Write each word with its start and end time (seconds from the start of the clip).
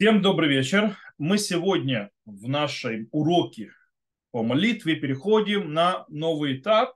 Всем 0.00 0.22
добрый 0.22 0.48
вечер. 0.48 0.96
Мы 1.18 1.38
сегодня 1.38 2.10
в 2.24 2.48
нашей 2.48 3.08
уроке 3.10 3.72
по 4.30 4.44
молитве 4.44 4.94
переходим 4.94 5.74
на 5.74 6.04
новый 6.06 6.58
этап. 6.58 6.94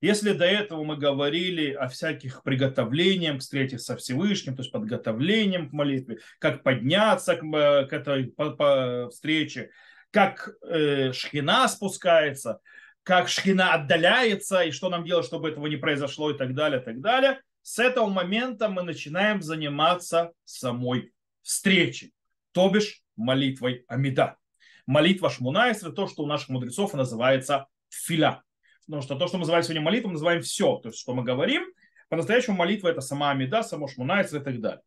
Если 0.00 0.30
до 0.30 0.44
этого 0.44 0.84
мы 0.84 0.96
говорили 0.96 1.72
о 1.72 1.88
всяких 1.88 2.44
приготовлениях 2.44 3.38
к 3.38 3.40
встрече 3.40 3.80
со 3.80 3.96
Всевышним, 3.96 4.54
то 4.54 4.62
есть 4.62 4.70
подготовлением 4.70 5.68
к 5.68 5.72
молитве, 5.72 6.20
как 6.38 6.62
подняться 6.62 7.34
к, 7.34 7.42
э, 7.42 7.86
к 7.86 7.92
этой 7.92 8.26
по, 8.26 8.52
по 8.52 9.08
встрече, 9.10 9.70
как 10.12 10.48
э, 10.62 11.12
шхина 11.12 11.66
спускается, 11.66 12.60
как 13.02 13.28
шхина 13.28 13.74
отдаляется, 13.74 14.60
и 14.60 14.70
что 14.70 14.90
нам 14.90 15.04
делать, 15.04 15.26
чтобы 15.26 15.48
этого 15.48 15.66
не 15.66 15.76
произошло, 15.76 16.30
и 16.30 16.38
так 16.38 16.54
далее, 16.54 16.78
так 16.78 17.00
далее. 17.00 17.40
С 17.62 17.80
этого 17.80 18.06
момента 18.06 18.68
мы 18.68 18.84
начинаем 18.84 19.42
заниматься 19.42 20.30
самой 20.44 21.12
встречей 21.42 22.12
то 22.58 22.68
бишь 22.70 23.04
молитвой 23.14 23.84
Амида. 23.86 24.36
Молитва 24.84 25.30
Шмунайсра, 25.30 25.92
то, 25.92 26.08
что 26.08 26.24
у 26.24 26.26
наших 26.26 26.48
мудрецов 26.48 26.92
называется 26.92 27.68
филя. 27.88 28.42
Потому 28.84 29.00
что 29.00 29.14
то, 29.14 29.28
что 29.28 29.36
мы 29.36 29.42
называем 29.42 29.62
сегодня 29.62 29.82
молитвой, 29.82 30.08
мы 30.08 30.12
называем 30.14 30.42
все. 30.42 30.76
То 30.78 30.88
есть, 30.88 30.98
что 30.98 31.14
мы 31.14 31.22
говорим, 31.22 31.72
по-настоящему 32.08 32.56
молитва 32.56 32.88
это 32.88 33.00
сама 33.00 33.30
Амида, 33.30 33.62
само 33.62 33.86
Шмунайсра 33.86 34.40
и 34.40 34.42
так 34.42 34.60
далее. 34.60 34.82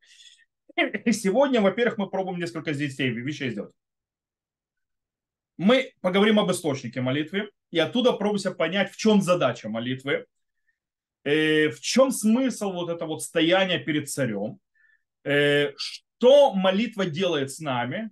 Сегодня, 1.13 1.61
во-первых, 1.61 1.97
мы 1.97 2.09
пробуем 2.09 2.41
несколько 2.41 2.73
здесь 2.73 2.99
вещей 2.99 3.51
сделать. 3.51 3.73
Мы 5.55 5.93
поговорим 6.01 6.41
об 6.41 6.51
источнике 6.51 6.99
молитвы, 6.99 7.51
и 7.69 7.79
оттуда 7.79 8.11
пробуемся 8.11 8.51
понять, 8.51 8.91
в 8.91 8.97
чем 8.97 9.21
задача 9.21 9.69
молитвы, 9.69 10.25
э, 11.23 11.69
в 11.69 11.79
чем 11.79 12.11
смысл 12.11 12.73
вот 12.73 12.89
этого 12.89 13.11
вот 13.11 13.23
стояния 13.23 13.79
перед 13.79 14.09
царем, 14.09 14.59
э, 15.23 15.71
что 16.21 16.53
молитва 16.53 17.07
делает 17.07 17.51
с 17.51 17.59
нами. 17.59 18.11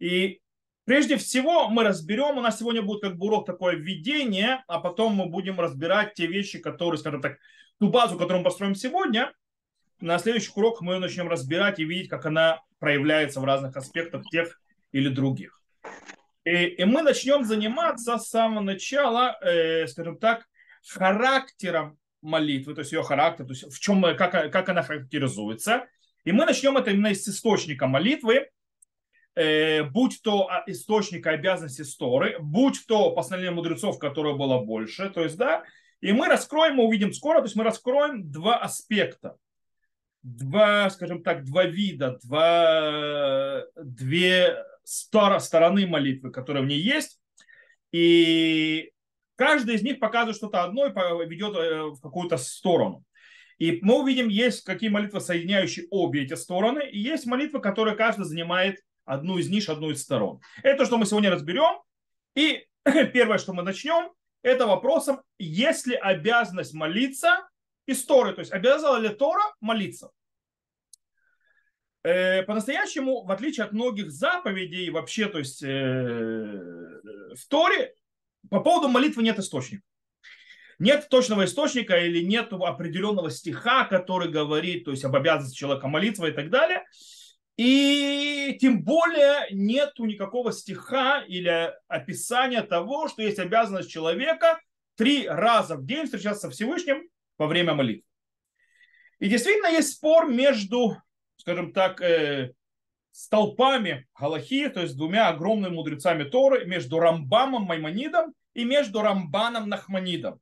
И 0.00 0.40
прежде 0.84 1.16
всего 1.16 1.68
мы 1.68 1.84
разберем, 1.84 2.36
у 2.36 2.40
нас 2.40 2.58
сегодня 2.58 2.82
будет 2.82 3.02
как 3.02 3.16
бы 3.16 3.26
урок 3.26 3.46
такое 3.46 3.76
введение, 3.76 4.64
а 4.66 4.80
потом 4.80 5.14
мы 5.14 5.26
будем 5.26 5.60
разбирать 5.60 6.14
те 6.14 6.26
вещи, 6.26 6.58
которые, 6.58 6.98
скажем 6.98 7.22
так, 7.22 7.38
ту 7.78 7.90
базу, 7.90 8.18
которую 8.18 8.38
мы 8.38 8.44
построим 8.44 8.74
сегодня. 8.74 9.32
На 10.00 10.18
следующих 10.18 10.56
уроках 10.56 10.80
мы 10.80 10.98
начнем 10.98 11.28
разбирать 11.28 11.78
и 11.78 11.84
видеть, 11.84 12.08
как 12.08 12.26
она 12.26 12.60
проявляется 12.80 13.40
в 13.40 13.44
разных 13.44 13.76
аспектах 13.76 14.24
тех 14.32 14.60
или 14.90 15.08
других. 15.08 15.62
И, 16.42 16.50
и 16.50 16.84
мы 16.84 17.02
начнем 17.02 17.44
заниматься 17.44 18.18
с 18.18 18.30
самого 18.30 18.62
начала, 18.62 19.38
э, 19.42 19.86
скажем 19.86 20.18
так, 20.18 20.44
характером 20.84 21.98
молитвы, 22.20 22.74
то 22.74 22.80
есть 22.80 22.90
ее 22.90 23.04
характер, 23.04 23.44
то 23.44 23.52
есть 23.52 23.72
в 23.72 23.78
чем, 23.78 24.02
как, 24.16 24.50
как 24.50 24.68
она 24.68 24.82
характеризуется– 24.82 25.86
и 26.24 26.32
мы 26.32 26.44
начнем 26.44 26.76
это 26.76 26.90
именно 26.90 27.14
с 27.14 27.28
источника 27.28 27.86
молитвы, 27.86 28.48
э, 29.34 29.82
будь 29.84 30.20
то 30.22 30.48
а, 30.48 30.64
источника 30.66 31.30
обязанности 31.30 31.82
Сторы, 31.82 32.36
будь 32.40 32.86
то 32.86 33.12
постановление 33.12 33.54
мудрецов, 33.54 33.98
которое 33.98 34.34
было 34.34 34.60
больше, 34.60 35.10
то 35.10 35.22
есть, 35.22 35.36
да, 35.36 35.64
и 36.00 36.12
мы 36.12 36.28
раскроем, 36.28 36.76
мы 36.76 36.84
увидим 36.84 37.12
скоро, 37.12 37.38
то 37.38 37.44
есть 37.44 37.56
мы 37.56 37.64
раскроем 37.64 38.30
два 38.30 38.56
аспекта, 38.58 39.36
два, 40.22 40.90
скажем 40.90 41.22
так, 41.22 41.44
два 41.44 41.64
вида, 41.64 42.18
два, 42.22 43.64
две 43.76 44.64
стороны 44.84 45.86
молитвы, 45.86 46.30
которые 46.30 46.62
в 46.62 46.66
ней 46.66 46.80
есть, 46.80 47.20
и 47.92 48.90
каждый 49.36 49.76
из 49.76 49.82
них 49.82 50.00
показывает 50.00 50.36
что-то 50.36 50.64
одно 50.64 50.86
и 50.86 51.28
ведет 51.28 51.56
э, 51.56 51.84
в 51.84 52.00
какую-то 52.00 52.36
сторону. 52.36 53.04
И 53.58 53.78
мы 53.82 54.00
увидим, 54.00 54.28
есть 54.28 54.64
какие 54.64 54.90
молитвы, 54.90 55.20
соединяющие 55.20 55.86
обе 55.90 56.22
эти 56.22 56.34
стороны, 56.34 56.88
и 56.88 56.98
есть 56.98 57.26
молитвы, 57.26 57.60
которые 57.60 57.96
каждый 57.96 58.24
занимает 58.24 58.80
одну 59.04 59.38
из 59.38 59.48
ниш, 59.48 59.68
одну 59.68 59.90
из 59.90 60.02
сторон. 60.02 60.40
Это 60.62 60.84
что 60.84 60.98
мы 60.98 61.06
сегодня 61.06 61.30
разберем. 61.30 61.80
И 62.34 62.66
первое, 62.84 63.38
что 63.38 63.52
мы 63.52 63.62
начнем, 63.62 64.10
это 64.42 64.66
вопросом, 64.66 65.22
есть 65.38 65.86
ли 65.86 65.94
обязанность 65.94 66.74
молиться 66.74 67.48
из 67.86 68.04
Торы, 68.04 68.32
то 68.32 68.40
есть 68.40 68.52
обязала 68.52 68.96
ли 68.98 69.08
Тора 69.08 69.42
молиться. 69.60 70.10
Э, 72.02 72.42
по-настоящему, 72.42 73.24
в 73.24 73.30
отличие 73.30 73.64
от 73.64 73.72
многих 73.72 74.10
заповедей 74.10 74.90
вообще, 74.90 75.26
то 75.28 75.38
есть 75.38 75.62
э, 75.62 75.66
в 75.68 77.48
Торе, 77.48 77.94
по 78.50 78.60
поводу 78.60 78.88
молитвы 78.88 79.22
нет 79.22 79.38
источника 79.38 79.82
нет 80.78 81.08
точного 81.08 81.44
источника 81.44 81.96
или 81.98 82.22
нет 82.22 82.52
определенного 82.52 83.30
стиха, 83.30 83.84
который 83.84 84.30
говорит 84.30 84.84
то 84.84 84.90
есть, 84.90 85.04
об 85.04 85.16
обязанности 85.16 85.56
человека 85.56 85.88
молиться 85.88 86.26
и 86.26 86.32
так 86.32 86.50
далее. 86.50 86.84
И 87.56 88.56
тем 88.60 88.82
более 88.82 89.46
нету 89.50 90.04
никакого 90.06 90.52
стиха 90.52 91.22
или 91.22 91.72
описания 91.86 92.62
того, 92.62 93.08
что 93.08 93.22
есть 93.22 93.38
обязанность 93.38 93.90
человека 93.90 94.60
три 94.96 95.28
раза 95.28 95.76
в 95.76 95.86
день 95.86 96.04
встречаться 96.04 96.48
со 96.48 96.50
Всевышним 96.50 97.08
во 97.38 97.46
время 97.46 97.74
молитвы. 97.74 98.04
И 99.20 99.28
действительно 99.28 99.68
есть 99.68 99.92
спор 99.92 100.28
между, 100.28 100.96
скажем 101.36 101.72
так, 101.72 102.00
э, 102.00 102.52
столпами 103.12 104.08
Галахи, 104.18 104.68
то 104.68 104.80
есть 104.80 104.96
двумя 104.96 105.28
огромными 105.28 105.74
мудрецами 105.74 106.24
Торы, 106.24 106.64
между 106.64 106.98
Рамбамом 106.98 107.62
Маймонидом 107.62 108.34
и 108.54 108.64
между 108.64 109.00
Рамбаном 109.00 109.68
Нахманидом 109.68 110.40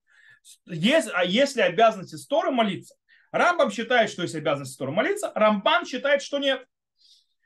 есть, 0.66 1.08
а 1.12 1.24
если 1.24 1.60
обязанности 1.60 2.16
Торы 2.28 2.50
молиться? 2.50 2.94
Рамбам 3.30 3.70
считает, 3.70 4.10
что 4.10 4.22
есть 4.22 4.34
обязанность 4.34 4.78
Торы 4.78 4.92
молиться, 4.92 5.32
Рамбан 5.34 5.86
считает, 5.86 6.22
что 6.22 6.38
нет. 6.38 6.66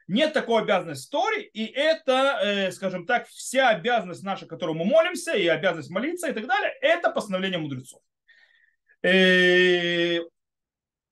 Нет 0.08 0.32
такой 0.32 0.62
обязанности 0.62 1.10
Торе, 1.10 1.42
и 1.42 1.64
это, 1.66 2.38
э, 2.42 2.70
скажем 2.70 3.06
так, 3.06 3.26
вся 3.26 3.70
обязанность 3.70 4.22
наша, 4.22 4.46
которую 4.46 4.76
мы 4.76 4.84
молимся, 4.84 5.34
и 5.34 5.46
обязанность 5.48 5.90
молиться 5.90 6.28
и 6.28 6.32
так 6.32 6.46
далее, 6.46 6.72
это 6.80 7.10
постановление 7.10 7.58
мудрецов. 7.58 8.00
Э, 9.02 10.20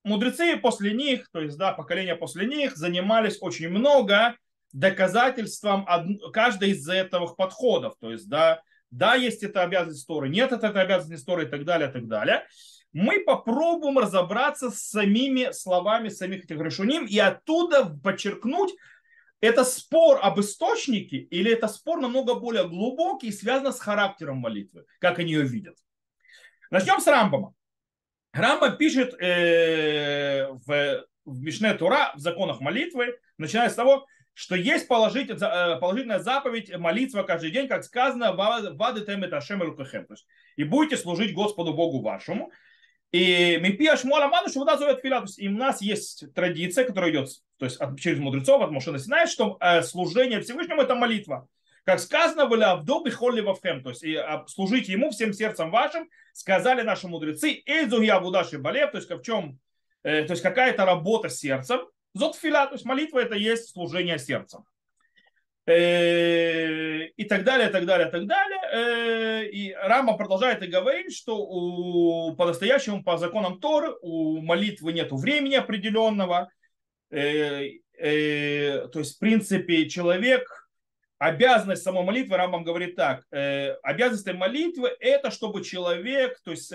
мудрецы 0.04 0.56
после 0.56 0.94
них, 0.94 1.28
то 1.32 1.40
есть, 1.40 1.58
да, 1.58 1.72
поколения 1.72 2.14
после 2.14 2.46
них, 2.46 2.76
занимались 2.76 3.38
очень 3.40 3.68
много 3.68 4.36
доказательством 4.72 5.86
каждой 6.32 6.70
из 6.70 6.88
этих 6.88 7.36
подходов. 7.36 7.94
То 8.00 8.12
есть, 8.12 8.28
да, 8.28 8.62
да, 8.90 9.14
есть 9.14 9.42
это 9.42 9.62
обязанность 9.62 10.06
Торы, 10.06 10.28
нет, 10.28 10.52
это, 10.52 10.68
это 10.68 10.80
обязанность 10.80 11.26
Торы 11.26 11.44
и 11.44 11.48
так 11.48 11.64
далее, 11.64 11.88
и 11.88 11.92
так 11.92 12.06
далее. 12.06 12.46
Мы 12.92 13.20
попробуем 13.24 13.98
разобраться 13.98 14.70
с 14.70 14.80
самими 14.80 15.50
словами 15.52 16.08
самих 16.08 16.44
этих 16.44 16.60
решуним 16.60 17.06
и 17.06 17.18
оттуда 17.18 17.86
подчеркнуть, 17.86 18.72
это 19.40 19.64
спор 19.64 20.20
об 20.22 20.40
источнике 20.40 21.18
или 21.18 21.52
это 21.52 21.68
спор 21.68 22.00
намного 22.00 22.34
более 22.34 22.66
глубокий 22.66 23.28
и 23.28 23.32
связан 23.32 23.72
с 23.72 23.80
характером 23.80 24.38
молитвы, 24.38 24.86
как 25.00 25.18
они 25.18 25.32
ее 25.32 25.42
видят. 25.42 25.76
Начнем 26.70 26.98
с 27.00 27.06
Рамбама. 27.06 27.52
Рамбам 28.32 28.76
пишет 28.78 29.14
э, 29.20 30.48
в, 30.48 31.04
в 31.26 31.42
Мишне 31.42 31.74
Тура, 31.74 32.12
в 32.14 32.20
законах 32.20 32.60
молитвы, 32.60 33.18
начиная 33.36 33.68
с 33.68 33.74
того, 33.74 34.06
что 34.34 34.56
есть 34.56 34.88
положительная, 34.88 35.76
э, 35.76 35.80
положительная 35.80 36.18
заповедь 36.18 36.76
молитва 36.76 37.22
каждый 37.22 37.50
день, 37.50 37.68
как 37.68 37.84
сказано, 37.84 38.32
вады 38.32 39.00
темет 39.06 39.32
ашем 39.32 39.62
рукахем. 39.62 40.06
И 40.56 40.64
будете 40.64 40.96
служить 40.96 41.34
Господу 41.34 41.72
Богу 41.72 42.02
вашему. 42.02 42.52
И 43.12 43.58
Мипия 43.60 43.96
Шмуала 43.96 44.26
Ману, 44.26 44.48
что 44.48 44.58
вода 44.58 44.76
зовет 44.76 45.00
филя. 45.00 45.20
То 45.20 45.26
есть 45.26 45.38
и 45.38 45.48
у 45.48 45.52
нас 45.52 45.80
есть 45.80 46.34
традиция, 46.34 46.84
которая 46.84 47.12
идет 47.12 47.28
то 47.58 47.66
есть, 47.66 47.80
от, 47.80 47.98
через 48.00 48.18
мудрецов, 48.18 48.60
от 48.60 48.72
Мушина 48.72 48.98
Синай, 48.98 49.28
что 49.28 49.56
э, 49.60 49.82
служение 49.82 50.40
Всевышнему 50.40 50.82
это 50.82 50.96
молитва. 50.96 51.48
Как 51.84 52.00
сказано, 52.00 52.46
были 52.46 52.62
Авдоби 52.62 53.10
холли 53.10 53.40
вавхем, 53.40 53.82
то 53.82 53.90
есть 53.90 54.02
и, 54.02 54.16
а, 54.16 54.44
служите 54.48 54.90
ему 54.90 55.10
всем 55.10 55.32
сердцем 55.32 55.70
вашим, 55.70 56.08
сказали 56.32 56.82
наши 56.82 57.06
мудрецы, 57.06 57.62
Эйзу 57.66 58.00
я 58.00 58.18
будаши 58.18 58.58
балев, 58.58 58.90
то 58.90 58.96
есть 58.96 59.10
в 59.10 59.22
чем, 59.22 59.60
э, 60.02 60.24
то 60.24 60.32
есть 60.32 60.42
какая-то 60.42 60.84
работа 60.84 61.28
сердцем, 61.28 61.80
Зотфиля, 62.14 62.66
то 62.66 62.75
есть 62.75 62.84
молитва 62.84 63.19
это 63.19 63.34
есть 63.34 63.70
служение 63.70 64.19
сердцем. 64.19 64.64
Э, 65.66 67.06
и 67.06 67.25
так 67.25 67.43
далее, 67.44 67.70
так 67.70 67.87
далее, 67.87 68.08
так 68.08 68.26
далее. 68.26 68.61
Э, 68.70 69.46
и 69.46 69.72
Рама 69.72 70.16
продолжает 70.16 70.62
и 70.62 70.66
говорит, 70.66 71.12
что 71.12 71.38
у, 71.38 72.37
по-настоящему, 72.37 73.02
по 73.02 73.16
законам 73.16 73.61
Торы, 73.61 73.94
у 74.02 74.43
молитвы 74.43 74.93
нет 74.93 75.11
времени 75.11 75.55
определенного. 75.55 76.50
Э, 77.11 77.70
то 77.96 78.99
есть, 78.99 79.16
в 79.16 79.19
принципе, 79.19 79.88
человек, 79.88 80.69
обязанность 81.19 81.82
самой 81.82 82.05
молитвы, 82.05 82.37
Рамбам 82.37 82.64
говорит 82.64 82.96
так, 82.96 83.25
обязанность 83.31 84.31
молитвы 84.34 84.90
это, 84.99 85.31
чтобы 85.31 85.62
человек, 85.62 86.40
то 86.44 86.50
есть, 86.50 86.75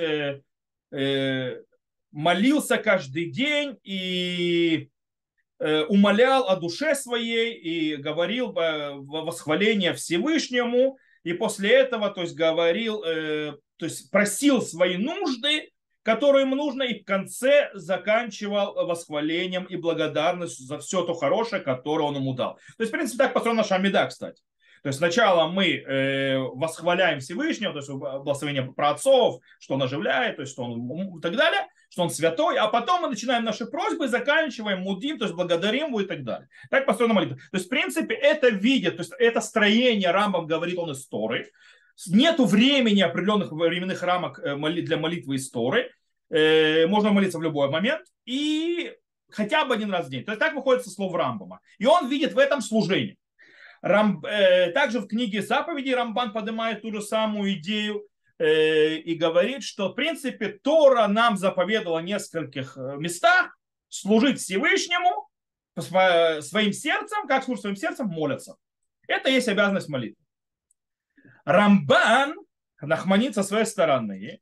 молился 2.11 2.77
каждый 2.77 3.29
день 3.29 3.77
и 3.83 4.89
умолял 5.59 6.47
о 6.47 6.55
душе 6.55 6.95
своей 6.95 7.53
и 7.53 7.95
говорил 7.95 8.51
восхваление 8.53 9.93
Всевышнему, 9.93 10.97
и 11.23 11.33
после 11.33 11.71
этого, 11.71 12.09
то 12.09 12.21
есть 12.21 12.35
говорил, 12.35 13.03
э, 13.03 13.53
то 13.77 13.85
есть 13.85 14.09
просил 14.09 14.61
свои 14.61 14.97
нужды 14.97 15.69
которую 16.01 16.45
им 16.45 16.51
нужно, 16.51 16.83
и 16.83 17.01
в 17.01 17.05
конце 17.05 17.69
заканчивал 17.73 18.87
восхвалением 18.87 19.65
и 19.65 19.75
благодарностью 19.75 20.65
за 20.65 20.79
все 20.79 21.03
то 21.03 21.13
хорошее, 21.13 21.61
которое 21.61 22.05
он 22.05 22.15
ему 22.15 22.33
дал. 22.33 22.55
То 22.77 22.83
есть, 22.83 22.91
в 22.91 22.95
принципе, 22.95 23.25
так 23.25 23.33
построена 23.33 23.61
наша 23.61 23.75
Амида, 23.75 24.07
кстати. 24.07 24.41
То 24.81 24.87
есть 24.87 24.97
сначала 24.97 25.49
мы 25.49 25.67
э, 25.67 26.37
восхваляем 26.37 27.19
Всевышнего, 27.19 27.73
то 27.73 27.79
есть 27.79 27.91
благословение 27.91 28.71
про 28.71 28.91
отцов, 28.91 29.41
что 29.59 29.75
он 29.75 29.83
оживляет, 29.83 30.37
то 30.37 30.41
есть 30.41 30.53
что 30.53 30.63
он 30.63 31.17
и 31.17 31.21
так 31.21 31.35
далее, 31.35 31.67
что 31.89 32.03
он 32.03 32.09
святой, 32.09 32.57
а 32.57 32.67
потом 32.67 33.01
мы 33.01 33.09
начинаем 33.09 33.43
наши 33.43 33.65
просьбы 33.65 34.07
заканчиваем 34.07 34.81
мудим, 34.81 35.17
то 35.17 35.25
есть 35.25 35.35
благодарим 35.35 35.87
его 35.87 36.01
и 36.01 36.05
так 36.05 36.23
далее. 36.23 36.47
Так 36.69 36.85
построена 36.85 37.15
молитва. 37.15 37.37
То 37.37 37.57
есть, 37.57 37.65
в 37.65 37.69
принципе, 37.69 38.13
это 38.13 38.49
видит, 38.49 38.97
то 38.97 39.01
есть 39.01 39.13
это 39.17 39.41
строение 39.41 40.11
Рамбам 40.11 40.45
говорит 40.45 40.77
он 40.77 40.91
из 40.91 41.07
Торы. 41.07 41.51
Нету 42.07 42.45
времени 42.45 43.01
определенных 43.01 43.51
временных 43.51 44.03
рамок 44.03 44.39
э, 44.39 44.55
для 44.55 44.97
молитвы 44.97 45.35
из 45.35 45.49
Торы. 45.49 45.91
Э, 46.29 46.87
можно 46.87 47.11
молиться 47.11 47.39
в 47.39 47.41
любой 47.41 47.69
момент. 47.69 48.05
И 48.25 48.93
хотя 49.29 49.65
бы 49.65 49.73
один 49.73 49.91
раз 49.91 50.07
в 50.07 50.09
день. 50.09 50.23
То 50.23 50.31
есть 50.31 50.39
так 50.39 50.53
выходит 50.53 50.83
со 50.83 50.91
слов 50.91 51.13
Рамбама. 51.13 51.59
И 51.77 51.85
он 51.85 52.07
видит 52.07 52.33
в 52.33 52.37
этом 52.37 52.61
служение. 52.61 53.17
Рам, 53.81 54.23
э, 54.25 54.71
также 54.71 54.99
в 54.99 55.07
книге 55.07 55.41
заповедей 55.41 55.95
Рамбан 55.95 56.31
поднимает 56.33 56.81
ту 56.81 56.93
же 56.93 57.01
самую 57.01 57.53
идею 57.53 58.03
и 59.03 59.15
говорит, 59.15 59.63
что 59.63 59.89
в 59.89 59.95
принципе 59.95 60.47
Тора 60.49 61.07
нам 61.07 61.37
заповедала 61.37 61.99
в 61.99 62.03
нескольких 62.03 62.77
э, 62.77 62.95
местах 62.97 63.57
служить 63.89 64.39
Всевышнему 64.39 65.27
своим 65.77 66.73
сердцем, 66.73 67.27
как 67.27 67.43
служить 67.43 67.61
своим 67.61 67.75
сердцем, 67.75 68.07
молятся. 68.07 68.55
Это 69.07 69.29
есть 69.29 69.47
обязанность 69.47 69.89
молитвы. 69.89 70.23
Рамбан, 71.43 72.35
Нахманит 72.81 73.35
со 73.35 73.43
своей 73.43 73.65
стороны, 73.65 74.39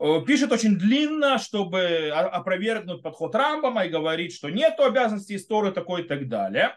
э, 0.00 0.20
пишет 0.26 0.52
очень 0.52 0.76
длинно, 0.76 1.38
чтобы 1.38 2.10
опровергнуть 2.10 3.02
подход 3.02 3.34
Рамбама 3.34 3.86
и 3.86 3.90
говорит, 3.90 4.34
что 4.34 4.50
нет 4.50 4.78
обязанности 4.78 5.36
истории 5.36 5.70
такой 5.70 6.02
и 6.02 6.04
так 6.06 6.28
далее 6.28 6.76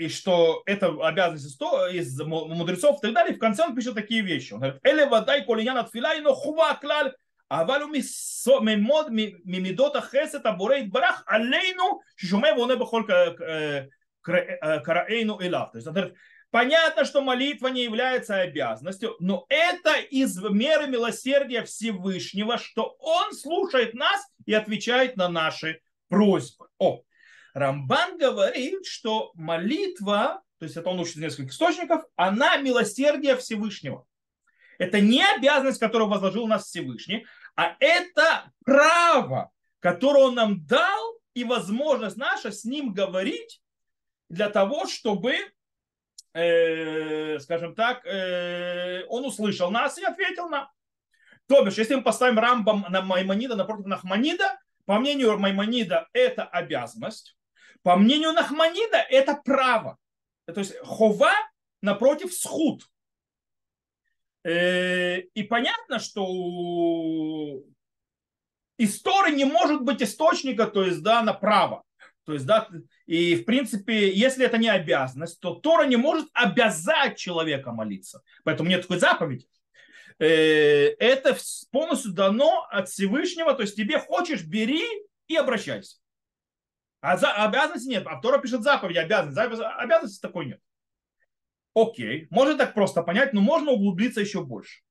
и 0.00 0.08
что 0.08 0.62
это 0.64 0.86
обязанность 1.06 1.60
из 1.92 2.18
мудрецов 2.20 2.98
и 2.98 3.02
так 3.02 3.14
далее. 3.14 3.34
И 3.34 3.36
в 3.36 3.38
конце 3.38 3.64
он 3.64 3.74
пишет 3.74 3.94
такие 3.94 4.22
вещи. 4.22 4.54
Он 4.54 4.60
говорит, 4.60 4.80
«Эле 4.82 5.04
вадай 5.04 5.44
колиян 5.44 5.76
от 5.76 5.92
но 5.94 6.34
хува 6.34 6.74
клаль, 6.80 7.12
авалю 7.48 7.88
мимод 7.88 9.10
мимидота 9.10 10.00
хесет 10.00 10.46
абурейт 10.46 10.90
барах 10.90 11.22
алейну 11.26 12.00
шуме 12.16 12.54
воне 12.54 12.76
бахолька 12.76 13.12
э, 13.12 13.88
э, 14.26 14.80
караэйну 14.80 15.38
илав». 15.42 15.72
То 15.72 15.78
есть 15.78 15.86
он 15.86 15.92
говорит, 15.92 16.14
Понятно, 16.50 17.04
что 17.04 17.20
молитва 17.20 17.68
не 17.68 17.84
является 17.84 18.40
обязанностью, 18.40 19.14
но 19.20 19.46
это 19.48 20.00
из 20.00 20.36
меры 20.42 20.88
милосердия 20.88 21.62
Всевышнего, 21.62 22.58
что 22.58 22.96
Он 22.98 23.32
слушает 23.32 23.94
нас 23.94 24.20
и 24.46 24.54
отвечает 24.54 25.16
на 25.16 25.28
наши 25.28 25.80
просьбы. 26.08 26.66
О, 26.78 27.02
Рамбан 27.54 28.18
говорит, 28.18 28.86
что 28.86 29.32
молитва, 29.34 30.42
то 30.58 30.64
есть 30.64 30.76
это 30.76 30.88
он 30.88 31.00
учит 31.00 31.16
из 31.16 31.22
нескольких 31.22 31.52
источников, 31.52 32.04
она 32.16 32.56
милосердие 32.58 33.36
Всевышнего. 33.36 34.06
Это 34.78 35.00
не 35.00 35.22
обязанность, 35.22 35.78
которую 35.78 36.08
возложил 36.08 36.46
нас 36.46 36.66
Всевышний, 36.66 37.26
а 37.56 37.76
это 37.80 38.50
право, 38.64 39.50
которое 39.80 40.24
он 40.24 40.34
нам 40.34 40.66
дал, 40.66 41.20
и 41.34 41.44
возможность 41.44 42.16
наша 42.16 42.50
с 42.50 42.64
ним 42.64 42.92
говорить 42.92 43.62
для 44.28 44.48
того, 44.48 44.86
чтобы, 44.86 45.34
э, 46.32 47.38
скажем 47.40 47.74
так, 47.74 48.04
э, 48.06 49.04
он 49.08 49.24
услышал 49.24 49.70
нас 49.70 49.98
и 49.98 50.04
ответил 50.04 50.48
нам. 50.48 50.68
То 51.46 51.64
бишь, 51.64 51.78
если 51.78 51.96
мы 51.96 52.02
поставим 52.02 52.38
Рамбам 52.38 52.86
на 52.88 53.02
Маймонида 53.02 53.56
напротив 53.56 53.86
Нахманида, 53.86 54.58
по 54.86 54.98
мнению 54.98 55.38
Маймонида, 55.38 56.08
это 56.12 56.44
обязанность. 56.44 57.36
По 57.82 57.96
мнению 57.96 58.32
Нахманида, 58.32 58.98
это 58.98 59.40
право. 59.44 59.96
То 60.46 60.60
есть 60.60 60.76
хова 60.80 61.32
напротив 61.80 62.34
схуд. 62.34 62.88
Э, 64.42 65.20
и 65.20 65.42
понятно, 65.42 65.98
что 65.98 67.62
истории 68.78 69.34
не 69.34 69.44
может 69.44 69.82
быть 69.82 70.02
источника, 70.02 70.66
то 70.66 70.84
есть, 70.84 71.02
да, 71.02 71.22
на 71.22 71.34
право. 71.34 71.84
То 72.24 72.34
есть, 72.34 72.46
да, 72.46 72.68
и 73.06 73.34
в 73.34 73.44
принципе, 73.44 74.12
если 74.12 74.44
это 74.44 74.58
не 74.58 74.68
обязанность, 74.68 75.40
то 75.40 75.54
Тора 75.54 75.84
не 75.86 75.96
может 75.96 76.28
обязать 76.32 77.18
человека 77.18 77.72
молиться. 77.72 78.22
Поэтому 78.44 78.68
нет 78.68 78.82
такой 78.82 78.98
заповеди. 78.98 79.46
Э, 80.18 80.94
это 80.98 81.36
полностью 81.70 82.12
дано 82.12 82.66
от 82.70 82.88
Всевышнего, 82.88 83.54
то 83.54 83.62
есть 83.62 83.76
тебе 83.76 83.98
хочешь, 83.98 84.44
бери 84.44 84.84
и 85.28 85.36
обращайся. 85.36 85.96
А 87.00 87.16
за, 87.16 87.32
обязанности 87.32 87.88
нет. 87.88 88.06
А 88.06 88.20
Тора 88.20 88.38
пишет 88.38 88.62
заповеди, 88.62 88.98
обязанности. 88.98 89.62
Обязанности 89.78 90.20
такой 90.20 90.46
нет. 90.46 90.60
Окей, 91.74 92.26
можно 92.30 92.56
так 92.56 92.74
просто 92.74 93.02
понять, 93.02 93.32
но 93.32 93.40
можно 93.40 93.70
углубиться 93.70 94.20
еще 94.20 94.44
больше. 94.44 94.82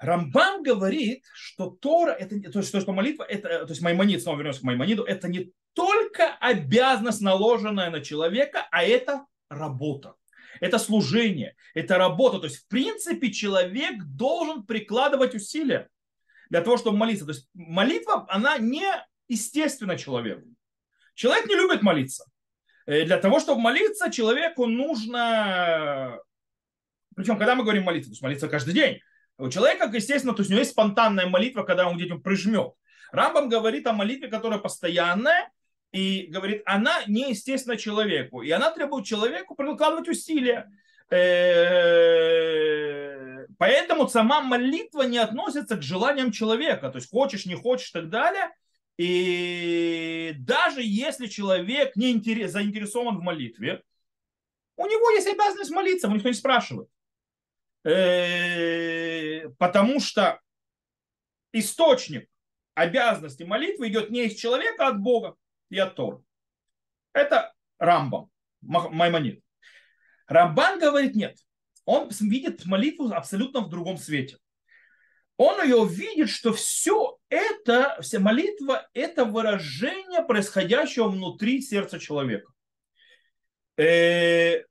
Рамбам 0.00 0.62
говорит, 0.62 1.24
что 1.34 1.70
Тора, 1.70 2.12
это, 2.12 2.40
то 2.52 2.60
есть, 2.60 2.68
что 2.68 2.92
молитва, 2.92 3.24
это, 3.24 3.66
то 3.66 3.70
есть 3.72 3.82
Маймонид, 3.82 4.22
снова 4.22 4.36
вернемся 4.36 4.60
к 4.60 4.64
Маймониду, 4.64 5.02
это 5.02 5.26
не 5.26 5.52
только 5.72 6.36
обязанность, 6.40 7.20
наложенная 7.20 7.90
на 7.90 8.00
человека, 8.00 8.68
а 8.70 8.84
это 8.84 9.26
работа. 9.48 10.14
Это 10.60 10.78
служение, 10.78 11.56
это 11.74 11.98
работа. 11.98 12.38
То 12.38 12.46
есть, 12.46 12.58
в 12.58 12.68
принципе, 12.68 13.32
человек 13.32 14.02
должен 14.04 14.64
прикладывать 14.64 15.34
усилия 15.34 15.88
для 16.48 16.62
того, 16.62 16.76
чтобы 16.76 16.96
молиться. 16.96 17.26
То 17.26 17.32
есть, 17.32 17.48
молитва, 17.54 18.24
она 18.28 18.56
не 18.58 18.86
естественно 19.28 19.96
человеку. 19.96 20.48
Человек 21.14 21.46
не 21.46 21.54
любит 21.54 21.82
молиться. 21.82 22.24
Э, 22.86 23.04
для 23.04 23.18
того, 23.18 23.38
чтобы 23.40 23.60
молиться, 23.60 24.10
человеку 24.10 24.66
нужно... 24.66 26.18
Причем, 27.14 27.36
когда 27.36 27.54
мы 27.54 27.62
говорим 27.64 27.82
молиться, 27.84 28.08
то 28.10 28.12
есть 28.12 28.22
молиться 28.22 28.48
каждый 28.48 28.74
день. 28.74 29.00
У 29.36 29.48
человека, 29.50 29.90
естественно, 29.92 30.34
то 30.34 30.40
есть 30.40 30.50
у 30.50 30.52
него 30.52 30.60
есть 30.60 30.72
спонтанная 30.72 31.26
молитва, 31.26 31.62
когда 31.62 31.88
он 31.88 31.96
где-то 31.96 32.16
прижмет. 32.16 32.72
Рамбам 33.12 33.48
говорит 33.48 33.86
о 33.86 33.92
молитве, 33.92 34.28
которая 34.28 34.58
постоянная, 34.58 35.50
и 35.92 36.26
говорит, 36.28 36.62
она 36.66 37.02
неестественна 37.06 37.76
человеку. 37.76 38.42
И 38.42 38.50
она 38.50 38.70
требует 38.70 39.06
человеку 39.06 39.54
прикладывать 39.54 40.08
усилия. 40.08 40.70
Э, 41.10 42.36
поэтому 43.58 44.08
сама 44.08 44.40
молитва 44.40 45.02
не 45.02 45.18
относится 45.18 45.76
к 45.76 45.82
желаниям 45.82 46.32
человека. 46.32 46.90
То 46.90 46.98
есть 46.98 47.10
хочешь, 47.10 47.46
не 47.46 47.54
хочешь 47.54 47.90
и 47.90 47.92
так 47.92 48.08
далее– 48.08 48.50
и 48.98 50.34
даже 50.38 50.82
если 50.82 51.26
человек 51.26 51.96
не 51.96 52.10
интерес, 52.10 52.52
заинтересован 52.52 53.18
в 53.18 53.22
молитве, 53.22 53.82
у 54.76 54.86
него 54.86 55.10
есть 55.10 55.26
обязанность 55.26 55.70
молиться, 55.70 56.06
его 56.06 56.16
никто 56.16 56.28
не 56.28 56.34
спрашивает. 56.34 56.88
Потому 59.58 60.00
что 60.00 60.40
источник 61.52 62.28
обязанности 62.74 63.44
молитвы 63.44 63.88
идет 63.88 64.10
не 64.10 64.26
из 64.26 64.34
человека, 64.34 64.86
а 64.86 64.90
от 64.90 65.00
Бога 65.00 65.36
и 65.70 65.78
от 65.78 65.94
Тора. 65.94 66.22
Это 67.12 67.54
Рамбам, 67.78 68.30
Маймонид. 68.60 69.42
Рамбан 70.26 70.78
говорит 70.78 71.14
нет. 71.14 71.38
Он 71.84 72.10
видит 72.20 72.66
молитву 72.66 73.10
абсолютно 73.12 73.60
в 73.60 73.70
другом 73.70 73.96
свете 73.96 74.38
он 75.38 75.62
ее 75.62 75.86
видит, 75.88 76.28
что 76.28 76.52
все 76.52 77.17
это, 77.28 77.98
вся 78.00 78.20
молитва, 78.20 78.88
это 78.94 79.24
выражение 79.24 80.22
происходящего 80.22 81.08
внутри 81.08 81.60
сердца 81.60 81.98
человека. 81.98 82.52
Э, 83.76 84.64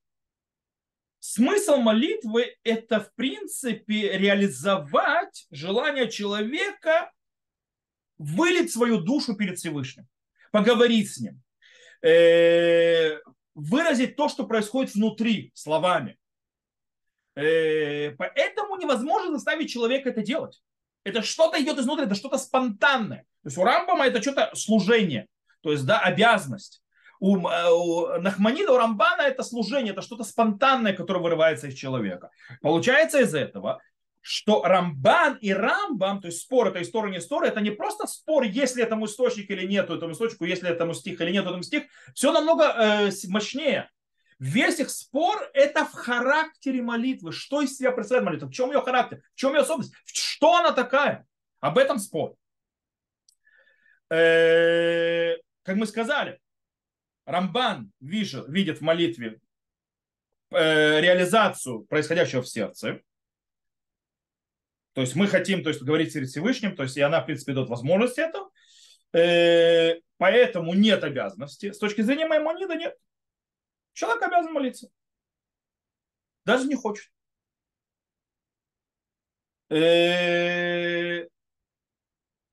смысл 1.19 1.77
молитвы– 1.77 2.55
это, 2.63 2.99
в 2.99 3.13
принципе, 3.15 4.17
реализовать 4.17 5.47
желание 5.51 6.09
человека 6.09 7.11
вылить 8.17 8.71
свою 8.71 8.99
душу 8.99 9.35
перед 9.35 9.57
Всевышним, 9.57 10.07
поговорить 10.51 11.13
с 11.13 11.19
ним, 11.19 11.41
э, 12.01 13.19
выразить 13.53 14.15
то, 14.15 14.29
что 14.29 14.45
происходит 14.47 14.95
внутри 14.95 15.51
словами. 15.53 16.17
Э, 17.35 18.11
поэтому 18.17 18.77
невозможно 18.77 19.31
заставить 19.31 19.69
человека 19.69 20.09
это 20.09 20.23
делать. 20.23 20.61
Это 21.07 21.21
что-то 21.21 21.61
идет 21.61 21.77
изнутри, 21.79 22.05
это 22.05 22.15
что-то 22.15 22.37
спонтанное. 22.37 23.19
То 23.43 23.47
есть 23.47 23.57
у 23.57 23.63
Рамбама 23.63 24.07
это 24.07 24.21
что-то 24.21 24.51
служение, 24.55 25.27
то 25.61 25.71
есть 25.71 25.85
да, 25.85 25.99
обязанность. 25.99 26.81
У, 27.19 27.47
э, 27.47 27.69
у 27.71 28.19
Нахманида, 28.19 28.73
у 28.73 28.77
Рамбана 28.77 29.21
это 29.21 29.41
служение, 29.43 29.93
это 29.93 30.01
что-то 30.01 30.23
спонтанное, 30.23 30.93
которое 30.93 31.19
вырывается 31.19 31.67
из 31.67 31.75
человека. 31.75 32.29
Получается 32.61 33.21
из 33.21 33.33
этого, 33.33 33.81
что 34.21 34.61
Рамбан 34.63 35.37
и 35.39 35.53
Рамбам, 35.53 36.19
то 36.19 36.27
есть 36.27 36.41
спор, 36.41 36.67
это 36.67 36.81
история, 36.81 37.11
не 37.11 37.19
история, 37.19 37.47
это 37.47 37.61
не 37.61 37.71
просто 37.71 38.05
спор, 38.07 38.43
если 38.43 38.83
этому 38.83 39.05
источник 39.05 39.49
или 39.49 39.65
нет, 39.65 39.89
этому 39.89 40.11
источнику, 40.11 40.43
если 40.43 40.69
этому 40.69 40.93
стих 40.93 41.21
или 41.21 41.31
нет, 41.31 41.45
этому 41.45 41.63
стих, 41.63 41.83
все 42.13 42.33
намного 42.33 42.65
э, 42.65 43.11
мощнее. 43.29 43.89
Весь 44.39 44.79
их 44.79 44.89
спор– 44.91 45.49
это 45.53 45.85
в 45.85 45.93
характере 45.93 46.81
молитвы. 46.81 47.31
Что 47.31 47.61
из 47.61 47.75
себя 47.75 47.91
представляет 47.91 48.25
молитва? 48.25 48.47
В 48.47 48.51
чем 48.51 48.71
ее 48.71 48.81
характер? 48.81 49.23
В 49.33 49.39
чем 49.39 49.53
ее 49.53 49.61
особенность? 49.61 49.93
Что 50.05 50.57
она 50.57 50.71
такая? 50.71 51.25
Об 51.59 51.77
этом 51.77 51.97
спор. 51.97 52.35
Э, 54.09 55.35
как 55.63 55.75
мы 55.75 55.87
сказали, 55.87 56.39
Рамбан 57.25 57.91
видит 57.99 58.77
в 58.77 58.81
молитве 58.81 59.39
э, 60.51 61.01
реализацию 61.01 61.81
происходящего 61.85 62.43
в 62.43 62.47
сердце. 62.47 63.01
То 64.93 65.01
есть 65.01 65.15
мы 65.15 65.27
хотим 65.27 65.63
то 65.63 65.69
есть, 65.69 65.81
говорить 65.81 66.13
с 66.13 66.27
Всевышним, 66.27 66.75
то 66.75 66.83
есть 66.83 66.95
и 66.95 67.01
она, 67.01 67.21
в 67.21 67.25
принципе, 67.25 67.53
дает 67.53 67.69
возможность 67.69 68.17
этого. 68.17 68.49
Э, 69.13 69.95
поэтому 70.17 70.73
нет 70.73 71.03
обязанности. 71.03 71.71
С 71.71 71.79
точки 71.79 72.01
зрения 72.01 72.27
Маймонида 72.27 72.75
нет. 72.75 72.95
Человек 73.97 74.21
обязан 74.21 74.53
молиться. 74.53 74.91
Даже 76.45 76.67
не 76.67 76.75
хочет. 76.75 77.11
Э, 79.69 81.27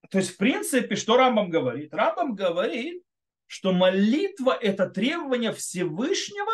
то 0.09 0.19
есть, 0.19 0.31
в 0.31 0.37
принципе, 0.39 0.97
что 0.97 1.19
Рамбам 1.19 1.51
говорит? 1.51 1.93
Рамбам 1.93 2.35
говорит, 2.35 3.05
что 3.45 3.75
молитва– 3.75 4.57
это 4.61 4.89
требование 4.89 5.53
Всевышнего 5.53 6.51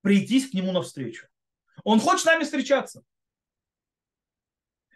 прийти 0.00 0.40
к 0.40 0.54
нему 0.54 0.72
навстречу. 0.72 1.28
Он 1.84 2.00
хочет 2.00 2.22
с 2.22 2.24
нами 2.24 2.42
встречаться. 2.42 3.04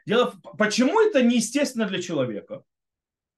Дело, 0.06 0.34
почему 0.58 1.00
это 1.00 1.22
неестественно 1.22 1.86
для 1.86 2.02
человека? 2.02 2.64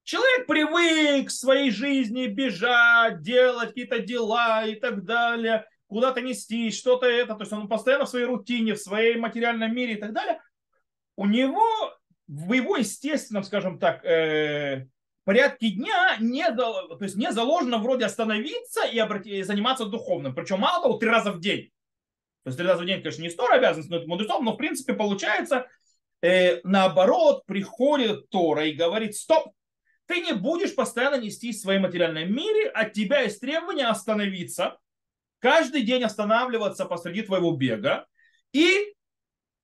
Человек 0.03 0.47
привык 0.47 1.29
в 1.29 1.33
своей 1.33 1.71
жизни 1.71 2.27
бежать, 2.27 3.23
делать 3.23 3.69
какие-то 3.69 4.01
дела 4.01 4.67
и 4.67 4.75
так 4.75 5.05
далее, 5.05 5.67
куда-то 5.87 6.21
нести, 6.21 6.71
что-то 6.71 7.07
это. 7.07 7.35
То 7.35 7.43
есть 7.43 7.53
он 7.53 7.69
постоянно 7.69 8.07
в 8.07 8.09
своей 8.09 8.27
рутине, 8.27 8.75
в 8.75 8.81
своей 8.81 9.17
материальном 9.17 9.75
мире 9.75 9.95
и 9.95 10.01
так 10.01 10.13
далее. 10.13 10.41
У 11.17 11.27
него 11.27 11.65
в 12.27 12.53
его 12.53 12.77
естественном, 12.77 13.43
скажем 13.43 13.79
так, 13.79 14.05
э, 14.05 14.87
порядке 15.31 15.71
дня 15.71 16.17
не, 16.19 16.45
то 16.51 16.99
есть 17.01 17.15
не 17.15 17.31
заложено 17.31 17.79
вроде 17.79 18.05
остановиться 18.05 18.85
и, 18.85 18.99
обрати, 18.99 19.39
и 19.39 19.43
заниматься 19.43 19.85
духовным. 19.85 20.35
Причем 20.35 20.59
мало 20.59 20.83
того, 20.83 20.99
три 20.99 21.09
раза 21.09 21.31
в 21.31 21.41
день. 21.41 21.71
То 22.43 22.49
есть 22.49 22.59
три 22.59 22.67
раза 22.67 22.83
в 22.83 22.87
день, 22.87 23.01
конечно, 23.01 23.23
не 23.23 23.31
стора 23.31 23.55
обязанность, 23.55 23.91
но 23.91 23.99
это 23.99 24.09
мудрецов, 24.09 24.43
но 24.43 24.55
в 24.55 24.57
принципе 24.57 24.93
получается, 24.93 25.69
э, 26.21 26.61
наоборот, 26.65 27.45
приходит 27.47 28.29
Тора 28.31 28.67
и 28.67 28.73
говорит, 28.73 29.15
стоп, 29.15 29.53
ты 30.11 30.21
не 30.23 30.33
будешь 30.33 30.75
постоянно 30.75 31.21
нести 31.21 31.53
в 31.53 31.57
своем 31.57 31.83
материальном 31.83 32.35
мире, 32.35 32.69
от 32.69 32.93
тебя 32.93 33.21
есть 33.21 33.41
требование 33.41 33.87
остановиться, 33.87 34.77
каждый 35.39 35.83
день 35.83 36.03
останавливаться 36.03 36.85
посреди 36.85 37.23
твоего 37.23 37.53
бега 37.53 38.07
и 38.53 38.93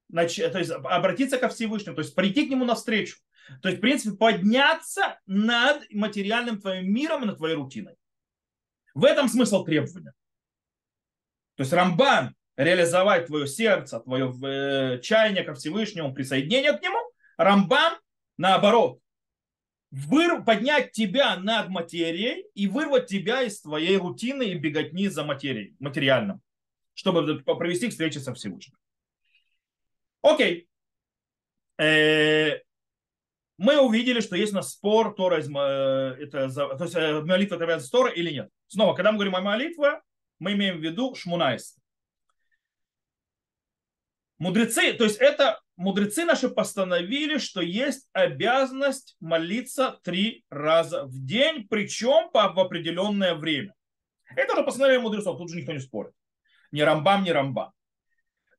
то 0.08 0.22
есть 0.22 0.70
обратиться 0.70 1.36
ко 1.36 1.48
Всевышнему, 1.48 1.96
то 1.96 2.02
есть 2.02 2.14
прийти 2.14 2.46
к 2.46 2.50
нему 2.50 2.64
навстречу. 2.64 3.18
То 3.60 3.68
есть, 3.68 3.78
в 3.78 3.80
принципе, 3.80 4.16
подняться 4.16 5.18
над 5.26 5.82
материальным 5.90 6.60
твоим 6.60 6.92
миром 6.92 7.24
и 7.24 7.26
над 7.26 7.38
твоей 7.38 7.56
рутиной. 7.56 7.96
В 8.94 9.04
этом 9.04 9.28
смысл 9.28 9.64
требования. 9.64 10.12
То 11.56 11.62
есть 11.62 11.72
Рамбан 11.72 12.36
реализовать 12.56 13.26
твое 13.26 13.48
сердце, 13.48 13.98
твое 13.98 14.32
э, 14.44 15.00
чаяние 15.00 15.42
ко 15.42 15.54
Всевышнему, 15.54 16.14
присоединение 16.14 16.72
к 16.72 16.82
нему. 16.82 16.98
Рамбан, 17.36 17.98
наоборот, 18.36 19.00
выр, 20.04 20.44
поднять 20.44 20.92
тебя 20.92 21.36
над 21.36 21.70
материей 21.70 22.46
и 22.54 22.66
вырвать 22.66 23.06
тебя 23.06 23.42
из 23.42 23.60
твоей 23.62 23.96
рутины 23.96 24.44
и 24.44 24.54
беготни 24.54 25.08
за 25.08 25.24
материей, 25.24 25.74
материальным, 25.78 26.42
чтобы 26.94 27.42
провести 27.42 27.88
к 27.88 27.92
встрече 27.92 28.20
со 28.20 28.34
Всевышним. 28.34 28.76
Окей. 30.20 30.68
Э, 31.78 32.58
мы 33.56 33.80
увидели, 33.80 34.20
что 34.20 34.36
есть 34.36 34.52
у 34.52 34.56
нас 34.56 34.72
спор, 34.72 35.14
Тора, 35.14 35.38
э, 35.38 36.22
это, 36.22 36.50
то 36.52 36.84
есть 36.84 36.94
э, 36.94 37.22
молитва 37.22 37.54
это 37.54 37.64
является 37.64 37.90
Тора 37.90 38.10
или 38.10 38.30
нет. 38.30 38.50
Снова, 38.66 38.94
когда 38.94 39.12
мы 39.12 39.18
говорим 39.18 39.36
о 39.36 39.40
молитве, 39.40 40.02
мы 40.38 40.52
имеем 40.52 40.78
в 40.78 40.82
виду 40.82 41.14
Шмунайс. 41.14 41.78
Мудрецы, 44.38 44.92
то 44.92 45.04
есть 45.04 45.16
это 45.16 45.60
мудрецы 45.76 46.24
наши 46.24 46.48
постановили, 46.48 47.38
что 47.38 47.60
есть 47.60 48.08
обязанность 48.12 49.16
молиться 49.20 49.98
три 50.02 50.44
раза 50.50 51.04
в 51.04 51.24
день, 51.24 51.66
причем 51.68 52.30
по, 52.30 52.52
в 52.52 52.58
определенное 52.58 53.34
время. 53.34 53.74
Это 54.34 54.54
уже 54.54 54.64
постановление 54.64 55.02
мудрецов, 55.02 55.38
тут 55.38 55.50
же 55.50 55.56
никто 55.56 55.72
не 55.72 55.78
спорит. 55.78 56.12
Ни 56.72 56.80
Рамбам, 56.80 57.24
ни 57.24 57.30
Рамбам. 57.30 57.72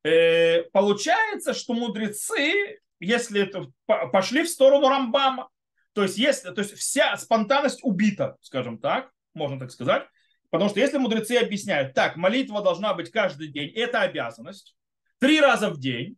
Э, 0.04 0.64
получается, 0.72 1.54
что 1.54 1.74
мудрецы, 1.74 2.80
если 3.00 3.42
это, 3.42 3.68
пошли 3.86 4.44
в 4.44 4.50
сторону 4.50 4.88
Рамбама, 4.88 5.50
то 5.94 6.04
есть, 6.04 6.18
если, 6.18 6.52
то 6.52 6.62
есть 6.62 6.76
вся 6.76 7.18
спонтанность 7.18 7.80
убита, 7.84 8.38
скажем 8.42 8.78
так, 8.78 9.12
можно 9.34 9.60
так 9.60 9.72
сказать, 9.72 10.08
потому 10.50 10.70
что 10.70 10.80
если 10.80 10.98
мудрецы 10.98 11.34
объясняют, 11.38 11.94
так, 11.94 12.16
молитва 12.16 12.62
должна 12.62 12.94
быть 12.94 13.12
каждый 13.12 13.48
день, 13.48 13.70
это 13.72 14.02
обязанность, 14.02 14.78
три 15.20 15.42
раза 15.42 15.70
в 15.70 15.80
день, 15.80 16.16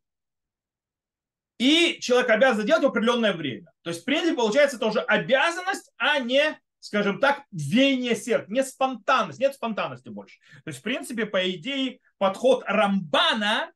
и 1.59 1.99
человек 1.99 2.29
обязан 2.29 2.65
делать 2.65 2.83
в 2.83 2.87
определенное 2.87 3.33
время. 3.33 3.69
То 3.83 3.91
есть, 3.91 4.01
в 4.01 4.05
принципе, 4.05 4.35
получается, 4.35 4.77
это 4.77 4.87
уже 4.87 5.01
обязанность, 5.01 5.91
а 5.97 6.17
не, 6.19 6.57
скажем 6.79 7.19
так, 7.19 7.43
веяние 7.51 8.15
сердца, 8.15 8.51
не 8.51 8.63
спонтанность, 8.63 9.39
нет 9.39 9.53
спонтанности 9.53 10.07
больше. 10.07 10.39
То 10.63 10.69
есть, 10.69 10.79
в 10.79 10.83
принципе, 10.83 11.25
по 11.25 11.51
идее, 11.51 11.99
подход 12.17 12.63
Рамбана, 12.65 13.71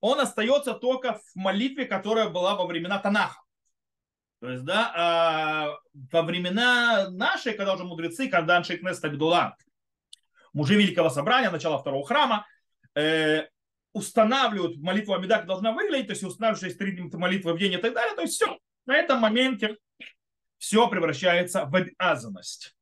он 0.00 0.20
остается 0.20 0.74
только 0.74 1.14
в 1.14 1.34
молитве, 1.34 1.86
которая 1.86 2.28
была 2.28 2.54
во 2.54 2.66
времена 2.66 2.98
Танаха. 2.98 3.40
То 4.40 4.50
есть, 4.50 4.64
да, 4.64 4.92
а 4.94 5.78
во 6.10 6.22
времена 6.22 7.08
нашей, 7.08 7.54
когда 7.54 7.74
уже 7.74 7.84
мудрецы, 7.84 8.28
когда 8.28 8.58
Аншейкнест 8.58 9.02
Агдула, 9.02 9.56
мужи 10.52 10.74
Великого 10.74 11.08
Собрания, 11.08 11.50
начало 11.50 11.78
второго 11.78 12.04
храма, 12.04 12.46
э, 12.94 13.46
устанавливают 13.92 14.78
молитву 14.78 15.14
Амида, 15.14 15.38
как 15.38 15.46
должна 15.46 15.72
выглядеть, 15.72 16.06
то 16.06 16.12
есть 16.12 16.62
есть 16.62 16.78
три 16.78 16.98
молитвы 17.12 17.52
в 17.52 17.58
день 17.58 17.72
и 17.72 17.76
так 17.76 17.94
далее, 17.94 18.14
то 18.14 18.22
есть 18.22 18.34
все, 18.34 18.58
на 18.86 18.96
этом 18.96 19.20
моменте 19.20 19.76
все 20.58 20.88
превращается 20.88 21.66
в 21.66 21.74
обязанность. 21.74 22.76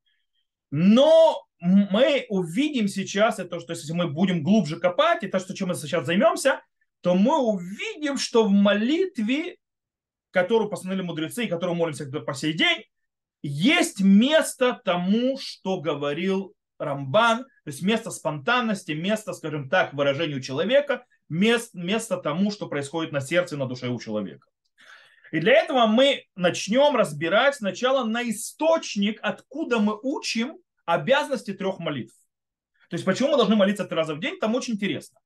Но 0.71 1.45
мы 1.61 2.27
увидим 2.29 2.89
сейчас, 2.89 3.39
это 3.39 3.59
что 3.61 3.73
если 3.73 3.93
мы 3.93 4.09
будем 4.09 4.43
глубже 4.43 4.79
копать, 4.79 5.25
и 5.25 5.29
то, 5.29 5.39
что 5.39 5.55
чем 5.55 5.69
мы 5.69 5.75
сейчас 5.75 6.07
займемся, 6.07 6.63
то 7.01 7.15
мы 7.15 7.39
увидим, 7.39 8.19
что 8.19 8.45
в 8.45 8.51
молитве, 8.51 9.57
которую 10.31 10.71
постановили 10.71 11.03
мудрецы, 11.03 11.45
и 11.45 11.49
которую 11.49 11.77
молимся 11.77 12.07
по 12.07 12.35
сей 12.35 12.53
день, 12.53 12.85
есть 13.43 14.01
место 14.01 14.81
тому, 14.85 15.39
что 15.39 15.81
говорил 15.81 16.55
Рамбан, 16.81 17.45
то 17.45 17.67
есть 17.67 17.83
место 17.83 18.11
спонтанности, 18.11 18.93
место, 18.93 19.33
скажем 19.33 19.69
так, 19.69 19.93
выражению 19.95 20.41
человека, 20.41 21.05
место, 21.29 21.79
место 21.79 22.17
тому, 22.17 22.51
что 22.51 22.67
происходит 22.69 23.13
на 23.13 23.21
сердце 23.21 23.57
на 23.57 23.67
душе 23.67 23.89
у 23.89 24.01
человека. 24.01 24.47
И 25.31 25.39
для 25.39 25.53
этого 25.55 25.87
мы 25.87 26.25
начнем 26.35 26.97
разбирать 26.97 27.55
сначала 27.55 28.05
на 28.05 28.29
источник, 28.29 29.21
откуда 29.23 29.79
мы 29.79 29.97
учим 30.03 30.57
обязанности 30.87 31.53
трех 31.53 31.79
молитв. 31.79 32.15
То 32.89 32.95
есть 32.95 33.05
почему 33.05 33.31
мы 33.31 33.37
должны 33.37 33.55
молиться 33.55 33.85
три 33.85 33.97
раза 33.97 34.15
в 34.15 34.21
день, 34.21 34.39
там 34.41 34.57
очень 34.57 34.75
интересно. 34.75 35.21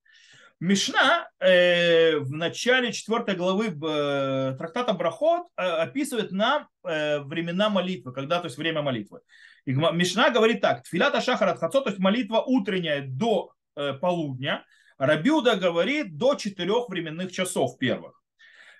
Мишна 0.60 1.28
э, 1.40 2.16
в 2.18 2.30
начале 2.32 2.92
4 2.92 3.36
главы 3.36 3.66
э, 3.66 4.54
трактата 4.56 4.92
Брахот 4.92 5.46
э, 5.56 5.62
описывает 5.62 6.30
нам 6.30 6.68
э, 6.84 7.20
времена 7.20 7.68
молитвы, 7.68 8.12
когда, 8.12 8.38
то 8.38 8.46
есть 8.46 8.56
время 8.56 8.80
молитвы. 8.82 9.20
И 9.66 9.72
Мишна 9.72 10.30
говорит 10.30 10.60
так, 10.60 10.82
тфилата 10.84 11.20
шахарат 11.20 11.58
хацо, 11.58 11.80
то 11.80 11.90
есть 11.90 12.00
молитва 12.00 12.40
утренняя 12.40 13.04
до 13.06 13.52
э, 13.76 13.94
полудня, 13.94 14.64
Рабиуда 14.96 15.56
говорит 15.56 16.16
до 16.16 16.36
четырех 16.36 16.88
временных 16.88 17.32
часов 17.32 17.78
первых. 17.78 18.22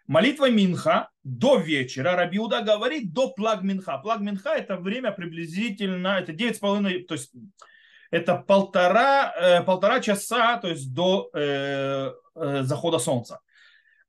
Молитва 0.07 0.51
Минха 0.51 1.11
до 1.25 1.59
вечера, 1.59 2.15
Рабиуда 2.15 2.61
говорит 2.61 3.13
до 3.13 3.33
плаг 3.33 3.63
Минха. 3.63 3.99
Плаг 3.99 4.21
Минха 4.21 4.51
это 4.55 4.77
время 4.77 5.13
приблизительно, 5.13 6.19
это 6.19 6.33
9,5, 6.33 7.05
то 7.07 7.15
есть 7.15 7.33
это 8.15 8.37
полтора, 8.37 9.35
э, 9.37 9.63
полтора 9.65 9.99
часа, 10.01 10.57
то 10.59 10.69
есть 10.69 10.95
до 10.95 11.31
э, 11.35 12.13
э, 12.37 12.63
захода 12.63 13.01
солнца. 13.01 13.41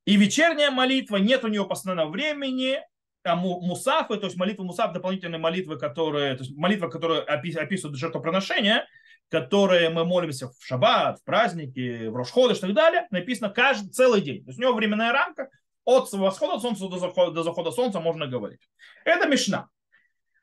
И 0.05 0.15
вечерняя 0.15 0.69
молитва, 0.69 1.17
нет 1.17 1.43
у 1.43 1.47
нее 1.47 1.65
постоянного 1.65 2.11
времени, 2.11 2.79
а 3.23 3.35
мусафы, 3.35 4.17
то 4.17 4.27
есть 4.27 4.37
молитва 4.37 4.61
мусаф, 4.61 4.93
дополнительные 4.93 5.39
молитвы, 5.39 5.79
которые, 5.79 6.35
то 6.35 6.43
есть 6.43 6.55
молитва, 6.55 6.89
которая 6.89 7.21
описывают 7.21 7.97
жертвоприношение, 7.97 8.85
которые 9.29 9.89
мы 9.89 10.05
молимся 10.05 10.49
в 10.49 10.63
шаббат, 10.63 11.19
в 11.19 11.23
праздники, 11.23 12.05
в 12.05 12.15
Рошходыш 12.15 12.59
и 12.59 12.61
так 12.61 12.73
далее, 12.75 13.07
написано 13.09 13.49
каждый 13.49 13.89
целый 13.89 14.21
день. 14.21 14.43
То 14.43 14.49
есть 14.49 14.59
у 14.59 14.61
него 14.61 14.73
временная 14.73 15.13
рамка, 15.13 15.49
от 15.83 16.11
восхода 16.13 16.59
солнца 16.59 16.87
до 16.87 16.99
захода, 16.99 17.31
до 17.31 17.41
захода 17.41 17.71
солнца 17.71 17.99
можно 17.99 18.27
говорить. 18.27 18.61
Это 19.03 19.27
Мишна. 19.27 19.67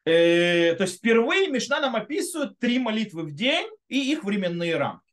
Э, 0.05 0.75
то 0.75 0.85
есть 0.85 0.99
впервые 0.99 1.49
Мишна 1.49 1.81
нам 1.81 1.95
описывает 1.95 2.59
три 2.59 2.79
молитвы 2.79 3.23
в 3.23 3.35
день 3.35 3.69
и 3.89 4.13
их 4.13 4.25
временные 4.25 4.77
рамки. 4.77 5.13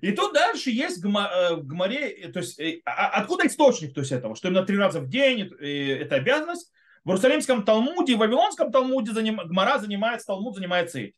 И 0.00 0.12
тут 0.12 0.34
дальше 0.34 0.70
есть 0.70 1.02
в 1.02 1.62
Гмаре, 1.62 2.28
то 2.28 2.40
есть 2.40 2.60
откуда 2.84 3.46
источник 3.46 3.94
то 3.94 4.00
есть 4.00 4.12
этого, 4.12 4.36
что 4.36 4.48
именно 4.48 4.64
три 4.64 4.76
раза 4.76 5.00
в 5.00 5.08
день 5.08 5.42
это 5.42 6.16
обязанность. 6.16 6.70
В 7.04 7.10
Иерусалимском 7.10 7.64
Талмуде, 7.64 8.16
в 8.16 8.18
Вавилонском 8.18 8.72
Талмуде 8.72 9.12
заним, 9.12 9.36
Гмара 9.36 9.78
занимается, 9.78 10.26
Талмуд 10.26 10.56
занимается 10.56 10.98
этим. 10.98 11.14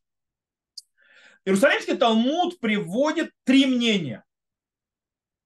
Иерусалимский 1.46 1.96
Талмуд 1.96 2.60
приводит 2.60 3.32
три 3.44 3.64
мнения. 3.64 4.22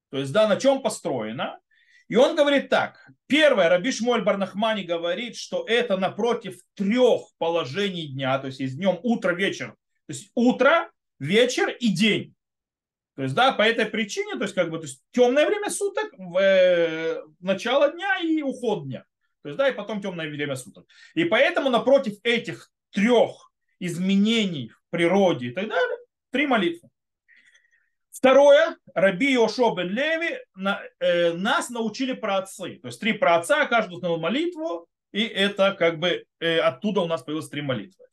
То 0.09 0.17
есть, 0.17 0.33
да, 0.33 0.49
на 0.49 0.57
чем 0.57 0.81
построено. 0.81 1.59
И 2.13 2.15
он 2.15 2.35
говорит 2.35 2.69
так. 2.69 3.09
Первое, 3.25 3.69
Раби 3.69 3.91
Шмуэль 3.91 4.21
Барнахмани 4.21 4.83
говорит, 4.83 5.35
что 5.35 5.65
это 5.67 5.97
напротив 5.97 6.59
трех 6.75 7.21
положений 7.39 8.09
дня, 8.09 8.37
то 8.37 8.45
есть 8.45 8.59
есть 8.59 8.77
днем 8.77 8.99
утро, 9.01 9.33
вечер. 9.33 9.69
То 10.05 10.13
есть 10.13 10.29
утро, 10.35 10.91
вечер 11.17 11.71
и 11.71 11.87
день. 11.87 12.35
То 13.15 13.23
есть, 13.23 13.33
да, 13.33 13.51
по 13.51 13.63
этой 13.63 13.87
причине, 13.87 14.35
то 14.35 14.43
есть, 14.43 14.53
как 14.53 14.69
бы, 14.69 14.77
то 14.77 14.83
есть, 14.83 15.01
темное 15.09 15.47
время 15.47 15.71
суток, 15.71 16.13
в, 16.15 16.37
э, 16.37 17.23
начало 17.39 17.91
дня 17.91 18.19
и 18.19 18.43
уход 18.43 18.85
дня. 18.85 19.05
То 19.41 19.49
есть, 19.49 19.57
да, 19.57 19.69
и 19.69 19.73
потом 19.73 19.99
темное 19.99 20.29
время 20.29 20.55
суток. 20.55 20.85
И 21.15 21.25
поэтому 21.25 21.71
напротив 21.71 22.19
этих 22.21 22.69
трех 22.91 23.51
изменений 23.79 24.69
в 24.69 24.91
природе 24.91 25.47
и 25.47 25.51
так 25.51 25.67
далее, 25.67 25.97
три 26.29 26.45
молитвы. 26.45 26.89
Второе, 28.23 28.77
Раби 28.95 29.33
Йошо 29.33 29.75
бен 29.75 29.89
Леви 29.89 30.39
на, 30.55 30.81
э, 31.01 31.33
нас 31.33 31.69
научили 31.69 32.13
про 32.13 32.37
отцы. 32.37 32.79
То 32.79 32.87
есть 32.87 33.01
три 33.01 33.11
про 33.11 33.35
отца, 33.35 33.65
каждый 33.65 33.95
узнал 33.95 34.17
молитву, 34.17 34.87
и 35.11 35.23
это 35.23 35.73
как 35.73 35.99
бы 35.99 36.23
э, 36.39 36.59
оттуда 36.59 37.01
у 37.01 37.05
нас 37.05 37.21
появилось 37.21 37.49
три 37.49 37.61
молитвы. 37.61 38.05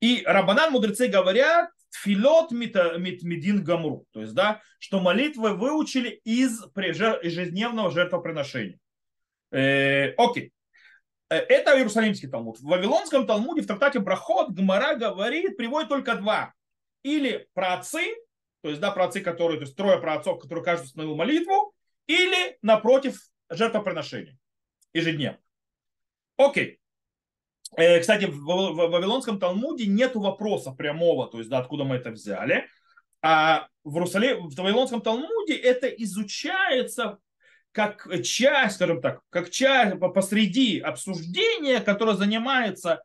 И 0.00 0.22
Рабанан 0.24 0.70
мудрецы 0.70 1.08
говорят, 1.08 1.70
филот 1.90 2.52
медин 2.52 3.64
гамру, 3.64 4.04
то 4.12 4.20
есть, 4.20 4.34
да, 4.34 4.60
что 4.78 5.00
молитвы 5.00 5.54
выучили 5.54 6.20
из 6.22 6.62
ежедневного 6.76 7.90
жертвоприношения. 7.90 8.78
Э, 9.50 10.12
окей. 10.12 10.52
Э, 11.28 11.38
это 11.38 11.76
Иерусалимский 11.76 12.28
Талмуд. 12.28 12.60
В 12.60 12.68
Вавилонском 12.68 13.26
Талмуде 13.26 13.62
в 13.62 13.66
трактате 13.66 13.98
Брахот 13.98 14.50
Гмара 14.50 14.94
говорит, 14.94 15.56
приводит 15.56 15.88
только 15.88 16.14
два. 16.14 16.54
Или 17.02 17.48
про 17.52 17.74
отцы, 17.74 18.14
то 18.62 18.68
есть, 18.68 18.80
да, 18.80 18.90
про 18.90 19.06
отцы, 19.06 19.20
которые, 19.20 19.58
то 19.58 19.64
есть 19.64 19.76
трое 19.76 19.98
про 19.98 20.14
отцов, 20.14 20.40
которые 20.40 20.64
каждый 20.64 20.84
установил 20.84 21.16
молитву, 21.16 21.72
или 22.06 22.58
напротив 22.62 23.20
жертвоприношения 23.48 24.36
ежедневно. 24.92 25.38
Окей. 26.36 26.80
Э, 27.76 28.00
кстати, 28.00 28.24
в 28.24 28.44
Вавилонском 28.44 29.38
Талмуде 29.38 29.86
нет 29.86 30.14
вопроса 30.14 30.72
прямого, 30.72 31.28
то 31.28 31.38
есть, 31.38 31.50
да, 31.50 31.58
откуда 31.58 31.84
мы 31.84 31.96
это 31.96 32.10
взяли. 32.10 32.66
А 33.22 33.68
в, 33.84 33.96
Русале, 33.96 34.34
в 34.36 34.54
Вавилонском 34.54 35.02
Талмуде 35.02 35.54
это 35.54 35.86
изучается 35.86 37.18
как 37.72 38.08
часть, 38.24 38.74
скажем 38.74 39.00
так, 39.00 39.20
как 39.30 39.50
часть 39.50 39.98
посреди 40.14 40.80
обсуждения, 40.80 41.80
которое 41.80 42.16
занимается 42.16 43.02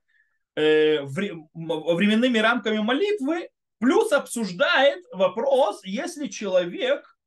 э, 0.55 1.03
временными 1.03 2.39
рамками 2.39 2.79
молитвы, 2.79 3.49
плюс 3.79 4.11
обсуждает 4.11 5.03
вопрос, 5.11 5.81
если 5.83 6.27
человек 6.27 7.17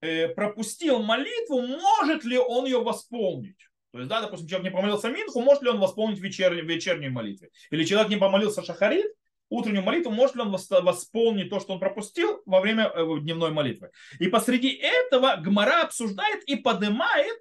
э, 0.00 0.28
пропустил 0.28 1.02
молитву, 1.02 1.60
может 1.62 2.24
ли 2.24 2.38
он 2.38 2.64
ее 2.64 2.82
восполнить. 2.82 3.58
То 3.92 3.98
есть, 3.98 4.08
да, 4.08 4.20
допустим, 4.20 4.48
человек 4.48 4.72
не 4.72 4.76
помолился 4.76 5.08
Минху, 5.08 5.40
может 5.40 5.62
ли 5.62 5.70
он 5.70 5.78
восполнить 5.78 6.18
вечернюю, 6.18 6.66
вечернюю 6.66 7.12
молитву? 7.12 7.46
Или 7.70 7.84
человек 7.84 8.10
не 8.10 8.16
помолился 8.16 8.64
Шахарит, 8.64 9.06
утреннюю 9.48 9.84
молитву, 9.84 10.10
может 10.10 10.34
ли 10.36 10.42
он 10.42 10.50
восполнить 10.50 11.50
то, 11.50 11.60
что 11.60 11.74
он 11.74 11.80
пропустил 11.80 12.42
во 12.44 12.60
время 12.60 12.90
э, 12.92 13.20
дневной 13.20 13.52
молитвы. 13.52 13.90
И 14.18 14.28
посреди 14.28 14.70
этого 14.70 15.36
Гмара 15.36 15.82
обсуждает 15.82 16.42
и 16.44 16.56
поднимает 16.56 17.38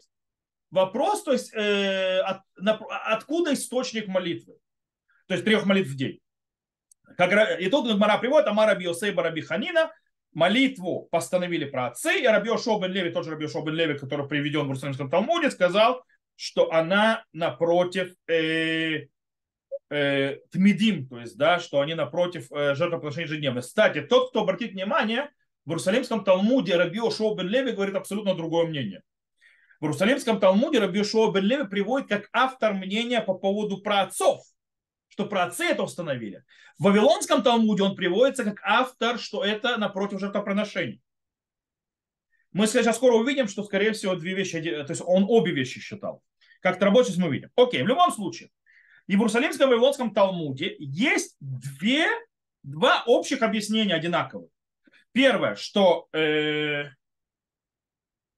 вопрос, 0.69 1.24
то 1.24 1.31
есть 1.31 1.53
э, 1.53 2.19
от, 2.19 2.41
на, 2.57 2.74
откуда 3.05 3.53
источник 3.53 4.07
молитвы. 4.07 4.55
То 5.27 5.36
есть 5.36 5.45
трех 5.45 5.65
молитв 5.65 5.91
в 5.91 5.95
день. 5.95 6.19
Как, 7.17 7.60
и 7.60 7.70
тут 7.70 7.91
Гмара 7.91 8.17
приводит 8.17 8.48
Амара 8.48 8.75
Биосейба 8.75 9.24
Раби 9.24 9.41
Ханина, 9.41 9.91
молитву 10.34 11.08
постановили 11.12 11.65
про 11.65 11.88
отцы, 11.88 12.21
и 12.21 12.28
Раби 12.28 12.49
Шобен 12.58 12.91
Леви, 12.91 13.12
тот 13.12 13.26
же 13.26 13.32
Раби 13.32 13.47
Шобен 13.47 13.73
Леви, 13.73 13.97
который 13.97 14.28
приведен 14.28 14.62
в 14.62 14.67
Иерусалимском 14.67 15.10
Талмуде, 15.10 15.52
сказал, 15.52 16.04
что 16.36 16.71
она 16.71 17.23
напротив 17.34 18.13
э, 18.28 19.08
э, 19.89 20.38
тмидим, 20.52 21.08
то 21.08 21.19
есть, 21.19 21.38
да, 21.38 21.60
что 21.60 21.82
они 21.82 21.93
напротив 21.93 22.52
э, 22.52 22.76
жертвоприношения 22.76 23.28
ежедневно. 23.28 23.62
Кстати, 23.62 24.02
тот, 24.02 24.30
кто 24.30 24.41
обратит 24.41 24.71
внимание, 24.71 25.30
в 25.65 25.69
Иерусалимском 25.69 26.23
Талмуде 26.23 26.76
Раби 26.76 26.99
бен 26.99 27.47
Леви 27.47 27.71
говорит 27.71 27.95
абсолютно 27.95 28.36
другое 28.36 28.65
мнение. 28.65 29.02
В 29.80 29.86
Иерусалимском 29.86 30.39
Талмуде 30.39 30.80
Раби 30.80 31.02
бен 31.02 31.43
Леви 31.43 31.67
приводит 31.67 32.10
как 32.10 32.30
автор 32.34 32.73
мнения 32.73 33.21
по 33.21 33.34
поводу 33.34 33.82
праотцов, 33.82 34.41
что 35.13 35.28
праотцы 35.28 35.65
это 35.65 35.84
установили. 35.84 36.43
В 36.80 36.86
Вавилонском 36.86 37.43
Талмуде 37.43 37.84
он 37.84 37.95
приводится 37.95 38.43
как 38.43 38.60
автор, 38.63 39.19
что 39.19 39.45
это 39.45 39.78
напротив 39.78 40.19
жертвоприношений. 40.19 41.04
Мы 42.52 42.65
сейчас 42.65 42.95
скоро 42.95 43.13
увидим, 43.13 43.47
что, 43.47 43.63
скорее 43.63 43.91
всего, 43.91 44.15
две 44.15 44.34
вещи, 44.34 44.60
то 44.60 44.89
есть 44.89 45.04
он 45.06 45.26
обе 45.30 45.52
вещи 45.52 45.80
считал. 45.80 46.23
Как-то 46.62 46.86
рабочий 46.86 47.13
мы 47.21 47.28
увидим. 47.28 47.52
Окей, 47.56 47.84
в 47.84 47.88
любом 47.88 48.12
случае, 48.12 48.49
в 49.08 49.12
Иерусалимском 49.12 49.69
Вавилонском 49.69 50.15
Талмуде 50.15 50.76
есть 50.80 51.36
две, 51.39 52.08
два 52.63 53.04
общих 53.06 53.43
объяснения 53.43 53.93
одинаковых. 53.93 54.49
Первое, 55.12 55.54
что 55.54 56.08
э, 56.12 56.86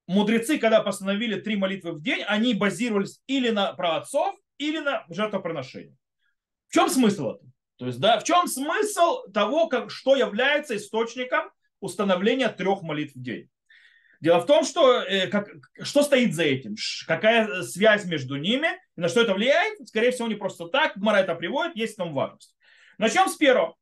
мудрецы, 0.06 0.58
когда 0.58 0.82
постановили 0.82 1.40
три 1.40 1.56
молитвы 1.56 1.92
в 1.92 2.02
день, 2.02 2.22
они 2.26 2.52
базировались 2.52 3.22
или 3.26 3.48
на 3.48 3.72
праотцов, 3.72 4.34
или 4.58 4.78
на 4.80 5.06
жертвоприношении. 5.08 5.96
В 6.68 6.74
чем 6.74 6.88
смысл 6.88 7.30
этого? 7.30 7.50
То 7.78 7.86
есть, 7.86 8.00
да, 8.00 8.18
в 8.18 8.24
чем 8.24 8.46
смысл 8.46 9.24
того, 9.32 9.68
как, 9.68 9.90
что 9.90 10.16
является 10.16 10.76
источником 10.76 11.50
установления 11.80 12.48
трех 12.48 12.82
молитв 12.82 13.14
в 13.14 13.22
день? 13.22 13.50
Дело 14.20 14.40
в 14.40 14.46
том, 14.46 14.64
что 14.64 15.02
э, 15.02 15.26
как, 15.26 15.48
что 15.82 16.02
стоит 16.02 16.34
за 16.34 16.44
этим, 16.44 16.74
какая 17.06 17.62
связь 17.62 18.06
между 18.06 18.36
ними, 18.36 18.68
и 18.96 19.00
на 19.00 19.08
что 19.08 19.20
это 19.20 19.34
влияет, 19.34 19.86
скорее 19.86 20.10
всего, 20.10 20.26
не 20.26 20.36
просто 20.36 20.68
так. 20.68 20.96
Гмара 20.96 21.18
это 21.18 21.34
приводит, 21.34 21.76
есть 21.76 21.96
там 21.96 22.14
важность. 22.14 22.56
Начнем 22.96 23.28
с 23.28 23.36
первого. 23.36 23.76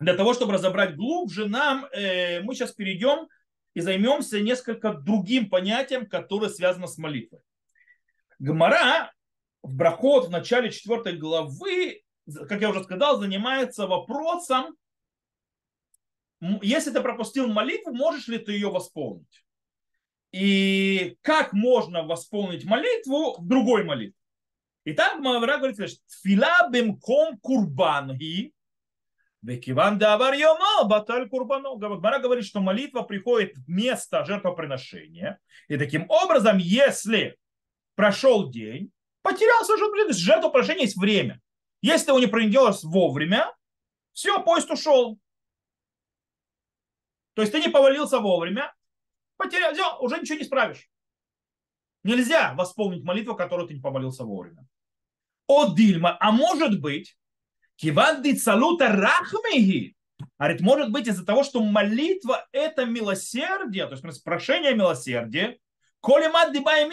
Для 0.00 0.14
того, 0.14 0.34
чтобы 0.34 0.52
разобрать 0.52 0.96
глубже, 0.96 1.48
нам 1.48 1.86
э, 1.86 2.40
мы 2.40 2.54
сейчас 2.54 2.72
перейдем 2.72 3.28
и 3.74 3.80
займемся 3.80 4.40
несколько 4.40 4.92
другим 4.92 5.48
понятием, 5.48 6.06
которое 6.06 6.50
связано 6.50 6.86
с 6.86 6.98
молитвой. 6.98 7.40
Гмара 8.38 9.12
в 9.62 9.74
Брахот 9.74 10.28
в 10.28 10.30
начале 10.30 10.70
4 10.70 11.16
главы, 11.16 12.02
как 12.48 12.60
я 12.60 12.70
уже 12.70 12.84
сказал, 12.84 13.18
занимается 13.18 13.86
вопросом, 13.86 14.76
если 16.62 16.90
ты 16.90 17.00
пропустил 17.00 17.48
молитву, 17.48 17.92
можешь 17.92 18.28
ли 18.28 18.38
ты 18.38 18.52
ее 18.52 18.70
восполнить? 18.70 19.44
И 20.32 21.16
как 21.22 21.52
можно 21.52 22.02
восполнить 22.04 22.64
молитву 22.64 23.40
в 23.40 23.46
другой 23.46 23.84
молитве? 23.84 24.14
И 24.84 24.92
там 24.92 25.22
Мавра 25.22 25.58
говорит, 25.58 25.76
что 25.76 26.00
тфила 26.06 26.68
бемком 26.70 27.38
курбанги, 27.38 28.52
Векиван 29.42 29.98
давар 29.98 30.34
йомо, 30.34 30.84
баталь 30.84 31.28
курбано. 31.28 31.76
Гмара 31.76 32.18
говорит, 32.18 32.44
что 32.44 32.60
молитва 32.60 33.02
приходит 33.02 33.56
в 33.56 33.68
место 33.68 34.24
жертвоприношения. 34.24 35.38
И 35.68 35.76
таким 35.76 36.06
образом, 36.10 36.58
если 36.58 37.36
прошел 37.94 38.50
день, 38.50 38.90
потерялся 39.28 39.76
жертвоприношение, 39.76 40.84
есть 40.84 40.96
время. 40.96 41.40
Если 41.82 42.06
ты 42.06 42.10
его 42.12 42.18
не 42.18 42.26
принес 42.26 42.82
вовремя, 42.82 43.54
все, 44.12 44.42
поезд 44.42 44.70
ушел. 44.70 45.18
То 47.34 47.42
есть 47.42 47.52
ты 47.52 47.60
не 47.60 47.68
повалился 47.68 48.18
вовремя, 48.18 48.74
потерял, 49.36 49.72
все, 49.74 49.98
уже 50.00 50.18
ничего 50.18 50.38
не 50.38 50.44
справишь. 50.44 50.88
Нельзя 52.04 52.54
восполнить 52.54 53.04
молитву, 53.04 53.36
которую 53.36 53.68
ты 53.68 53.74
не 53.74 53.80
помолился 53.80 54.24
вовремя. 54.24 54.66
О 55.46 55.74
Дильма, 55.74 56.16
а 56.20 56.32
может 56.32 56.80
быть, 56.80 57.16
киванды 57.76 58.34
цалута 58.34 58.88
рахмихи, 58.88 59.94
а 60.36 60.50
ведь 60.50 60.60
может 60.60 60.90
быть 60.90 61.06
из-за 61.06 61.24
того, 61.24 61.44
что 61.44 61.62
молитва 61.62 62.48
это 62.52 62.86
милосердие, 62.86 63.86
то 63.86 63.94
есть 63.94 64.24
прошение 64.24 64.74
милосердия, 64.74 65.58
коли 66.00 66.28
мат 66.28 66.52
дибай 66.52 66.88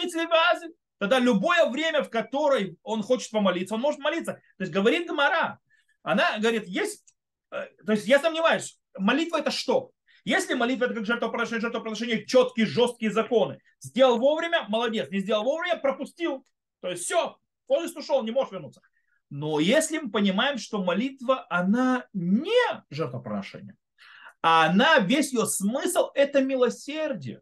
тогда 0.98 1.18
любое 1.18 1.66
время, 1.66 2.02
в 2.02 2.10
которое 2.10 2.76
он 2.82 3.02
хочет 3.02 3.30
помолиться, 3.30 3.74
он 3.74 3.80
может 3.80 4.00
молиться. 4.00 4.34
То 4.56 4.64
есть 4.64 4.72
говорит 4.72 5.06
Гамара, 5.06 5.58
она 6.02 6.38
говорит, 6.38 6.66
есть, 6.66 7.14
э, 7.50 7.66
то 7.84 7.92
есть 7.92 8.06
я 8.06 8.18
сомневаюсь, 8.18 8.78
молитва 8.98 9.38
это 9.38 9.50
что? 9.50 9.92
Если 10.24 10.54
молитва 10.54 10.86
это 10.86 10.94
как 10.94 11.06
жертвоприношение, 11.06 11.60
жертвоприношение, 11.60 12.26
четкие, 12.26 12.66
жесткие 12.66 13.12
законы. 13.12 13.60
Сделал 13.78 14.18
вовремя, 14.18 14.64
молодец. 14.68 15.08
Не 15.10 15.20
сделал 15.20 15.44
вовремя, 15.44 15.76
пропустил. 15.76 16.44
То 16.80 16.90
есть 16.90 17.04
все, 17.04 17.38
поезд 17.68 17.96
ушел, 17.96 18.24
не 18.24 18.32
можешь 18.32 18.52
вернуться. 18.52 18.80
Но 19.30 19.60
если 19.60 19.98
мы 19.98 20.10
понимаем, 20.10 20.58
что 20.58 20.82
молитва, 20.82 21.46
она 21.48 22.06
не 22.12 22.84
жертвоприношение, 22.90 23.76
а 24.42 24.66
она, 24.66 24.98
весь 24.98 25.32
ее 25.32 25.46
смысл– 25.46 26.10
это 26.14 26.40
милосердие. 26.40 27.40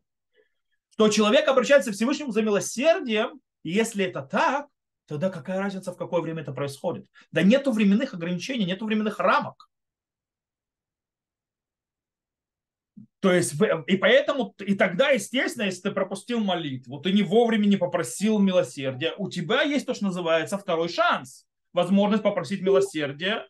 Что 0.91 1.09
человек 1.09 1.49
обращается 1.49 1.91
к 1.91 1.95
Всевышнему 1.95 2.33
за 2.33 2.43
милосердием, 2.43 3.41
и 3.65 3.71
если 3.71 4.05
это 4.05 4.23
так, 4.23 4.69
тогда 5.07 5.31
какая 5.31 5.59
разница, 5.59 5.93
в 5.93 5.97
какое 5.97 6.21
время 6.21 6.43
это 6.43 6.53
происходит? 6.53 7.07
Да 7.33 7.43
нету 7.43 7.73
временных 7.73 8.15
ограничений, 8.15 8.65
нету 8.65 8.87
временных 8.87 9.19
рамок. 9.19 9.69
То 13.21 13.33
есть, 13.33 13.55
и 13.87 13.97
поэтому, 13.97 14.55
и 14.59 14.75
тогда, 14.75 15.09
естественно, 15.09 15.65
если 15.65 15.81
ты 15.81 15.93
пропустил 15.93 16.41
молитву, 16.41 17.01
ты 17.01 17.11
не 17.11 17.23
вовремя 17.23 17.65
не 17.65 17.79
попросил 17.79 18.39
милосердия, 18.39 19.15
у 19.17 19.31
тебя 19.31 19.63
есть 19.63 19.87
то, 19.87 19.95
что 19.95 20.05
называется 20.05 20.59
второй 20.59 20.91
шанс. 20.91 21.47
Возможность 21.73 22.23
попросить 22.23 22.61
милосердия 22.61 23.49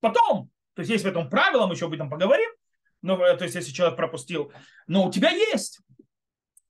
потом. 0.00 0.50
То 0.72 0.80
есть, 0.80 0.90
есть 0.90 1.04
в 1.04 1.06
этом 1.06 1.28
правило, 1.28 1.66
мы 1.66 1.74
еще 1.74 1.84
об 1.84 1.92
этом 1.92 2.08
поговорим. 2.08 2.50
Но, 3.02 3.22
э, 3.22 3.36
то 3.36 3.44
есть, 3.44 3.56
если 3.56 3.72
человек 3.72 3.96
пропустил, 3.96 4.50
но 4.86 5.06
у 5.06 5.12
тебя 5.12 5.28
есть. 5.28 5.80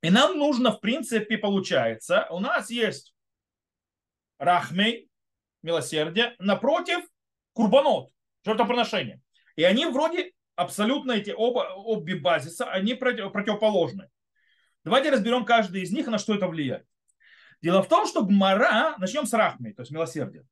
И 0.05 0.11
нам 0.11 0.37
нужно, 0.37 0.71
в 0.71 0.81
принципе, 0.81 1.39
получается, 1.39 2.27
у 2.29 2.39
нас 2.39 2.69
есть 2.69 3.15
рахмей, 4.37 5.09
милосердие, 5.63 6.35
напротив 6.39 7.01
курбанот, 7.55 8.11
жертвоприношение. 8.45 9.23
И 9.57 9.65
они 9.65 9.87
вроде 9.87 10.33
абсолютно 10.57 11.13
эти 11.13 11.31
оба, 11.31 11.73
обе 11.75 12.17
базиса, 12.17 12.71
они 12.71 12.93
противоположны. 12.93 14.11
Давайте 14.85 15.09
разберем 15.09 15.47
каждый 15.47 15.81
из 15.81 15.91
них 15.91 16.07
на 16.09 16.19
что 16.19 16.35
это 16.35 16.49
влияет. 16.49 16.85
Дело 17.63 17.83
в 17.83 17.89
том, 17.89 18.07
что 18.07 18.27
Гмара, 18.27 18.97
начнем 18.99 19.25
с 19.25 19.33
Рахми, 19.33 19.73
то 19.73 19.81
есть 19.81 19.91
милосердия. 19.91 20.45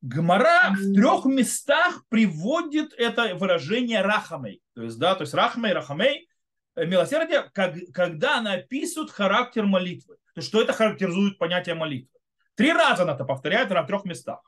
Гмара 0.00 0.72
в 0.72 0.94
трех 0.94 1.26
местах 1.26 2.04
приводит 2.08 2.92
это 2.94 3.36
выражение 3.36 4.02
Рахамей. 4.02 4.60
То 4.74 4.82
есть, 4.82 4.98
да, 4.98 5.14
то 5.14 5.22
есть 5.22 5.34
Рахмей, 5.34 5.74
Рахамей, 5.74 6.28
э, 6.76 6.86
милосердие, 6.86 7.50
как, 7.52 7.74
когда 7.92 8.38
она 8.38 8.54
описывает 8.54 9.10
характер 9.10 9.64
молитвы. 9.64 10.16
То 10.34 10.38
есть, 10.40 10.48
что 10.48 10.62
это 10.62 10.72
характеризует 10.72 11.38
понятие 11.38 11.74
молитвы. 11.74 12.18
Три 12.54 12.72
раза 12.72 13.02
она 13.02 13.14
это 13.14 13.24
повторяет 13.24 13.70
на 13.70 13.82
трех 13.84 14.04
местах. 14.04 14.40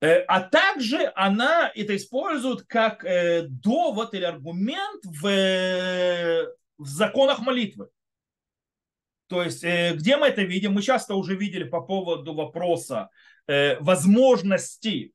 Э, 0.00 0.20
а 0.22 0.40
также 0.40 1.12
она 1.14 1.70
это 1.74 1.96
использует 1.96 2.62
как 2.66 3.04
э, 3.04 3.42
довод 3.48 4.14
или 4.14 4.24
аргумент 4.24 5.04
в, 5.04 5.22
в 6.78 6.86
законах 6.86 7.40
молитвы. 7.40 7.88
То 9.28 9.42
есть, 9.42 9.64
где 9.64 10.16
мы 10.16 10.28
это 10.28 10.42
видим? 10.42 10.74
Мы 10.74 10.82
часто 10.82 11.16
уже 11.16 11.34
видели 11.34 11.64
по 11.64 11.80
поводу 11.80 12.32
вопроса 12.32 13.10
возможности 13.48 15.12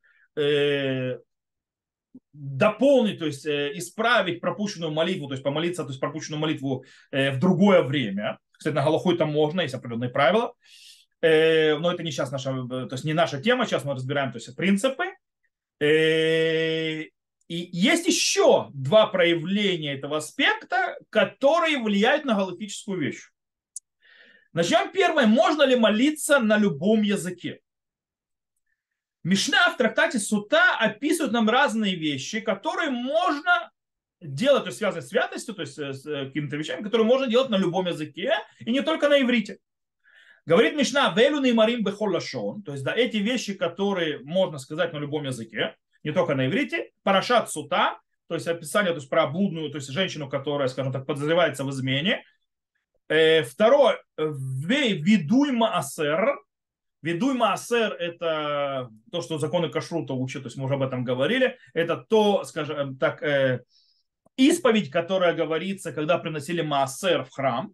дополнить, 2.34 3.20
то 3.20 3.26
есть 3.26 3.46
исправить 3.46 4.42
пропущенную 4.42 4.92
молитву, 4.92 5.28
то 5.28 5.34
есть 5.34 5.44
помолиться, 5.44 5.84
то 5.84 5.90
есть 5.90 6.00
пропущенную 6.00 6.40
молитву 6.40 6.86
в 7.12 7.40
другое 7.40 7.84
время. 7.84 8.40
Кстати, 8.52 8.76
на 8.76 8.84
Галаху 8.84 9.12
это 9.12 9.26
можно, 9.26 9.62
есть 9.62 9.74
определенные 9.74 10.10
правила. 10.10 10.54
Э, 11.22 11.78
но 11.78 11.92
это 11.92 12.04
не 12.04 12.12
сейчас 12.12 12.32
наша, 12.32 12.52
то 12.68 12.90
есть 12.92 13.04
не 13.04 13.14
наша 13.14 13.42
тема, 13.42 13.66
сейчас 13.66 13.86
мы 13.86 13.94
разбираем 13.94 14.32
то 14.32 14.38
есть, 14.38 14.56
принципы. 14.56 15.06
Э, 15.80 17.02
и 17.02 17.10
есть 17.48 18.08
еще 18.08 18.70
два 18.74 19.08
проявления 19.08 19.94
этого 19.94 20.18
аспекта, 20.18 20.98
которые 21.10 21.80
влияют 21.80 22.26
на 22.26 22.36
галактическую 22.36 23.00
вещь. 23.00 23.30
Начнем 24.54 24.92
первое. 24.92 25.28
Можно 25.28 25.64
ли 25.64 25.76
молиться 25.76 26.40
на 26.40 26.58
любом 26.58 27.02
языке? 27.02 27.60
Мишна 29.24 29.70
в 29.70 29.78
трактате 29.78 30.20
Сута 30.20 30.78
описывает 30.80 31.32
нам 31.32 31.50
разные 31.50 31.96
вещи, 31.96 32.40
которые 32.40 32.90
можно 32.90 33.72
делать, 34.20 34.64
то 34.64 34.70
есть 34.70 34.80
связанные 34.80 35.04
с 35.04 35.10
святостью, 35.10 35.54
то 35.54 35.62
есть 35.62 35.78
с 35.78 36.04
какими-то 36.04 36.58
вещами, 36.58 36.84
которые 36.84 37.06
можно 37.06 37.28
делать 37.28 37.50
на 37.50 37.58
любом 37.58 37.88
языке 37.88 38.34
и 38.60 38.72
не 38.72 38.82
только 38.82 39.10
на 39.10 39.22
иврите. 39.22 39.60
Говорит 40.46 40.76
Мишна, 40.76 41.14
велю 41.16 41.40
неймарим 41.40 41.84
бехоллашон, 41.84 42.64
то 42.64 42.72
есть 42.72 42.84
да, 42.84 42.96
эти 42.96 43.18
вещи, 43.18 43.54
которые 43.54 44.20
можно 44.24 44.58
сказать 44.58 44.92
на 44.92 44.98
любом 44.98 45.24
языке, 45.26 45.76
не 46.04 46.12
только 46.12 46.34
на 46.34 46.48
иврите, 46.48 46.92
парашат 47.04 47.52
сута, 47.52 48.00
то 48.28 48.36
есть 48.36 48.48
описание 48.48 48.94
то 48.94 48.98
есть, 48.98 49.10
про 49.10 49.28
блудную, 49.28 49.70
то 49.70 49.78
есть 49.78 49.90
женщину, 49.90 50.30
которая, 50.30 50.68
скажем 50.68 50.92
так, 50.92 51.06
подозревается 51.06 51.64
в 51.64 51.70
измене. 51.70 52.24
Э, 53.08 53.44
второе, 53.44 54.02
ведуй 54.18 55.52
маасер, 55.52 56.40
Ведуй 57.02 57.34
маасер– 57.34 57.94
это 58.00 58.90
то, 59.12 59.22
что 59.22 59.40
законы 59.40 59.70
кашрута 59.70 60.14
учат, 60.14 60.44
то 60.44 60.48
есть 60.48 60.58
мы 60.58 60.66
уже 60.66 60.76
об 60.76 60.84
этом 60.84 61.04
говорили. 61.04 61.58
Это 61.74 61.98
то, 61.98 62.44
скажем 62.44 62.98
так, 62.98 63.24
э, 63.24 63.64
исповедь, 64.38 64.92
которая 64.92 65.34
говорится, 65.34 65.94
когда 65.94 66.20
приносили 66.20 66.62
маасер 66.62 67.24
в 67.24 67.32
храм. 67.32 67.74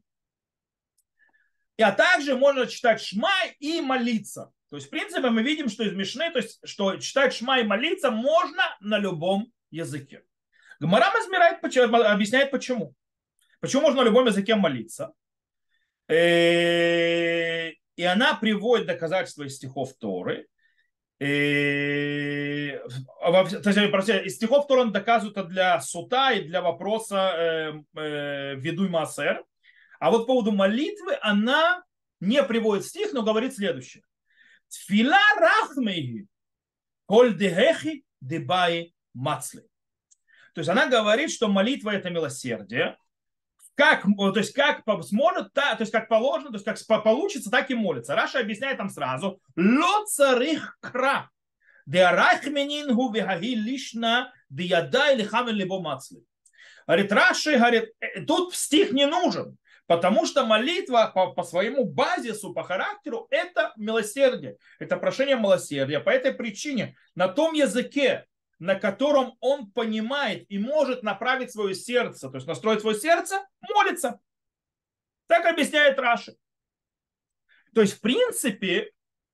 А 1.80 1.92
также 1.92 2.36
можно 2.36 2.68
читать 2.68 3.02
Шмай 3.02 3.56
и 3.60 3.82
молиться. 3.82 4.52
То 4.70 4.78
есть, 4.78 4.88
в 4.88 4.90
принципе, 4.90 5.30
мы 5.30 5.44
видим, 5.44 5.70
что 5.70 5.84
из 5.84 5.94
Мишны, 5.94 6.32
то 6.32 6.40
есть, 6.40 6.60
что 6.64 6.98
читать 6.98 7.34
Шма 7.34 7.60
и 7.60 7.64
молиться 7.64 8.12
можно 8.12 8.64
на 8.80 8.98
любом 8.98 9.52
языке. 9.70 10.24
Гмара 10.80 11.12
размирает, 11.12 11.64
объясняет 11.64 12.52
почему. 12.52 12.96
Почему 13.60 13.84
можно 13.84 14.02
на 14.02 14.06
любом 14.06 14.28
языке 14.28 14.56
молиться. 14.56 15.14
Э, 16.08 17.72
и 17.98 18.04
она 18.04 18.36
приводит 18.36 18.88
доказательства 18.88 19.44
из 19.44 19.56
стихов 19.56 19.94
Торы. 19.98 20.48
И, 21.20 22.80
то 23.20 23.70
есть, 23.70 24.10
из 24.28 24.36
стихов 24.36 24.68
Торы 24.68 24.82
он 24.82 24.92
доказывает 24.92 25.48
для 25.48 25.82
сута 25.82 26.32
и 26.32 26.48
для 26.48 26.62
вопроса 26.62 27.34
э, 27.36 27.74
э, 27.96 28.56
ведуй 28.56 28.88
массер. 28.88 29.44
А 30.00 30.12
вот 30.12 30.20
по 30.20 30.26
поводу 30.28 30.52
молитвы 30.52 31.18
она 31.22 31.84
не 32.20 32.44
приводит 32.44 32.86
стих, 32.86 33.14
но 33.14 33.24
говорит 33.24 33.56
следующее. 33.56 34.04
Тфила 34.70 35.18
рахмейги, 35.40 36.28
коль 37.08 37.36
дегехи 37.36 38.06
дебаи 38.22 38.94
мацли. 39.16 39.64
То 40.54 40.60
есть 40.60 40.70
она 40.70 40.88
говорит, 40.88 41.32
что 41.32 41.48
молитва 41.48 41.92
это 41.92 42.12
милосердие. 42.12 42.96
Как, 43.78 44.06
то 44.18 44.40
есть 44.40 44.54
как 44.54 44.82
сможет, 45.04 45.54
то 45.54 45.78
есть 45.80 45.92
как 45.92 46.10
положено, 46.10 46.50
то 46.50 46.56
есть 46.56 46.66
как 46.66 47.04
получится, 47.04 47.52
так 47.52 47.70
и 47.70 47.76
молится. 47.76 48.16
Раша 48.16 48.40
объясняет 48.40 48.78
там 48.78 48.90
сразу. 48.90 49.40
Ло 49.56 50.04
царих 50.08 50.80
кра. 50.82 51.30
Деарахменингу 51.86 53.14
вегаги 53.14 53.54
лишна 53.54 54.34
деядай 54.50 55.16
лихамен 55.16 55.54
либо 55.54 55.80
мацли. 55.80 56.24
Говорит, 56.88 57.12
Раши, 57.12 57.58
говорит, 57.58 57.94
«Э, 58.00 58.22
тут 58.22 58.56
стих 58.56 58.94
не 58.94 59.06
нужен. 59.06 59.58
Потому 59.86 60.26
что 60.26 60.44
молитва 60.44 61.12
по, 61.14 61.32
по 61.32 61.44
своему 61.44 61.86
базису, 61.86 62.54
по 62.54 62.64
характеру, 62.64 63.28
это 63.30 63.74
милосердие, 63.78 64.58
это 64.80 64.98
прошение 64.98 65.38
милосердия. 65.38 66.00
По 66.00 66.10
этой 66.10 66.34
причине 66.34 66.98
на 67.16 67.28
том 67.30 67.54
языке, 67.54 68.26
на 68.60 68.76
котором 68.76 69.36
он 69.40 69.72
понимает 69.72 70.46
и 70.50 70.58
может 70.58 71.04
направить 71.04 71.52
свое 71.52 71.76
сердце, 71.76 72.30
то 72.30 72.36
есть 72.36 72.48
настроить 72.48 72.82
свое 72.82 72.98
сердце, 72.98 73.46
молится. 73.62 74.20
Так 75.28 75.46
объясняет 75.46 76.00
Раши. 76.00 76.36
То 77.74 77.82
есть, 77.82 77.98
в 77.98 78.02
принципе, 78.02 78.92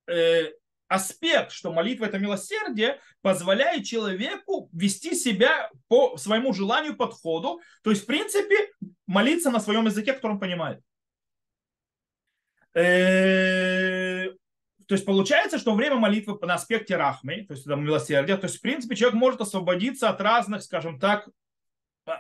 э, 0.08 0.52
аспект, 0.88 1.52
что 1.52 1.72
молитва 1.72 2.06
это 2.06 2.20
милосердие, 2.20 3.00
позволяет 3.22 3.86
человеку 3.86 4.70
вести 4.74 5.16
себя 5.16 5.72
по 5.88 6.18
своему 6.18 6.54
желанию, 6.54 6.98
подходу. 6.98 7.62
То 7.84 7.92
есть, 7.92 8.04
в 8.04 8.06
принципе, 8.06 8.72
молиться 9.08 9.50
на 9.50 9.60
своем 9.60 9.86
языке, 9.86 10.14
который 10.14 10.34
он 10.34 10.40
понимает. 10.40 10.82
Э, 12.74 14.32
то 14.88 14.96
есть 14.96 15.06
получается, 15.06 15.58
что 15.58 15.74
время 15.74 15.96
молитвы 15.96 16.38
на 16.42 16.56
аспекте 16.56 16.96
рахмы, 16.96 17.46
то 17.48 17.54
есть 17.54 17.66
это 17.66 17.76
милосердие, 17.76 18.38
то 18.38 18.46
есть 18.46 18.58
в 18.58 18.62
принципе 18.62 18.96
человек 18.96 19.20
может 19.20 19.42
освободиться 19.42 20.10
от 20.10 20.22
разных, 20.22 20.64
скажем 20.64 21.00
так, 21.00 21.30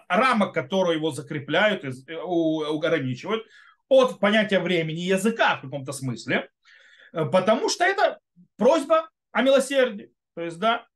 рамок, 0.08 0.54
которые 0.54 0.98
его 0.98 1.12
закрепляют, 1.12 1.84
ограничивают, 1.84 3.46
от 3.90 4.20
понятия 4.20 4.60
времени 4.60 5.02
языка 5.02 5.58
в 5.58 5.62
каком-то 5.62 5.92
смысле, 5.92 6.50
э, 7.12 7.26
потому 7.26 7.70
что 7.70 7.84
это 7.84 8.20
просьба 8.58 9.10
о 9.32 9.42
милосердии. 9.42 10.12
То 10.36 10.42
есть, 10.42 10.58
да, 10.58 10.88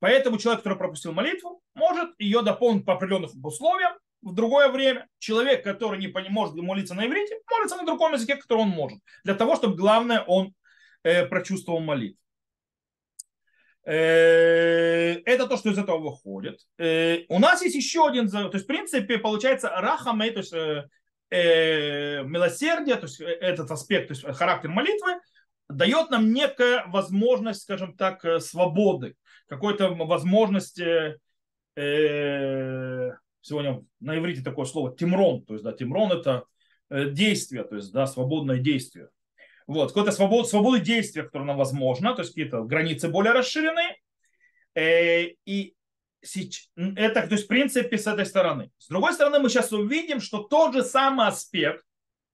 поэтому 0.00 0.38
человек, 0.38 0.62
который 0.62 0.78
пропустил 0.78 1.12
молитву, 1.12 1.62
может 1.74 2.10
ее 2.18 2.42
дополнить 2.42 2.84
по 2.84 2.94
определенным 2.94 3.30
условиям 3.42 3.92
в 4.22 4.34
другое 4.34 4.68
время. 4.68 5.08
Человек, 5.18 5.64
который 5.64 5.98
не 5.98 6.08
может 6.28 6.54
молиться 6.56 6.94
на 6.94 7.06
иврите, 7.06 7.38
молится 7.50 7.76
на 7.76 7.86
другом 7.86 8.12
языке, 8.12 8.36
который 8.36 8.62
он 8.62 8.68
может. 8.68 8.98
Для 9.24 9.34
того, 9.34 9.56
чтобы 9.56 9.76
главное 9.76 10.20
он 10.20 10.52
э, 11.02 11.26
прочувствовал 11.26 11.80
молитву. 11.80 12.22
Э, 13.84 15.14
это 15.24 15.46
то, 15.48 15.56
что 15.56 15.70
из 15.70 15.78
этого 15.78 15.98
выходит. 15.98 16.60
Э, 16.78 17.24
у 17.28 17.38
нас 17.38 17.62
есть 17.62 17.74
еще 17.74 18.06
один, 18.06 18.28
то 18.28 18.50
есть 18.52 18.64
в 18.64 18.68
принципе 18.68 19.18
получается 19.18 19.68
рахамей, 19.70 20.30
то 20.30 20.38
есть 20.38 20.52
э, 20.52 20.88
э, 21.30 22.22
милосердие, 22.22 22.96
то 22.96 23.06
есть 23.06 23.20
этот 23.20 23.70
аспект, 23.70 24.08
то 24.08 24.14
есть 24.14 24.38
характер 24.38 24.70
молитвы, 24.70 25.14
дает 25.68 26.10
нам 26.10 26.32
некая 26.32 26.84
возможность, 26.88 27.62
скажем 27.62 27.96
так, 27.96 28.24
свободы, 28.40 29.16
какой-то 29.48 29.88
возможности 29.94 31.18
э, 31.74 33.10
сегодня 33.40 33.84
на 33.98 34.16
иврите 34.16 34.42
такое 34.42 34.66
слово 34.66 34.94
тимрон, 34.96 35.44
то 35.44 35.54
есть, 35.54 35.64
да, 35.64 35.72
тимрон 35.72 36.12
это 36.12 36.44
действие, 36.88 37.64
то 37.64 37.74
есть, 37.76 37.90
да, 37.90 38.06
свободное 38.06 38.58
действие. 38.58 39.08
Вот, 39.66 39.88
какое-то 39.88 40.12
свобод, 40.12 40.48
свободы 40.48 40.80
действия, 40.80 41.22
которое 41.22 41.44
нам 41.44 41.56
возможно, 41.56 42.14
то 42.14 42.22
есть 42.22 42.32
какие-то 42.32 42.62
границы 42.62 43.08
более 43.08 43.32
расширенные. 43.32 43.96
Э, 44.74 45.24
и 45.44 45.74
это, 46.76 47.26
то 47.26 47.32
есть, 47.32 47.44
в 47.44 47.48
принципе, 47.48 47.98
с 47.98 48.06
этой 48.06 48.26
стороны. 48.26 48.70
С 48.78 48.88
другой 48.88 49.12
стороны, 49.12 49.40
мы 49.40 49.48
сейчас 49.48 49.72
увидим, 49.72 50.20
что 50.20 50.42
тот 50.44 50.72
же 50.72 50.84
самый 50.84 51.26
аспект 51.26 51.84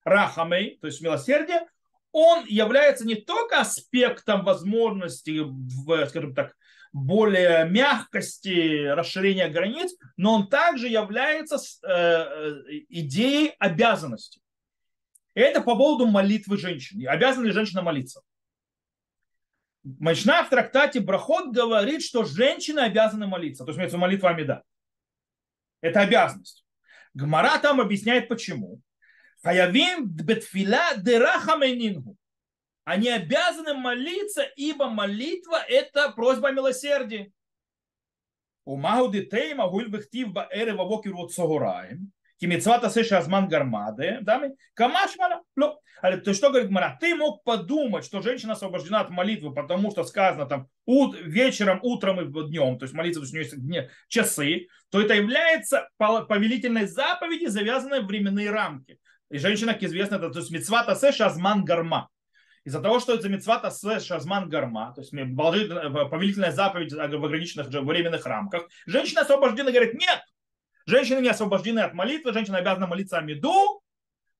рахамей, 0.05 0.79
то 0.81 0.87
есть 0.87 1.01
милосердие, 1.01 1.67
он 2.13 2.45
является 2.47 3.07
не 3.07 3.15
только 3.15 3.61
аспектом 3.61 4.45
возможности, 4.45 5.43
скажем 6.09 6.35
так, 6.35 6.55
более 6.93 7.69
мягкости 7.69 8.87
расширения 8.87 9.49
границ, 9.49 9.95
но 10.17 10.35
он 10.35 10.49
также 10.49 10.89
является 10.89 11.57
э, 11.57 11.89
э, 11.89 12.61
идеей 12.89 13.55
обязанности. 13.59 14.41
Это 15.39 15.61
по 15.61 15.77
поводу 15.77 16.05
молитвы 16.09 16.59
женщин. 16.59 17.07
Обязана 17.07 17.47
ли 17.47 17.53
женщина 17.53 17.81
молиться? 17.81 18.23
Мачна 19.85 20.43
в 20.43 20.51
трактате 20.51 20.99
Брахот 20.99 21.53
говорит, 21.55 22.03
что 22.03 22.25
женщины 22.25 22.81
обязаны 22.81 23.29
молиться. 23.29 23.65
То 23.65 23.71
есть 23.71 23.95
молитва 23.95 24.31
Амида. 24.31 24.65
Это 25.81 26.01
обязанность. 26.01 26.67
Гмара 27.15 27.57
там 27.61 27.81
объясняет 27.81 28.27
почему. 28.27 28.81
Хаявим 29.41 30.09
бетфиля 30.09 30.95
дерахаменингу. 30.97 32.17
Они 32.83 33.09
обязаны 33.09 33.75
молиться, 33.75 34.43
ибо 34.57 34.89
молитва– 34.89 35.63
это 35.69 36.11
просьба 36.11 36.49
о 36.49 36.53
милосердии. 36.53 37.33
Умагу 38.65 39.13
детей 39.13 39.55
могу 39.55 39.83
бехтив 39.83 40.33
ба 40.33 40.49
эре 40.51 40.75
вавокер 40.75 41.13
вот 42.41 42.63
согораем. 42.63 42.89
Кимицвата 42.89 42.91
сеша 42.91 43.19
азман 43.19 43.49
гармады. 43.49 44.21
Камашмана. 44.75 45.43
То 46.25 46.33
что 46.33 46.51
говорит 46.51 46.71
Мара? 46.71 46.97
Ты 47.01 47.15
мог 47.17 47.43
подумать, 47.43 48.05
что 48.05 48.23
женщина 48.23 48.53
освобождена 48.53 49.01
от 49.01 49.11
молитвы, 49.11 49.53
потому 49.53 49.91
что 49.91 50.05
сказано 50.05 50.47
там 50.47 50.69
ут, 50.87 51.17
вечером, 51.21 51.81
утром 51.83 52.21
и 52.21 52.25
днем, 52.49 52.79
то 52.79 52.85
есть 52.85 52.95
молиться, 52.95 53.21
то 53.21 53.25
есть 53.25 53.35
у 53.35 53.37
нее 53.37 53.45
есть 53.45 53.61
дне, 53.61 53.91
часы, 54.09 54.69
то 54.91 55.01
это 55.01 55.15
является 55.15 55.89
повелительной 55.99 56.87
заповеди, 56.87 57.47
завязанной 57.47 58.03
в 58.03 58.07
временные 58.07 58.51
рамки. 58.51 58.99
И 59.31 59.39
женщина, 59.39 59.75
как 59.75 59.83
известно, 59.83 60.17
это 60.17 60.31
то 60.31 60.39
есть 60.39 60.53
мецвата 60.53 60.95
се 60.95 61.11
шазман 61.11 61.65
гарма. 61.65 62.09
Из-за 62.65 62.81
того, 62.81 63.01
что 63.01 63.15
это 63.15 63.29
мецвата 63.29 63.71
се 63.71 63.99
шазман 63.99 64.49
гарма, 64.49 64.93
то 64.95 65.01
есть 65.01 65.11
повелительная 65.11 66.53
заповедь 66.53 66.93
в 66.93 67.25
ограниченных 67.25 67.67
временных 67.69 68.25
рамках, 68.25 68.69
женщина 68.87 69.23
освобождена 69.23 69.73
говорит, 69.73 69.95
нет, 69.95 70.21
женщины 70.89 71.21
не 71.21 71.29
освобождены 71.29 71.81
от 71.81 71.95
молитвы, 71.95 72.33
женщина 72.33 72.59
обязана 72.59 72.87
молиться 72.87 73.19
Амиду, 73.19 73.83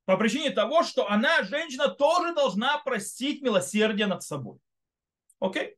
по 0.05 0.17
причине 0.17 0.51
того, 0.51 0.83
что 0.83 1.09
она, 1.09 1.43
женщина, 1.43 1.89
тоже 1.89 2.35
должна 2.35 2.79
простить 2.79 3.43
милосердие 3.43 4.07
над 4.07 4.23
собой. 4.23 4.59
Окей? 5.39 5.77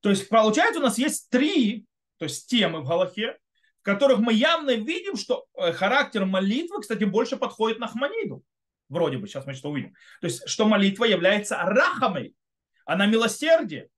То 0.00 0.10
есть, 0.10 0.28
получается, 0.28 0.80
у 0.80 0.82
нас 0.82 0.98
есть 0.98 1.30
три 1.30 1.86
то 2.22 2.26
есть, 2.26 2.48
темы 2.48 2.82
в 2.82 2.86
Галахе, 2.86 3.36
в 3.80 3.82
которых 3.82 4.20
мы 4.20 4.32
явно 4.32 4.76
видим, 4.76 5.16
что 5.16 5.46
э, 5.56 5.72
характер 5.72 6.24
молитвы, 6.24 6.80
кстати, 6.80 7.02
больше 7.02 7.36
подходит 7.36 7.80
на 7.80 7.88
Хманиду. 7.88 8.44
Вроде 8.88 9.18
бы, 9.18 9.26
сейчас 9.26 9.44
мы 9.44 9.54
что 9.54 9.70
увидим. 9.70 9.94
То 10.20 10.28
есть, 10.28 10.48
что 10.48 10.66
молитва 10.66 11.04
является 11.04 11.56
рахамой, 11.56 12.36
она 12.84 13.06
милосердие, 13.06 13.88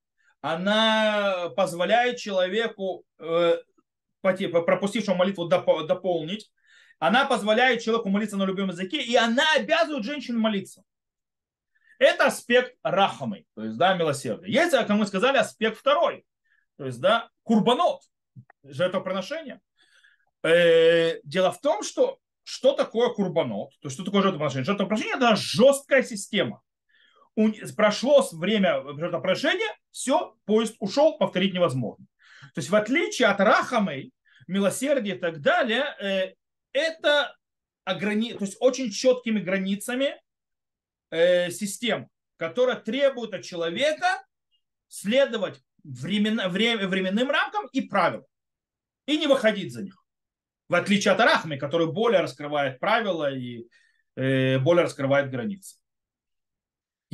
она 0.41 1.51
позволяет 1.55 2.17
человеку, 2.17 3.05
э, 3.19 3.59
пропустившему 4.25 5.17
молитву, 5.17 5.47
дополнить, 5.47 6.51
она 6.99 7.27
позволяет 7.27 7.83
человеку 7.83 8.09
молиться 8.09 8.37
на 8.37 8.45
любом 8.45 8.69
языке, 8.69 9.03
и 9.03 9.15
она 9.17 9.45
обязывает 9.57 10.05
женщину 10.05 10.41
молиться. 10.41 10.83
Это 11.99 12.27
аспект 12.27 12.77
рахамы, 12.83 13.45
то 13.55 13.65
есть, 13.65 13.77
да, 13.77 13.95
милосердия. 13.95 14.51
Есть, 14.51 14.73
как 14.73 14.89
мы 14.91 15.07
сказали, 15.07 15.39
аспект 15.39 15.79
второй, 15.79 16.25
то 16.77 16.87
есть, 16.87 17.01
да, 17.01 17.29
курбанот, 17.43 18.03
жертвоприношение. 18.65 19.61
Э, 20.43 21.21
дело 21.23 21.53
в 21.53 21.61
том, 21.61 21.83
что 21.83 22.19
что 22.43 22.75
такое 22.75 23.09
курбанот, 23.11 23.71
то 23.81 23.87
есть 23.87 23.95
что 23.95 24.05
такое 24.05 24.23
жертвоприношение? 24.23 24.65
Жертвоприношение– 24.65 25.17
это 25.17 25.37
жесткая 25.37 26.03
система. 26.03 26.63
Прошло 27.77 28.27
время 28.33 28.83
жертвоприношения, 28.97 29.75
все, 29.91 30.37
поезд 30.45 30.77
ушел, 30.79 31.17
повторить 31.17 31.55
невозможно. 31.55 32.07
То 32.55 32.59
есть 32.59 32.71
в 32.71 32.75
отличие 32.75 33.29
от 33.29 33.41
рахамы, 33.41 34.11
милосердия 34.47 35.15
и 35.15 35.19
так 35.19 35.41
далее, 35.41 35.85
э, 36.01 36.35
это 36.73 37.35
ограни... 37.85 38.35
то 38.35 38.45
есть 38.45 38.57
очень 38.61 38.91
четкими 38.91 39.41
границами 39.41 40.21
э, 41.11 41.51
систем, 41.51 42.09
которая 42.37 42.77
требует 42.77 43.35
от 43.35 43.43
человека 43.43 44.25
следовать 44.89 45.61
времен... 45.83 46.41
временным 46.49 47.31
рамкам 47.31 47.67
и 47.69 47.83
правилам 47.83 48.27
и 49.07 49.19
не 49.19 49.27
выходить 49.27 49.73
за 49.73 49.83
них. 49.83 50.03
В 50.69 50.75
отличие 50.75 51.13
от 51.13 51.21
Арахми, 51.21 51.57
который 51.57 51.93
более 51.93 52.21
раскрывает 52.21 52.81
правила 52.81 53.33
и 53.33 53.67
э, 54.17 54.59
более 54.59 54.85
раскрывает 54.85 55.31
границы. 55.31 55.77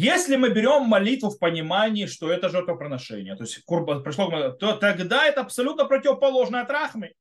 Если 0.00 0.36
мы 0.36 0.48
берем 0.48 0.84
молитву 0.84 1.28
в 1.28 1.38
понимании, 1.38 2.06
что 2.06 2.32
это 2.32 2.48
жертвоприношение, 2.48 3.36
то 3.36 3.42
есть 3.42 3.62
курба, 3.64 4.00
пришло, 4.00 4.52
то 4.52 4.72
тогда 4.78 5.26
это 5.26 5.42
абсолютно 5.42 5.84
противоположно 5.84 6.62
от 6.62 6.70
Рахми. 6.70 7.14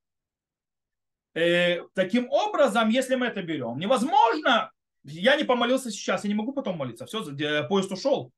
Э, 1.33 1.81
таким 1.93 2.29
образом, 2.31 2.87
если 2.87 3.15
мы 3.15 3.25
это 3.25 3.43
берем, 3.43 3.79
невозможно, 3.79 4.71
я 5.03 5.35
не 5.35 5.43
помолился 5.43 5.91
сейчас, 5.91 6.23
я 6.23 6.29
не 6.29 6.35
могу 6.35 6.53
потом 6.53 6.77
молиться, 6.77 7.05
все, 7.05 7.21
поезд 7.67 7.91
ушел. 7.91 8.31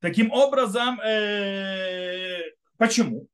Таким 0.00 0.30
образом, 0.30 1.00
э, 1.00 2.52
почему? 2.76 3.26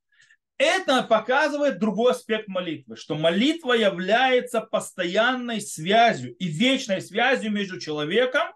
Это 0.57 1.02
показывает 1.02 1.78
другой 1.78 2.12
аспект 2.12 2.48
молитвы, 2.48 2.96
что 2.96 3.16
молитва 3.16 3.74
является 3.74 4.62
постоянной 4.62 5.61
связью 5.61 6.35
и 6.37 6.46
вечной 6.46 7.02
связью 7.02 7.52
между 7.52 7.78
человеком 7.78 8.54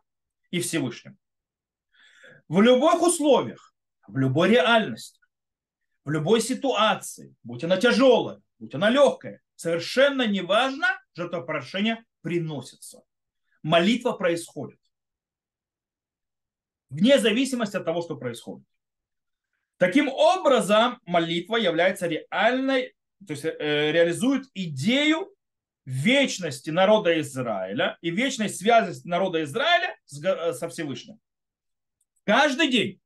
и 0.52 0.60
Всевышним. 0.60 1.18
В 2.48 2.60
любых 2.60 3.02
условиях, 3.02 3.74
в 4.06 4.16
любой 4.16 4.50
реальности, 4.50 5.20
в 6.04 6.10
любой 6.10 6.40
ситуации, 6.40 7.34
будь 7.42 7.64
она 7.64 7.76
тяжелая, 7.76 8.40
будь 8.58 8.74
она 8.74 8.90
легкая, 8.90 9.40
совершенно 9.56 10.26
неважно, 10.26 10.86
жертвопрошение 11.14 12.04
приносится. 12.20 13.02
Молитва 13.62 14.12
происходит. 14.12 14.78
Вне 16.90 17.18
зависимости 17.18 17.76
от 17.76 17.84
того, 17.84 18.02
что 18.02 18.16
происходит. 18.16 18.66
Таким 19.78 20.08
образом, 20.08 21.00
молитва 21.06 21.56
является 21.56 22.06
реальной, 22.06 22.94
то 23.26 23.32
есть 23.32 23.44
э, 23.44 23.92
реализует 23.92 24.44
идею 24.54 25.34
вечности 25.84 26.70
народа 26.70 27.20
Израиля 27.20 27.98
и 28.00 28.10
вечной 28.10 28.48
связи 28.48 29.00
народа 29.06 29.42
Израиля 29.44 29.96
э, 30.24 30.52
со 30.52 30.68
Всевышним. 30.68 31.18
Каждый 32.24 32.70
день. 32.70 33.00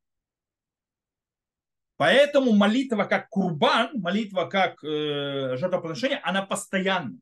Поэтому 1.97 2.53
молитва 2.53 3.05
как 3.05 3.29
курбан, 3.31 3.91
молитва 3.95 4.45
как 4.45 4.85
э, 4.85 5.57
жертвоприношение, 5.57 6.19
она 6.19 6.43
постоянна. 6.43 7.19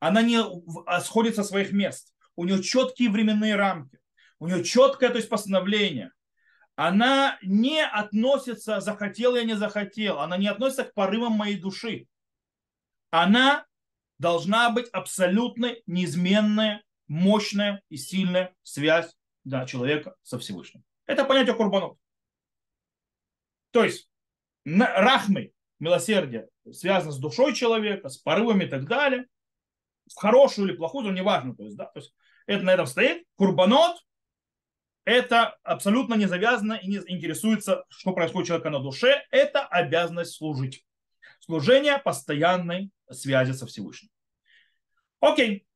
Она 0.00 0.20
не 0.20 0.38
а, 0.86 1.00
сходит 1.00 1.36
со 1.36 1.44
своих 1.44 1.72
мест. 1.72 2.12
У 2.36 2.44
нее 2.44 2.62
четкие 2.62 3.08
временные 3.08 3.56
рамки. 3.56 3.98
У 4.38 4.48
нее 4.48 4.64
четкое 4.64 5.08
то 5.10 5.16
есть, 5.16 5.28
постановление 5.28 6.10
она 6.76 7.38
не 7.42 7.84
относится, 7.84 8.80
захотел 8.80 9.36
я 9.36 9.44
не 9.44 9.54
захотел, 9.54 10.20
она 10.20 10.36
не 10.36 10.48
относится 10.48 10.84
к 10.84 10.94
порывам 10.94 11.32
моей 11.32 11.56
души. 11.56 12.06
Она 13.10 13.66
должна 14.22 14.70
быть 14.70 14.88
абсолютно 14.90 15.74
неизменная, 15.86 16.84
мощная 17.08 17.82
и 17.88 17.96
сильная 17.96 18.54
связь 18.62 19.12
да, 19.42 19.66
человека 19.66 20.14
со 20.22 20.38
Всевышним. 20.38 20.84
Это 21.06 21.24
понятие 21.24 21.56
курбанов. 21.56 21.98
То 23.72 23.84
есть 23.84 24.08
рахмы, 24.64 25.52
милосердие, 25.80 26.48
связано 26.70 27.10
с 27.10 27.18
душой 27.18 27.52
человека, 27.52 28.08
с 28.08 28.16
порывами 28.16 28.64
и 28.64 28.68
так 28.68 28.86
далее. 28.86 29.26
В 30.08 30.14
хорошую 30.14 30.68
или 30.68 30.76
плохую, 30.76 31.12
неважно. 31.12 31.56
То 31.56 31.64
есть, 31.64 31.76
да, 31.76 31.86
то 31.86 31.98
есть 31.98 32.14
это 32.46 32.62
на 32.62 32.72
этом 32.72 32.86
стоит. 32.86 33.26
Курбанот 33.34 33.96
это 35.04 35.58
абсолютно 35.64 36.14
не 36.14 36.26
завязано 36.26 36.74
и 36.74 36.86
не 36.86 36.98
интересуется, 37.08 37.84
что 37.88 38.12
происходит 38.12 38.44
у 38.44 38.46
человека 38.46 38.70
на 38.70 38.78
душе. 38.78 39.26
Это 39.32 39.66
обязанность 39.66 40.36
служить. 40.36 40.86
Служение 41.40 41.98
постоянной 41.98 42.90
связи 43.12 43.52
со 43.52 43.66
Всевышним. 43.66 44.10
Окей. 45.20 45.66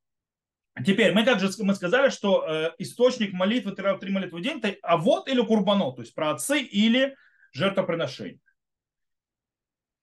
Теперь, 0.85 1.13
мы 1.13 1.25
как 1.25 1.39
же 1.39 1.49
мы 1.59 1.73
сказали, 1.73 2.09
что 2.09 2.45
э, 2.47 2.71
источник 2.77 3.33
молитвы, 3.33 3.71
три 3.73 4.11
молитвы 4.11 4.39
в 4.39 4.43
день, 4.43 4.59
это 4.59 4.75
а 4.83 4.97
вот 4.97 5.27
или 5.27 5.41
курбано, 5.41 5.91
то 5.91 6.01
есть 6.01 6.13
про 6.13 6.31
отцы 6.31 6.61
или 6.61 7.15
жертвоприношение. 7.51 8.39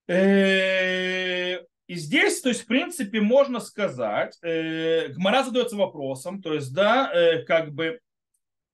Э, 0.07 1.59
здесь, 1.87 2.41
то 2.41 2.49
есть, 2.49 2.63
в 2.63 2.67
принципе, 2.67 3.21
можно 3.21 3.59
сказать, 3.59 4.37
э, 4.41 5.07
Гмара 5.09 5.43
задается 5.43 5.77
вопросом, 5.77 6.41
то 6.41 6.53
есть, 6.53 6.73
да, 6.73 7.09
э, 7.13 7.43
как 7.43 7.73
бы, 7.73 7.99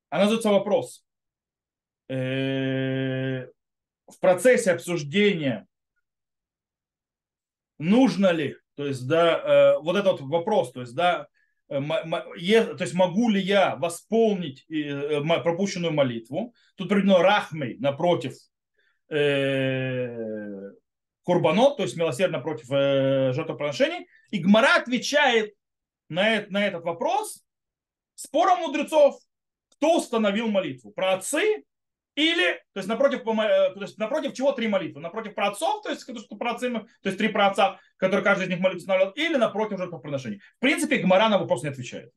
она 0.10 0.24
задается 0.24 0.50
вопрос. 0.50 1.06
Э, 2.10 3.48
в 4.08 4.20
процессе 4.20 4.72
обсуждения 4.72 5.68
нужно 7.82 8.32
ли, 8.32 8.56
то 8.76 8.86
есть, 8.86 9.08
да, 9.08 9.38
э, 9.38 9.80
вот 9.80 9.96
этот 9.96 10.22
вопрос, 10.22 10.72
то 10.72 10.82
есть, 10.82 10.96
да, 10.96 11.28
э, 11.70 11.80
то 11.80 12.78
есть 12.80 12.94
могу 12.94 13.30
ли 13.30 13.42
я 13.42 13.76
восполнить 13.76 14.66
э, 14.70 15.22
пропущенную 15.44 15.94
молитву. 15.94 16.54
Тут 16.76 16.90
приведено 16.90 17.22
рахмей 17.22 17.78
напротив 17.80 18.34
курбанот, 21.24 21.76
то 21.76 21.84
есть 21.84 21.98
милосердно 21.98 22.40
против 22.40 22.68
жертвоприношений. 22.70 24.08
И 24.30 24.38
Гмара 24.40 24.78
отвечает 24.78 25.54
на, 26.08 26.46
на 26.48 26.66
этот 26.66 26.86
вопрос 26.86 27.44
спором 28.16 28.60
мудрецов, 28.60 29.20
кто 29.68 29.98
установил 29.98 30.48
молитву. 30.48 30.92
Про 30.92 31.16
отцы 31.16 31.66
или, 32.16 32.54
то 32.74 32.80
есть 32.80 32.90
напротив, 32.90 33.24
то 33.24 33.74
есть 33.82 33.98
напротив 33.98 34.34
чего 34.34 34.52
три 34.52 34.68
молитвы? 34.68 35.02
Напротив 35.02 35.34
праотцов, 35.34 35.82
то 35.82 35.90
есть, 35.90 36.02
что 36.02 36.36
праотцы, 36.36 36.70
то 36.70 36.88
есть 37.04 37.18
три 37.18 37.30
праотца, 37.30 37.80
которые 37.98 38.24
каждый 38.24 38.44
из 38.44 38.50
них 38.50 38.60
молитву 38.60 38.80
устанавливал, 38.80 39.14
или 39.14 39.38
напротив 39.38 39.78
жертвоприношений. 39.78 40.42
В 40.58 40.60
принципе, 40.60 40.98
Гмара 40.98 41.30
на 41.30 41.38
вопрос 41.38 41.64
не 41.64 41.70
отвечает. 41.70 42.12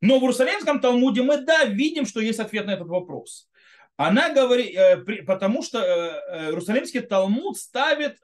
Но 0.00 0.18
в 0.18 0.22
Иерусалимском 0.22 0.80
Талмуде 0.80 1.22
мы, 1.22 1.42
да, 1.42 1.64
видим, 1.64 2.06
что 2.06 2.20
есть 2.20 2.40
ответ 2.40 2.66
на 2.66 2.70
этот 2.70 2.88
вопрос. 2.88 3.50
Она 3.96 4.32
говорит, 4.32 4.74
э, 4.74 4.96
потому 5.26 5.62
что 5.62 5.78
э, 5.78 5.82
э, 5.84 6.46
Иерусалимский 6.46 7.00
Талмуд 7.00 7.58
ставит 7.58 8.16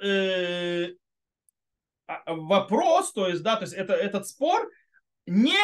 а, 2.08 2.34
вопрос, 2.34 3.12
то 3.12 3.28
есть, 3.28 3.42
да, 3.42 3.56
то 3.56 3.64
есть 3.64 3.74
это, 3.74 3.92
этот 3.92 4.26
спор 4.26 4.70
не 5.26 5.58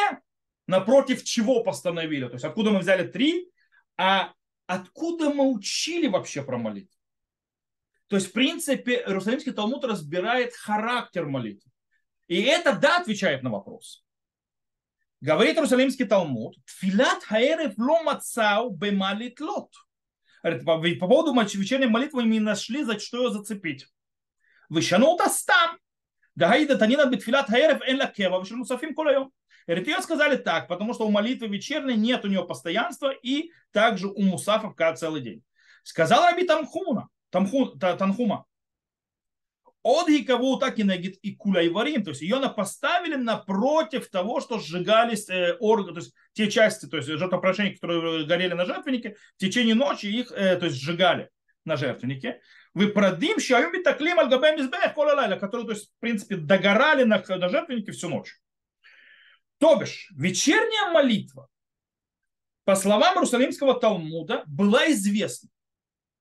напротив 0.67 1.23
чего 1.23 1.63
постановили, 1.63 2.27
то 2.27 2.33
есть 2.33 2.45
откуда 2.45 2.69
мы 2.69 2.79
взяли 2.79 3.07
три, 3.07 3.49
а 3.97 4.33
откуда 4.65 5.29
мы 5.33 5.51
учили 5.51 6.07
вообще 6.07 6.43
про 6.43 6.57
молитву. 6.57 6.97
То 8.07 8.17
есть, 8.17 8.29
в 8.29 8.33
принципе, 8.33 8.97
Иерусалимский 8.97 9.51
Талмуд 9.51 9.83
разбирает 9.85 10.53
характер 10.55 11.25
молитвы. 11.25 11.71
И 12.27 12.41
это, 12.41 12.73
да, 12.73 12.97
отвечает 12.97 13.43
на 13.43 13.49
вопрос. 13.49 14.05
Говорит 15.21 15.55
Иерусалимский 15.55 16.05
Талмуд, 16.05 16.55
«Тфилат 16.65 17.23
хаэрев 17.23 17.73
ло 17.77 18.03
мацау 18.03 18.71
бемалит 18.71 19.39
лот». 19.39 19.71
По 20.43 21.07
поводу 21.07 21.33
вечерней 21.33 21.87
молитвы 21.87 22.23
мы 22.23 22.29
не 22.29 22.39
нашли, 22.39 22.83
за 22.83 22.99
что 22.99 23.23
ее 23.23 23.31
зацепить. 23.31 23.87
Вышанут 24.69 25.21
астам. 25.21 25.77
Гаида 26.35 26.77
танина 26.77 27.05
битфилат 27.05 27.47
хаэрев 27.47 27.81
эн 27.87 27.99
ла 27.99 28.07
кева, 28.07 28.39
вышану 28.39 28.65
сафим 28.65 28.95
колайом. 28.95 29.31
Ее 29.67 30.01
сказали 30.01 30.35
так, 30.35 30.67
потому 30.67 30.93
что 30.93 31.07
у 31.07 31.11
молитвы 31.11 31.47
вечерней 31.47 31.95
нет 31.95 32.25
у 32.25 32.27
нее 32.27 32.45
постоянства 32.45 33.11
и 33.11 33.51
также 33.71 34.07
у 34.07 34.21
мусафов 34.21 34.75
как 34.75 34.97
целый 34.97 35.21
день. 35.21 35.43
Сказал 35.83 36.25
Раби 36.25 36.45
Тамхуна, 36.45 37.07
Тамху, 37.29 37.67
Танхума, 37.77 38.45
от 39.83 40.07
кого 40.25 40.55
так 40.55 40.79
и 40.79 40.83
нагид 40.83 41.17
и 41.21 41.35
кулайварим, 41.35 42.03
то 42.03 42.11
есть 42.11 42.21
ее 42.21 42.37
поставили 42.55 43.15
напротив 43.15 44.09
того, 44.09 44.39
что 44.39 44.59
сжигались 44.59 45.29
э, 45.29 45.57
органы, 45.59 45.93
то 45.93 45.99
есть 45.99 46.13
те 46.31 46.49
части, 46.49 46.85
то 46.85 46.97
есть 46.97 47.09
жертвоприношения, 47.09 47.73
которые 47.73 48.25
горели 48.25 48.53
на 48.53 48.65
жертвеннике, 48.65 49.17
в 49.35 49.39
течение 49.39 49.75
ночи 49.75 50.05
их, 50.05 50.31
э, 50.31 50.55
то 50.55 50.67
есть 50.67 50.77
сжигали 50.77 51.29
на 51.65 51.75
жертвеннике. 51.75 52.39
Вы 52.73 52.87
продим 52.87 53.39
щаюми 53.39 53.83
таклим 53.83 54.19
альгабем 54.19 54.59
избех 54.59 54.95
которые, 55.39 55.67
то 55.67 55.73
есть, 55.73 55.89
в 55.89 55.99
принципе, 55.99 56.37
догорали 56.37 57.03
на, 57.03 57.23
на 57.27 57.49
жертвеннике 57.49 57.91
всю 57.91 58.09
ночь. 58.09 58.39
То 59.59 59.75
бишь, 59.75 60.11
вечерняя 60.15 60.91
молитва, 60.91 61.49
по 62.65 62.75
словам 62.75 63.15
Иерусалимского 63.15 63.79
Талмуда, 63.79 64.43
была 64.47 64.89
известна. 64.91 65.49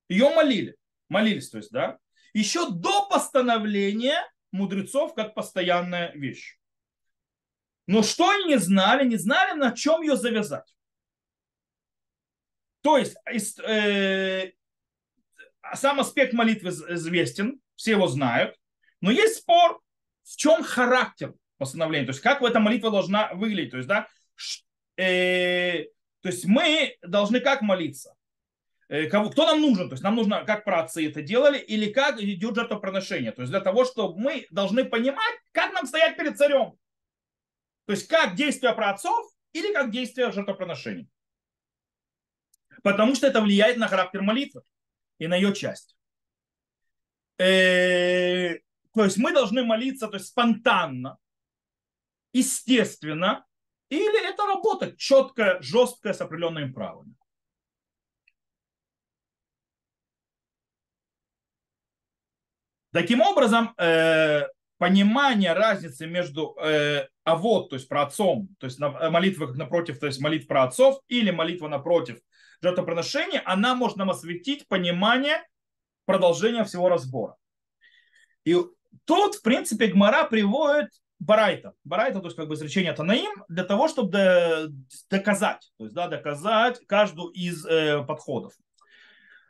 Ее 0.08 0.28
молили. 0.34 0.76
Молились, 1.08 1.50
то 1.50 1.58
есть, 1.58 1.70
да, 1.70 1.98
еще 2.34 2.70
до 2.70 3.06
постановления 3.08 4.18
мудрецов 4.50 5.14
как 5.14 5.34
постоянная 5.34 6.12
вещь. 6.12 6.58
Но 7.86 8.02
что 8.02 8.28
они 8.28 8.44
не 8.44 8.58
знали? 8.58 9.06
Не 9.06 9.16
знали, 9.16 9.58
на 9.58 9.72
чем 9.72 10.02
ее 10.02 10.16
завязать. 10.16 10.74
То 12.82 12.98
есть 12.98 13.16
э, 13.60 14.52
сам 15.75 16.01
аспект 16.01 16.33
молитвы 16.33 16.70
известен, 16.70 17.61
все 17.75 17.92
его 17.92 18.09
знают, 18.09 18.57
но 19.01 19.11
есть 19.11 19.37
спор, 19.37 19.81
в 20.25 20.37
чем 20.37 20.62
характер 20.62 21.35
постановления, 21.59 22.07
то 22.07 22.12
есть 22.12 22.22
как 22.22 22.42
эта 22.42 22.61
молитва 22.61 22.90
должна 22.90 23.33
выглядеть, 23.35 23.70
то 23.70 23.77
есть, 23.77 23.88
да, 23.88 24.09
э, 24.96 25.85
то 26.20 26.29
есть 26.29 26.44
мы 26.44 26.96
должны 27.03 27.40
как 27.40 27.62
молиться, 27.62 28.14
Э, 28.92 29.07
кого, 29.07 29.31
кто 29.31 29.46
нам 29.46 29.62
нужен, 29.62 29.88
то 29.88 29.94
есть 29.94 30.03
нам 30.03 30.16
нужно, 30.16 30.44
как 30.44 30.64
праотцы 30.64 31.09
это 31.09 31.22
делали, 31.22 31.57
или 31.59 31.90
как 31.90 32.20
идет 32.20 32.57
жертвоприношение. 32.57 33.33
То 33.33 33.40
есть 33.40 33.51
для 33.51 33.62
того, 33.62 33.87
чтобы 33.87 34.20
мы 34.20 34.46
должны 34.51 34.85
понимать, 34.85 35.35
как 35.53 35.72
нам 35.72 35.87
стоять 35.87 36.18
перед 36.18 36.37
царем. 36.37 36.75
То 37.87 37.92
есть 37.92 38.07
как 38.07 38.35
действия 38.35 38.75
праотцов 38.75 39.33
или 39.55 39.72
как 39.72 39.90
действия 39.90 40.31
жертвоприношений. 40.31 41.09
Потому 42.83 43.14
что 43.14 43.27
это 43.27 43.40
влияет 43.40 43.79
на 43.79 43.88
характер 43.88 44.20
молитвы 44.20 44.61
и 45.22 45.28
на 45.28 45.37
ее 45.37 45.54
часть. 45.54 45.96
Э, 47.38 48.58
то 48.92 49.04
есть 49.04 49.18
мы 49.18 49.32
должны 49.32 49.64
молиться 49.64 50.08
то 50.08 50.16
есть 50.16 50.28
спонтанно, 50.28 51.16
естественно, 52.32 53.46
или 53.88 54.28
это 54.28 54.46
работа 54.46 54.96
четкая, 54.96 55.61
жесткая, 55.61 56.12
с 56.12 56.20
определенными 56.20 56.72
правами. 56.72 57.14
Таким 62.92 63.20
образом, 63.20 63.74
э, 63.78 64.42
понимание 64.76 65.52
разницы 65.52 66.06
между 66.06 66.56
э, 66.61 67.06
авод, 67.22 67.70
то 67.70 67.76
есть 67.76 67.88
про 67.88 68.02
отцом, 68.02 68.48
то 68.58 68.66
есть 68.66 68.78
на, 68.80 69.11
молитва 69.11 69.46
как 69.46 69.56
напротив, 69.56 70.00
то 70.00 70.06
есть 70.06 70.20
молитва 70.20 70.48
про 70.48 70.64
отцов, 70.64 71.00
или 71.06 71.30
молитва 71.30 71.68
напротив 71.68 72.20
жертвоприношения, 72.62 73.42
она 73.44 73.75
может 73.75 73.96
нам 73.96 74.11
осветить 74.11 74.66
понимание 74.68 75.44
продолжения 76.07 76.64
всего 76.64 76.88
разбора. 76.88 77.37
И 78.44 78.57
тут, 79.05 79.35
в 79.35 79.42
принципе, 79.42 79.88
Гмара 79.88 80.25
приводит 80.25 80.88
Барайта. 81.18 81.75
Барайта, 81.85 82.20
то 82.20 82.27
есть 82.27 82.37
как 82.37 82.48
бы 82.48 82.55
изречение 82.55 82.92
Танаим, 82.92 83.44
для 83.48 83.64
того, 83.64 83.88
чтобы 83.88 84.72
доказать, 85.11 85.70
то 85.79 85.85
есть 85.85 85.94
да, 85.94 86.09
доказать 86.09 86.81
каждую 86.87 87.31
из 87.31 87.64
э, 87.66 88.03
подходов. 88.05 88.53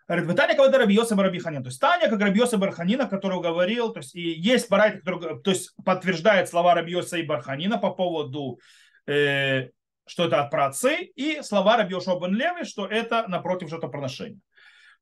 Говорит, 0.09 0.37
Таня 0.37 0.55
кого-то 0.55 0.79
Рабиоса 0.79 1.17
Барабиханин. 1.17 1.63
То 1.63 1.69
есть 1.69 1.81
Таня, 1.81 2.11
как 2.11 2.21
Рабиоса 2.21 2.59
Барханина, 2.59 3.07
который 3.07 3.41
говорил, 3.41 3.93
то 3.93 4.01
есть 4.01 4.15
и 4.15 4.21
есть 4.21 4.69
барайт, 4.69 5.01
который 5.01 5.41
то 5.41 5.51
есть, 5.51 5.75
подтверждает 5.85 6.49
слова 6.49 6.75
Рабиоса 6.75 7.17
и 7.17 7.23
Барханина 7.23 7.79
по 7.79 7.91
поводу, 7.91 8.61
э, 9.07 9.71
что 10.13 10.27
это 10.27 10.43
от 10.43 10.51
праотцы, 10.51 10.97
и 11.17 11.41
слова 11.41 11.79
Рабиоша 11.79 12.15
Бен 12.21 12.35
Леви, 12.35 12.65
что 12.65 12.87
это 12.87 13.27
напротив 13.29 13.71
жертвоприношения. 13.71 14.41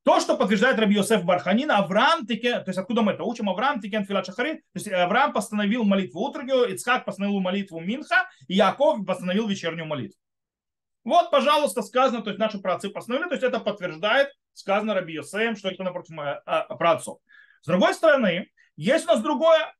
То, 0.05 0.20
что 0.20 0.37
подтверждает 0.37 0.79
Раби 0.79 0.94
Йоси 0.94 1.24
бар 1.24 1.39
Ханина, 1.39 1.79
Авраам 1.79 2.27
תיקן, 2.26 2.61
то 2.61 2.68
есть 2.68 2.79
откуда 2.79 3.03
мы 3.03 3.12
это 3.12 3.25
учим, 3.25 3.51
Авраам 3.51 3.81
תיקן 3.81 4.05
תפילת 4.05 4.24
שחרית, 4.24 4.59
то 4.73 4.77
есть 4.77 4.88
Авраам 4.88 5.33
постановил 5.33 5.83
молитву 5.83 6.20
утреннюю, 6.20 6.73
Ицхак 6.73 7.05
постановил 7.05 7.40
молитву 7.40 7.81
Минха, 7.81 8.29
и 8.46 8.55
Яков 8.55 9.05
постановил 9.05 9.49
вечернюю 9.49 9.87
молитву. 9.87 10.16
Вот, 11.03 11.33
пожалуйста, 11.33 11.83
сказано, 11.83 12.23
то 12.23 12.31
есть 12.31 12.38
наши 12.38 12.61
праотцы 12.61 12.88
постановили, 12.88 13.29
то 13.29 13.35
есть 13.35 13.44
это 13.44 13.59
подтверждает 13.59 14.31
сказано 14.53 14.94
Раби 14.94 15.14
Йоси, 15.14 15.57
что 15.57 15.70
это 15.70 15.83
напротив 15.83 16.16
а, 16.18 16.75
праотцов. 16.77 17.18
С 17.62 17.66
другой 17.66 17.94
стороны, 17.94 18.51
есть 18.77 19.07
у 19.07 19.09
нас 19.09 19.23
другое, 19.23 19.75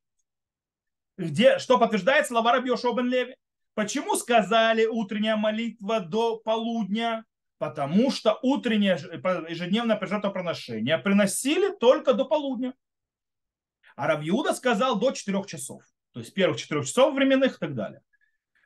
где, 1.16 1.59
что 1.59 1.79
подтверждает 1.79 2.27
слова 2.27 2.53
Раби 2.53 2.69
Йошуа 2.69 2.95
бен 2.95 3.09
Леви. 3.09 3.37
Почему 3.74 4.16
сказали 4.16 4.87
утренняя 4.87 5.37
молитва 5.37 6.00
до 6.00 6.38
полудня? 6.38 7.25
Потому 7.58 8.10
что 8.10 8.38
утреннее 8.42 8.98
ежедневное 9.48 9.98
жертвоприношение 10.00 10.98
приносили 10.98 11.75
только 11.77 12.14
до 12.14 12.25
полудня. 12.25 12.75
А 13.96 14.06
Равьюда 14.06 14.54
сказал 14.54 14.98
до 14.98 15.12
4 15.12 15.44
часов. 15.46 15.83
То 16.12 16.21
есть 16.21 16.33
первых 16.33 16.58
4 16.58 16.85
часов 16.85 17.14
временных 17.14 17.56
и 17.56 17.58
так 17.58 17.75
далее. 17.75 18.00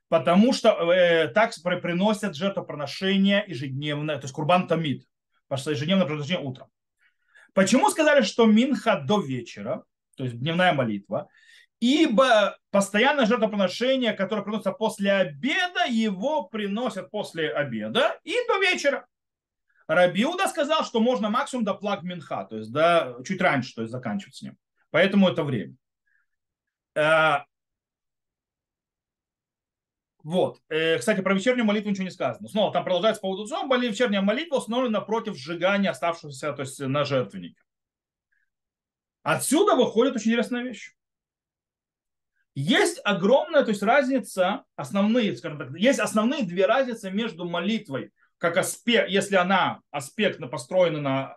Потому 0.08 0.52
что 0.52 0.70
э, 0.92 1.28
так 1.28 1.52
приносят 1.82 2.36
жертвоприношение 2.36 3.44
ежедневное, 3.48 4.16
то 4.16 4.24
есть 4.24 4.34
курбан 4.34 4.68
тамид 4.68 5.06
потому 5.48 5.62
что 5.62 5.70
ежедневное 5.70 6.06
предложение 6.06 6.44
утром. 6.44 6.68
Почему 7.52 7.90
сказали, 7.90 8.22
что 8.22 8.46
минха 8.46 9.00
до 9.00 9.20
вечера, 9.20 9.84
то 10.16 10.24
есть 10.24 10.38
дневная 10.38 10.72
молитва? 10.72 11.28
Ибо 11.84 12.56
постоянное 12.70 13.26
жертвоприношение, 13.26 14.14
которое 14.14 14.40
приносится 14.40 14.72
после 14.72 15.12
обеда, 15.12 15.84
его 15.86 16.44
приносят 16.44 17.10
после 17.10 17.52
обеда 17.52 18.18
и 18.24 18.32
до 18.48 18.58
вечера. 18.58 19.06
Рабиуда 19.86 20.48
сказал, 20.48 20.86
что 20.86 21.00
можно 21.00 21.28
максимум 21.28 21.66
до 21.66 21.74
плаг 21.74 22.02
минха, 22.02 22.46
то 22.46 22.56
есть 22.56 22.72
до, 22.72 23.20
чуть 23.26 23.38
раньше, 23.38 23.74
то 23.74 23.82
есть 23.82 23.92
заканчивать 23.92 24.34
с 24.34 24.40
ним. 24.40 24.56
Поэтому 24.88 25.28
это 25.28 25.44
время. 25.44 25.76
Э, 26.94 27.40
вот. 30.22 30.62
Э, 30.70 30.96
кстати, 30.96 31.20
про 31.20 31.34
вечернюю 31.34 31.66
молитву 31.66 31.90
ничего 31.90 32.04
не 32.04 32.10
сказано. 32.10 32.48
Снова 32.48 32.72
там 32.72 32.84
продолжается 32.84 33.20
по 33.20 33.28
поводу 33.28 33.46
сон, 33.46 33.68
вечерняя 33.78 34.22
молитва 34.22 34.56
установлена 34.56 35.02
против 35.02 35.36
сжигания 35.36 35.90
оставшегося, 35.90 36.54
то 36.54 36.62
есть 36.62 36.80
на 36.80 37.04
жертвеннике. 37.04 37.60
Отсюда 39.22 39.74
выходит 39.74 40.14
очень 40.14 40.30
интересная 40.30 40.62
вещь. 40.62 40.94
Есть 42.54 43.00
огромная, 43.04 43.64
то 43.64 43.70
есть 43.70 43.82
разница, 43.82 44.64
основные, 44.76 45.36
скажем 45.36 45.58
так, 45.58 45.70
есть 45.76 45.98
основные 45.98 46.44
две 46.44 46.66
разницы 46.66 47.10
между 47.10 47.44
молитвой, 47.44 48.12
как 48.38 48.56
аспект, 48.56 49.08
если 49.08 49.36
она 49.36 49.80
аспектно 49.90 50.46
построена 50.46 51.00
на 51.00 51.36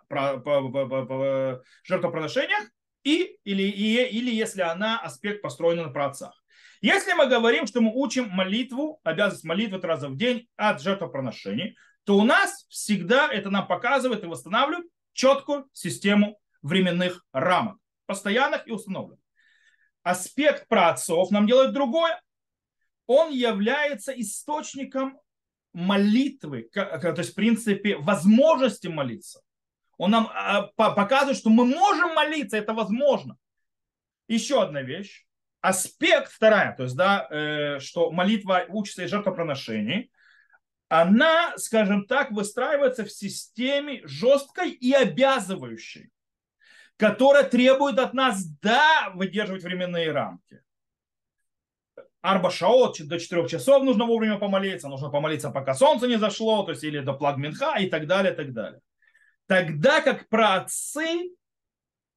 жертвоприношениях, 1.84 2.68
и, 3.02 3.38
или, 3.44 3.62
и, 3.62 4.04
или 4.04 4.30
если 4.30 4.62
она 4.62 5.00
аспект 5.00 5.42
построена 5.42 5.84
на 5.84 5.90
праотцах. 5.90 6.40
Если 6.80 7.12
мы 7.14 7.26
говорим, 7.26 7.66
что 7.66 7.80
мы 7.80 7.90
учим 7.92 8.28
молитву, 8.28 9.00
обязанность 9.02 9.44
молитвы 9.44 9.80
три 9.80 9.88
раза 9.88 10.08
в 10.08 10.16
день 10.16 10.46
от 10.56 10.80
жертвоприношений, 10.80 11.76
то 12.04 12.16
у 12.16 12.24
нас 12.24 12.66
всегда 12.68 13.32
это 13.32 13.50
нам 13.50 13.66
показывает 13.66 14.22
и 14.22 14.26
восстанавливает 14.26 14.86
четкую 15.12 15.68
систему 15.72 16.38
временных 16.62 17.24
рамок, 17.32 17.78
постоянных 18.06 18.68
и 18.68 18.70
установленных. 18.70 19.18
Аспект 20.08 20.68
праотцов 20.68 21.30
нам 21.30 21.46
делает 21.46 21.72
другое. 21.72 22.20
Он 23.06 23.30
является 23.30 24.12
источником 24.12 25.18
молитвы, 25.72 26.68
то 26.72 27.14
есть 27.16 27.32
в 27.32 27.34
принципе 27.34 27.96
возможности 27.96 28.86
молиться. 28.88 29.40
Он 29.96 30.10
нам 30.10 30.30
а, 30.32 30.62
показывает, 30.76 31.36
что 31.36 31.50
мы 31.50 31.64
можем 31.64 32.14
молиться, 32.14 32.56
это 32.56 32.72
возможно. 32.72 33.36
Еще 34.28 34.62
одна 34.62 34.82
вещь 34.82 35.26
аспект 35.60 36.32
вторая, 36.32 36.74
то 36.76 36.84
есть, 36.84 36.96
да, 36.96 37.26
э, 37.30 37.80
что 37.80 38.10
молитва 38.10 38.64
учится 38.68 39.04
из 39.04 39.10
жертвоприношений, 39.10 40.10
она, 40.88 41.52
скажем 41.56 42.06
так, 42.06 42.30
выстраивается 42.30 43.04
в 43.04 43.10
системе 43.10 44.00
жесткой 44.04 44.70
и 44.70 44.92
обязывающей, 44.92 46.10
которая 46.98 47.44
требует 47.44 47.98
от 47.98 48.12
нас, 48.12 48.44
да, 48.60 49.10
выдерживать 49.14 49.62
временные 49.62 50.12
рамки. 50.12 50.62
Арба 52.20 52.50
шаот, 52.50 52.98
до 53.06 53.18
4 53.18 53.48
часов 53.48 53.84
нужно 53.84 54.04
вовремя 54.04 54.38
помолиться, 54.38 54.88
нужно 54.88 55.08
помолиться, 55.08 55.50
пока 55.50 55.72
солнце 55.72 56.08
не 56.08 56.18
зашло, 56.18 56.64
то 56.64 56.72
есть 56.72 56.82
или 56.82 56.98
до 56.98 57.14
плагминха 57.14 57.76
и 57.78 57.88
так 57.88 58.06
далее, 58.06 58.32
так 58.32 58.52
далее. 58.52 58.80
Тогда 59.46 60.02
как 60.02 60.28
про 60.28 60.56
отцы 60.56 61.30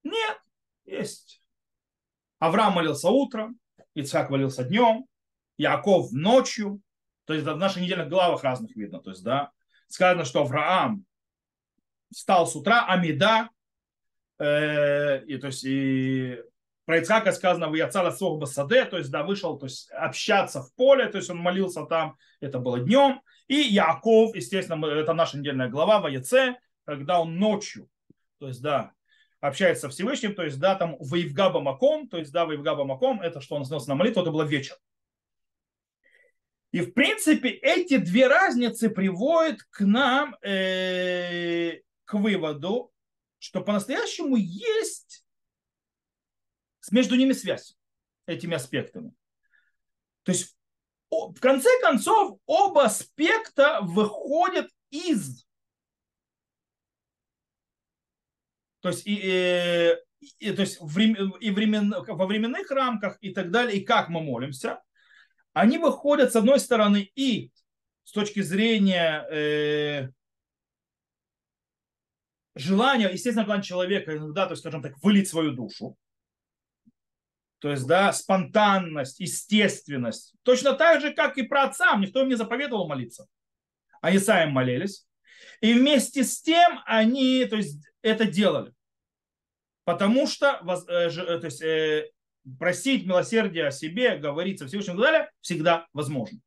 нет, 0.02 0.38
есть 0.84 1.40
Авраам 2.40 2.74
молился 2.74 3.08
утром, 3.08 3.58
Ицхак 3.94 4.30
молился 4.30 4.64
днем, 4.64 5.06
Яков 5.56 6.10
ночью. 6.10 6.80
То 7.24 7.34
есть 7.34 7.46
в 7.46 7.56
наших 7.56 7.82
недельных 7.82 8.08
главах 8.08 8.42
разных 8.42 8.74
видно. 8.74 9.00
То 9.00 9.10
есть, 9.10 9.22
да, 9.22 9.52
сказано, 9.86 10.24
что 10.24 10.40
Авраам 10.40 11.04
встал 12.12 12.48
с 12.48 12.56
утра, 12.56 12.84
Амида, 12.86 13.48
и, 14.38 15.38
то 15.38 15.46
есть, 15.46 15.64
и 15.64 16.42
про 16.84 16.98
Ицхака 16.98 17.32
сказано, 17.32 17.68
в 17.68 17.74
Яцала 17.74 18.10
Сохба 18.10 18.46
то 18.46 18.98
есть, 18.98 19.10
да, 19.10 19.22
вышел, 19.22 19.58
то 19.58 19.66
есть, 19.66 19.90
общаться 19.92 20.62
в 20.62 20.74
поле, 20.74 21.06
то 21.06 21.18
есть, 21.18 21.30
он 21.30 21.38
молился 21.38 21.84
там, 21.84 22.16
это 22.40 22.58
было 22.58 22.80
днем, 22.80 23.22
и 23.48 23.56
Яков, 23.56 24.34
естественно, 24.34 24.84
это 24.86 25.12
наша 25.12 25.38
недельная 25.38 25.68
глава 25.68 26.00
в 26.00 26.08
Яце, 26.08 26.56
когда 26.84 27.20
он 27.20 27.38
ночью, 27.38 27.88
то 28.38 28.48
есть, 28.48 28.62
да, 28.62 28.92
общается 29.40 29.82
со 29.82 29.88
Всевышним, 29.90 30.34
то 30.34 30.44
есть, 30.44 30.58
да, 30.58 30.74
там 30.74 30.96
Ваевгаба 30.98 31.60
Маком, 31.60 32.08
то 32.08 32.18
есть, 32.18 32.32
да, 32.32 32.46
Ваевгаба 32.46 32.84
Маком, 32.84 33.20
это 33.20 33.40
что 33.40 33.56
он 33.56 33.64
снялся 33.64 33.88
на 33.88 33.96
молитву, 33.96 34.22
это 34.22 34.30
было 34.30 34.44
вечер. 34.44 34.76
И, 36.70 36.80
в 36.80 36.94
принципе, 36.94 37.50
эти 37.50 37.98
две 37.98 38.28
разницы 38.28 38.88
приводят 38.88 39.62
к 39.70 39.80
нам 39.80 40.36
э, 40.42 41.80
к 42.04 42.14
выводу, 42.14 42.91
что 43.42 43.60
по-настоящему 43.60 44.36
есть 44.36 45.26
между 46.92 47.16
ними 47.16 47.32
связь, 47.32 47.76
этими 48.24 48.54
аспектами. 48.54 49.12
То 50.22 50.30
есть, 50.30 50.56
в 51.10 51.40
конце 51.40 51.68
концов, 51.80 52.38
оба 52.46 52.84
аспекта 52.84 53.80
выходят 53.82 54.70
из 54.90 55.44
То 58.80 58.90
есть, 58.90 59.06
и, 59.06 59.12
и, 60.20 60.26
и, 60.38 60.52
то 60.52 60.62
есть 60.62 60.78
и 60.80 61.50
времен, 61.50 61.94
во 61.96 62.26
временных 62.26 62.70
рамках 62.70 63.18
и 63.20 63.34
так 63.34 63.50
далее, 63.50 63.78
и 63.78 63.84
как 63.84 64.08
мы 64.08 64.20
молимся, 64.20 64.80
они 65.52 65.78
выходят, 65.78 66.32
с 66.32 66.36
одной 66.36 66.60
стороны, 66.60 67.10
и 67.16 67.50
с 68.04 68.12
точки 68.12 68.40
зрения 68.40 70.12
желания, 72.54 73.08
естественно, 73.08 73.46
план 73.46 73.62
человека 73.62 74.16
иногда, 74.16 74.46
то 74.46 74.52
есть, 74.52 74.62
скажем 74.62 74.82
так, 74.82 75.02
вылить 75.02 75.28
свою 75.28 75.52
душу, 75.52 75.96
то 77.62 77.70
есть, 77.70 77.86
да, 77.86 78.12
спонтанность, 78.12 79.20
естественность. 79.20 80.34
Точно 80.42 80.72
так 80.72 81.00
же, 81.00 81.12
как 81.12 81.38
и 81.38 81.44
про 81.44 81.62
отцам. 81.62 82.00
Никто 82.00 82.22
им 82.22 82.28
не 82.28 82.34
заповедовал 82.34 82.88
молиться. 82.88 83.28
Они 84.00 84.18
сами 84.18 84.50
молились. 84.50 85.06
И 85.60 85.72
вместе 85.72 86.24
с 86.24 86.42
тем 86.42 86.80
они 86.86 87.44
то 87.44 87.54
есть, 87.54 87.80
это 88.02 88.26
делали. 88.26 88.72
Потому 89.84 90.26
что 90.26 90.60
э, 90.88 91.08
э, 91.08 91.38
то 91.38 91.44
есть, 91.44 91.62
э, 91.62 92.10
просить 92.58 93.06
милосердия 93.06 93.68
о 93.68 93.70
себе, 93.70 94.16
говорить 94.16 94.58
со 94.58 94.66
Всевышним 94.66 94.94
и 94.94 94.96
так 94.96 95.06
далее, 95.06 95.30
всегда 95.40 95.86
возможно. 95.92 96.40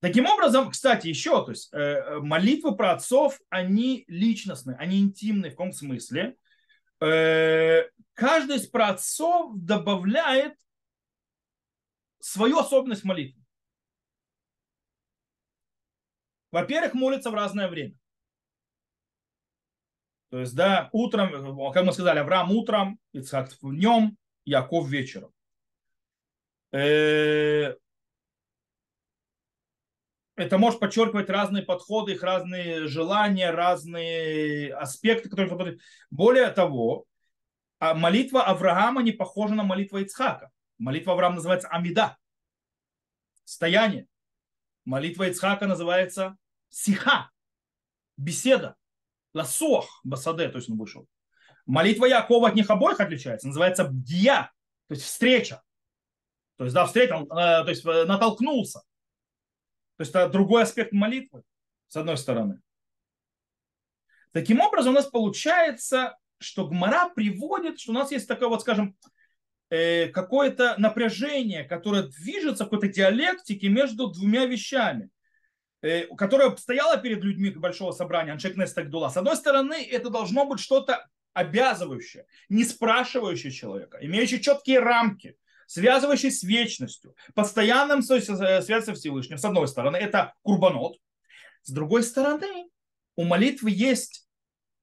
Таким 0.00 0.26
образом, 0.26 0.70
кстати, 0.70 1.08
еще, 1.08 1.44
то 1.44 1.50
есть 1.52 1.72
молитвы 1.72 2.76
про 2.76 2.92
отцов, 2.92 3.40
они 3.48 4.04
личностные, 4.08 4.76
они 4.76 5.00
интимные 5.00 5.50
в 5.50 5.54
каком 5.54 5.72
смысле. 5.72 6.36
Каждый 6.98 8.56
из 8.56 8.66
праотцов 8.68 9.52
добавляет 9.56 10.54
свою 12.20 12.58
особенность 12.58 13.04
молитвы. 13.04 13.42
Во-первых, 16.50 16.94
молится 16.94 17.30
в 17.30 17.34
разное 17.34 17.68
время. 17.68 17.94
То 20.30 20.40
есть, 20.40 20.54
да, 20.54 20.88
утром, 20.92 21.72
как 21.72 21.84
мы 21.84 21.92
сказали, 21.92 22.18
Авраам 22.18 22.50
утром, 22.50 22.98
Ицхак 23.12 23.50
днем, 23.62 24.16
Яков 24.44 24.88
вечером. 24.88 25.32
Э, 26.72 27.76
это 30.36 30.58
может 30.58 30.80
подчеркивать 30.80 31.30
разные 31.30 31.62
подходы, 31.62 32.12
их 32.12 32.22
разные 32.22 32.86
желания, 32.86 33.50
разные 33.50 34.74
аспекты, 34.74 35.28
которые... 35.28 35.78
Более 36.10 36.50
того, 36.50 37.06
а 37.78 37.94
молитва 37.94 38.44
Авраама 38.44 39.02
не 39.02 39.12
похожа 39.12 39.54
на 39.54 39.62
молитву 39.62 39.98
Ицхака. 39.98 40.50
Молитва 40.78 41.14
Авраама 41.14 41.36
называется 41.36 41.68
Амида, 41.68 42.18
стояние. 43.44 44.06
Молитва 44.84 45.28
Ицхака 45.28 45.66
называется 45.66 46.36
сиха, 46.68 47.30
беседа, 48.18 48.76
ласуах, 49.32 50.00
басаде, 50.04 50.48
то 50.48 50.58
есть 50.58 50.68
он 50.68 50.76
вышел. 50.76 51.08
Молитва 51.64 52.04
Якова 52.06 52.48
от 52.48 52.54
них 52.54 52.70
обоих 52.70 53.00
отличается, 53.00 53.48
называется 53.48 53.84
бдия, 53.84 54.52
то 54.86 54.94
есть 54.94 55.04
встреча. 55.04 55.62
То 56.56 56.64
есть, 56.64 56.74
да, 56.74 56.86
встретил, 56.86 57.24
э, 57.24 57.64
то 57.64 57.68
есть 57.68 57.84
э, 57.84 58.04
натолкнулся. 58.04 58.82
То 59.96 60.02
есть 60.02 60.10
это 60.10 60.28
другой 60.28 60.62
аспект 60.62 60.92
молитвы, 60.92 61.42
с 61.88 61.96
одной 61.96 62.16
стороны. 62.16 62.60
Таким 64.32 64.60
образом, 64.60 64.92
у 64.92 64.94
нас 64.94 65.06
получается, 65.06 66.18
что 66.38 66.68
Гмара 66.68 67.08
приводит, 67.08 67.80
что 67.80 67.92
у 67.92 67.94
нас 67.94 68.10
есть 68.12 68.28
такое 68.28 68.48
вот, 68.48 68.60
скажем, 68.60 68.96
э, 69.70 70.08
какое-то 70.08 70.74
напряжение, 70.78 71.64
которое 71.64 72.02
движется 72.02 72.64
в 72.64 72.68
какой-то 72.68 72.92
диалектике 72.92 73.68
между 73.68 74.08
двумя 74.08 74.44
вещами. 74.44 75.10
Э, 75.82 76.06
которая 76.16 76.54
стояла 76.56 76.96
перед 76.96 77.22
людьми 77.22 77.50
большого 77.50 77.92
собрания, 77.92 78.32
Аншек 78.32 78.56
Нестагдула, 78.56 79.08
с 79.08 79.16
одной 79.16 79.36
стороны, 79.36 79.84
это 79.84 80.10
должно 80.10 80.44
быть 80.46 80.58
что-то 80.58 81.06
обязывающее, 81.32 82.26
не 82.48 82.64
спрашивающее 82.64 83.52
человека, 83.52 83.98
имеющее 84.00 84.40
четкие 84.40 84.80
рамки, 84.80 85.36
связывающие 85.66 86.30
с 86.30 86.42
вечностью, 86.42 87.14
постоянным 87.34 88.00
э, 88.00 88.02
связью 88.02 88.82
со 88.82 88.94
Всевышним. 88.94 89.38
С 89.38 89.44
одной 89.44 89.68
стороны, 89.68 89.96
это 89.96 90.32
курбанот. 90.42 90.96
С 91.62 91.70
другой 91.70 92.02
стороны, 92.02 92.68
у 93.16 93.24
молитвы 93.24 93.70
есть 93.70 94.26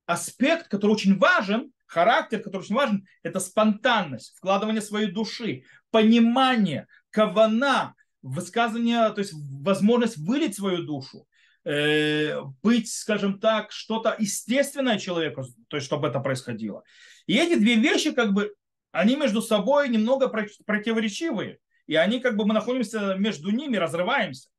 аспект, 0.05 0.67
который 0.67 0.91
очень 0.91 1.17
важен, 1.17 1.71
характер, 1.85 2.41
который 2.41 2.61
очень 2.61 2.75
важен, 2.75 3.07
это 3.21 3.39
спонтанность, 3.39 4.35
вкладывание 4.37 4.81
своей 4.81 5.11
души, 5.11 5.63
понимание, 5.91 6.87
кавана, 7.11 7.95
высказывание, 8.21 9.11
то 9.11 9.19
есть 9.19 9.33
возможность 9.33 10.17
вылить 10.17 10.55
свою 10.55 10.83
душу, 10.83 11.27
э, 11.65 12.41
быть, 12.61 12.91
скажем 12.91 13.39
так, 13.39 13.71
что-то 13.71 14.15
естественное 14.17 14.97
человеку, 14.97 15.43
то 15.67 15.77
есть 15.77 15.85
чтобы 15.85 16.07
это 16.07 16.19
происходило. 16.19 16.83
И 17.27 17.37
эти 17.37 17.57
две 17.57 17.75
вещи, 17.75 18.11
как 18.11 18.33
бы, 18.33 18.53
они 18.93 19.17
между 19.17 19.41
собой 19.41 19.89
немного 19.89 20.29
противоречивые. 20.29 21.57
И 21.87 21.95
они, 21.95 22.21
как 22.21 22.37
бы, 22.37 22.45
мы 22.45 22.53
находимся 22.53 23.15
между 23.15 23.49
ними, 23.49 23.75
разрываемся. 23.75 24.49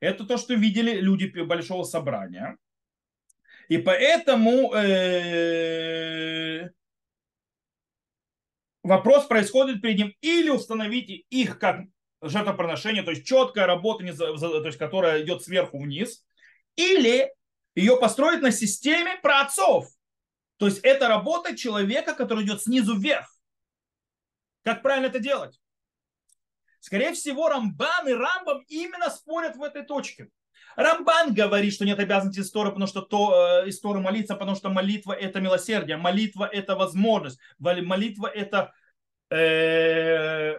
Это 0.00 0.26
то, 0.26 0.36
что 0.36 0.54
видели 0.54 1.00
люди 1.00 1.26
большого 1.40 1.84
собрания. 1.84 2.58
И 3.68 3.78
поэтому 3.78 4.74
э, 4.74 6.68
вопрос 8.82 9.26
происходит 9.26 9.80
перед 9.80 9.98
ним 9.98 10.14
или 10.20 10.50
установите 10.50 11.14
их 11.30 11.58
как 11.58 11.84
жертвоприношение, 12.20 13.04
то 13.04 13.12
есть 13.12 13.24
четкая 13.24 13.66
работа, 13.66 14.04
то 14.16 14.66
есть, 14.66 14.78
которая 14.78 15.22
идет 15.22 15.42
сверху 15.42 15.78
вниз, 15.78 16.24
или 16.74 17.32
ее 17.76 17.96
построить 17.98 18.42
на 18.42 18.50
системе 18.50 19.16
праотцов. 19.22 19.86
То 20.56 20.66
есть 20.66 20.80
это 20.82 21.08
работа 21.08 21.56
человека, 21.56 22.14
который 22.14 22.44
идет 22.44 22.62
снизу 22.62 22.98
вверх. 22.98 23.35
Как 24.66 24.82
правильно 24.82 25.06
это 25.06 25.20
делать? 25.20 25.60
Скорее 26.80 27.12
всего, 27.12 27.48
Рамбан 27.48 28.08
и 28.08 28.12
Рамбам 28.12 28.64
именно 28.66 29.10
спорят 29.10 29.54
в 29.54 29.62
этой 29.62 29.84
точке. 29.84 30.28
Рамбан 30.74 31.34
говорит, 31.34 31.72
что 31.72 31.84
нет 31.84 32.00
обязанности 32.00 32.40
истории, 32.40 32.70
потому 32.70 32.88
что 32.88 33.02
то, 33.02 33.62
э, 33.62 33.68
истории 33.68 34.00
молиться, 34.00 34.34
потому 34.34 34.56
что 34.56 34.68
молитва 34.68 35.12
это 35.12 35.40
милосердие, 35.40 35.98
молитва 35.98 36.50
это 36.52 36.74
возможность, 36.74 37.38
молитва 37.60 38.26
это 38.26 38.72
э, 39.30 40.58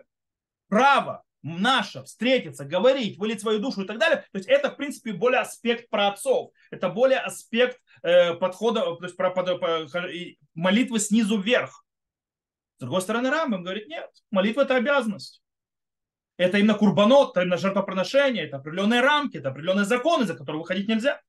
право 0.70 1.26
наше 1.44 2.02
встретиться, 2.04 2.64
говорить, 2.64 3.18
вылить 3.18 3.42
свою 3.42 3.60
душу 3.60 3.82
и 3.82 3.88
так 3.88 4.00
далее. 4.00 4.24
То 4.32 4.38
есть 4.38 4.48
это, 4.48 4.72
в 4.72 4.78
принципе, 4.78 5.12
более 5.12 5.42
аспект 5.42 5.90
про 5.90 6.08
отцов. 6.08 6.52
Это 6.72 6.88
более 6.88 7.20
аспект 7.20 7.78
э, 8.04 8.36
подхода, 8.36 8.84
то 8.84 9.04
есть 9.04 9.18
про, 9.18 9.32
про, 9.32 9.58
про, 9.58 9.86
молитвы 10.56 11.02
снизу 11.02 11.42
вверх. 11.42 11.84
С 12.78 12.80
другой 12.80 13.02
стороны, 13.02 13.32
Рамбам 13.32 13.64
говорит, 13.64 13.88
нет, 13.88 14.08
молитва 14.30 14.62
это 14.62 14.76
обязанность. 14.76 15.42
Это 16.38 16.60
именно 16.60 16.76
курбанот, 16.76 17.32
это 17.32 17.42
именно 17.42 17.58
жертвоприношение, 17.58 18.46
это 18.46 18.58
определенные 18.58 19.02
рамки, 19.02 19.38
это 19.38 19.50
определенные 19.50 19.86
законы, 19.86 20.26
за 20.26 20.36
которые 20.36 20.60
выходить 20.60 20.88
нельзя. 20.88 21.20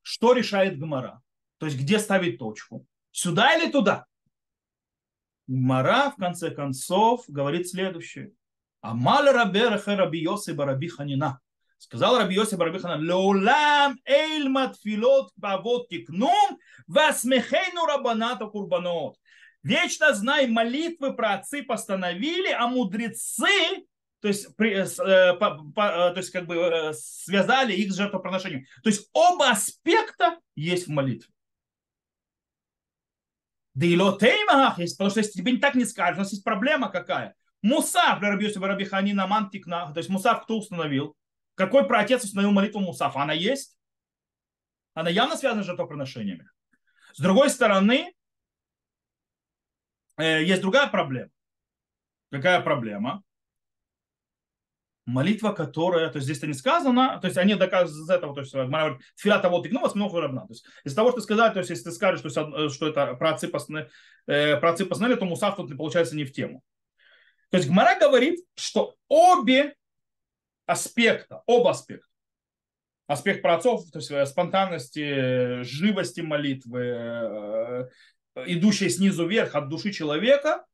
Что 0.00 0.32
решает 0.32 0.78
Гмара? 0.78 1.20
То 1.58 1.66
есть 1.66 1.78
где 1.78 1.98
ставить 1.98 2.38
точку? 2.38 2.86
Сюда 3.10 3.54
или 3.54 3.70
туда? 3.70 4.06
Гмара, 5.46 6.10
в 6.10 6.16
конце 6.16 6.50
концов, 6.50 7.24
говорит 7.28 7.68
следующее. 7.68 8.32
Амаль 8.80 9.28
рабераха 9.28 9.96
раби 9.96 10.20
Йоси 10.22 10.52
бараби 10.52 10.88
ханина. 10.88 11.40
Сказал 11.78 12.18
Раби 12.18 12.34
Йоси 12.34 12.56
бараби 12.56 12.78
ханина. 12.78 13.00
Леулам 13.00 13.98
эйль 14.04 14.48
матфилот 14.48 15.30
бавот 15.36 15.88
тикнум 15.88 16.58
васмехейну 16.86 17.86
рабаната 17.86 18.46
курбанот. 18.46 19.16
Вечно 19.62 20.12
знай, 20.14 20.46
молитвы 20.46 21.14
про 21.14 21.34
отцы 21.34 21.62
постановили, 21.62 22.50
а 22.50 22.68
мудрецы, 22.68 23.86
то 24.20 24.28
есть, 24.28 24.56
при, 24.56 24.72
э, 24.72 25.34
по, 25.34 25.62
по, 25.74 25.80
э, 25.82 26.12
то 26.12 26.16
есть 26.16 26.30
как 26.30 26.46
бы 26.46 26.56
э, 26.56 26.92
связали 26.94 27.72
их 27.74 27.92
с 27.92 27.96
жертвоприношением. 27.96 28.64
То 28.82 28.90
есть 28.90 29.08
оба 29.12 29.50
аспекта 29.50 30.38
есть 30.54 30.86
в 30.86 30.90
молитве. 30.90 31.30
Да 33.74 33.86
и 33.86 33.96
лотеймах 33.96 34.78
есть, 34.78 34.96
потому 34.96 35.10
что 35.10 35.20
если 35.20 35.38
тебе 35.38 35.56
так 35.58 35.76
не 35.76 35.84
скажешь, 35.84 36.16
у 36.16 36.20
нас 36.20 36.32
есть 36.32 36.42
проблема 36.42 36.88
какая. 36.88 37.34
Мусав, 37.62 38.20
для 38.20 38.30
Рабиуса 38.30 38.60
Барабихани 38.60 39.12
на 39.12 39.26
мантикна, 39.26 39.92
то 39.92 39.98
есть 39.98 40.08
Мусав 40.08 40.44
кто 40.44 40.58
установил? 40.58 41.16
Какой 41.58 41.86
праотец 41.86 42.24
установил 42.24 42.52
молитву 42.52 42.80
Мусав? 42.80 43.16
Она 43.16 43.34
есть? 43.34 43.76
Она 44.94 45.10
явно 45.10 45.36
связана 45.36 45.62
с 45.62 45.66
жертвоприношениями. 45.66 46.48
С 47.12 47.20
другой 47.20 47.50
стороны, 47.50 48.14
Э, 50.18 50.42
есть 50.42 50.60
другая 50.60 50.88
проблема. 50.88 51.30
Какая 52.30 52.60
проблема? 52.60 53.22
Молитва, 55.06 55.52
которая, 55.52 56.10
то 56.10 56.16
есть 56.16 56.26
здесь-то 56.26 56.46
не 56.46 56.52
сказано, 56.52 57.18
то 57.22 57.28
есть 57.28 57.38
они 57.38 57.54
доказывают 57.54 58.04
из 58.04 58.10
этого, 58.10 58.34
то 58.34 58.40
есть 58.42 58.52
фила 59.16 59.38
того 59.38 59.60
ты 59.60 59.72
вас 59.78 59.94
много 59.94 60.20
равна. 60.20 60.42
То 60.42 60.52
есть 60.52 60.66
из 60.84 60.94
того, 60.94 61.12
что 61.12 61.22
сказать, 61.22 61.54
то 61.54 61.60
есть 61.60 61.70
если 61.70 61.84
ты 61.84 61.92
скажешь, 61.92 62.20
что, 62.20 62.68
что 62.68 62.88
это 62.88 63.14
про 63.14 63.30
отцы 63.30 63.50
э, 64.26 64.56
про 64.58 64.70
отцы 64.70 64.84
постановили, 64.84 65.18
то 65.18 65.24
мусав 65.24 65.56
тут 65.56 65.74
получается 65.78 66.14
не 66.14 66.24
в 66.24 66.32
тему. 66.32 66.62
То 67.50 67.56
есть 67.56 67.70
Гмара 67.70 67.98
говорит, 67.98 68.40
что 68.54 68.96
обе 69.08 69.76
аспекта, 70.68 71.42
оба 71.46 71.70
аспекта, 71.70 72.06
аспект 73.06 73.42
про 73.42 73.56
отцов, 73.56 73.90
то 73.90 73.98
есть 73.98 74.10
э, 74.10 74.26
спонтанности, 74.26 75.62
живости 75.62 76.20
молитвы, 76.20 77.90
идущей 78.46 78.90
снизу 78.90 79.26
вверх 79.26 79.54
от 79.54 79.68
души 79.68 79.92
человека, 79.92 80.64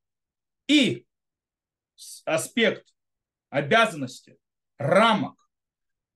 и 0.66 1.06
аспект 2.24 2.88
обязанности, 3.50 4.36
рамок, 4.78 5.48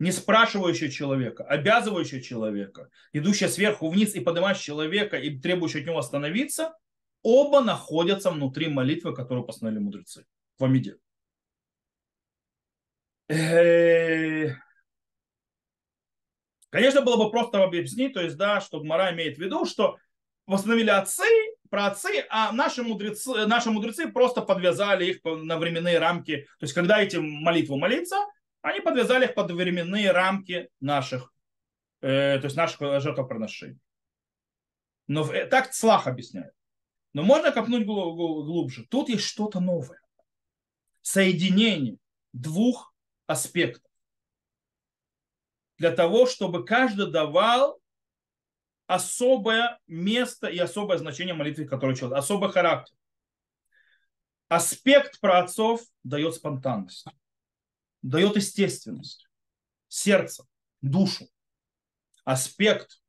не 0.01 0.13
спрашивающий 0.13 0.91
человека, 0.91 1.45
обязывающий 1.45 2.23
человека, 2.23 2.91
идущая 3.13 3.49
сверху 3.49 3.89
вниз 3.89 4.15
и 4.15 4.21
поднимающий 4.21 4.65
человека 4.65 5.17
и 5.17 5.39
требующий 5.39 5.81
от 5.81 5.87
него 5.87 5.99
остановиться, 5.99 6.75
оба 7.23 7.61
находятся 7.61 8.31
внутри 8.31 8.69
молитвы, 8.69 9.15
которую 9.15 9.45
постановили 9.45 9.81
мудрецы 9.81 10.27
в 10.59 10.65
Амиде. 10.65 10.97
Конечно, 16.71 17.03
было 17.03 17.17
бы 17.17 17.31
просто 17.31 17.63
объяснить, 17.63 18.15
то 18.15 18.21
есть, 18.21 18.37
да, 18.37 18.61
что 18.61 18.83
Мара 18.83 19.13
имеет 19.13 19.39
в 19.39 19.41
виду, 19.41 19.65
что 19.65 19.97
восстановили 20.47 20.91
отцы, 20.91 21.25
про 21.71 21.87
отцы, 21.87 22.27
а 22.31 22.53
наши 22.53 22.83
мудрецы, 22.83 23.47
наши 23.47 23.71
мудрецы 23.71 24.09
просто 24.09 24.43
подвязали 24.43 25.07
их 25.07 25.21
на 25.25 25.59
временные 25.59 25.99
рамки. 25.99 26.49
То 26.59 26.65
есть, 26.65 26.75
когда 26.75 27.03
эти 27.03 27.17
молитвы 27.17 27.79
молиться, 27.79 28.17
они 28.63 28.81
подвязали 28.81 29.27
их 29.27 29.35
под 29.35 29.51
временные 29.51 30.11
рамки 30.11 30.69
наших, 30.81 31.33
э, 32.01 32.39
то 32.39 32.45
есть 32.45 32.57
наших 32.57 32.81
жертвоприношений. 33.01 33.79
Но 35.07 35.31
э, 35.33 35.47
так 35.47 35.73
Слах 35.75 36.07
объясняет. 36.07 36.53
Но 37.15 37.23
можно 37.23 37.51
копнуть 37.51 37.87
глубже. 37.87 38.87
Тут 38.89 39.09
есть 39.09 39.25
что-то 39.25 39.61
новое. 39.61 40.01
Соединение 41.03 41.97
двух 42.33 42.88
аспектов. 43.29 43.93
Для 45.77 45.93
того, 45.93 46.27
чтобы 46.27 46.65
каждый 46.65 47.09
давал 47.13 47.81
особое 48.89 49.79
место 49.87 50.49
и 50.49 50.59
особое 50.59 50.99
значение 50.99 51.35
молитвы, 51.35 51.67
которую 51.67 51.95
человек, 51.95 52.19
особый 52.19 52.51
характер. 52.51 52.97
Аспект 54.49 55.21
про 55.21 55.41
отцов 55.41 55.83
дает 56.03 56.35
спонтанность, 56.35 57.05
дает 58.01 58.35
естественность, 58.35 59.29
сердце, 59.89 60.47
душу. 60.81 61.29
Аспект 62.25 63.03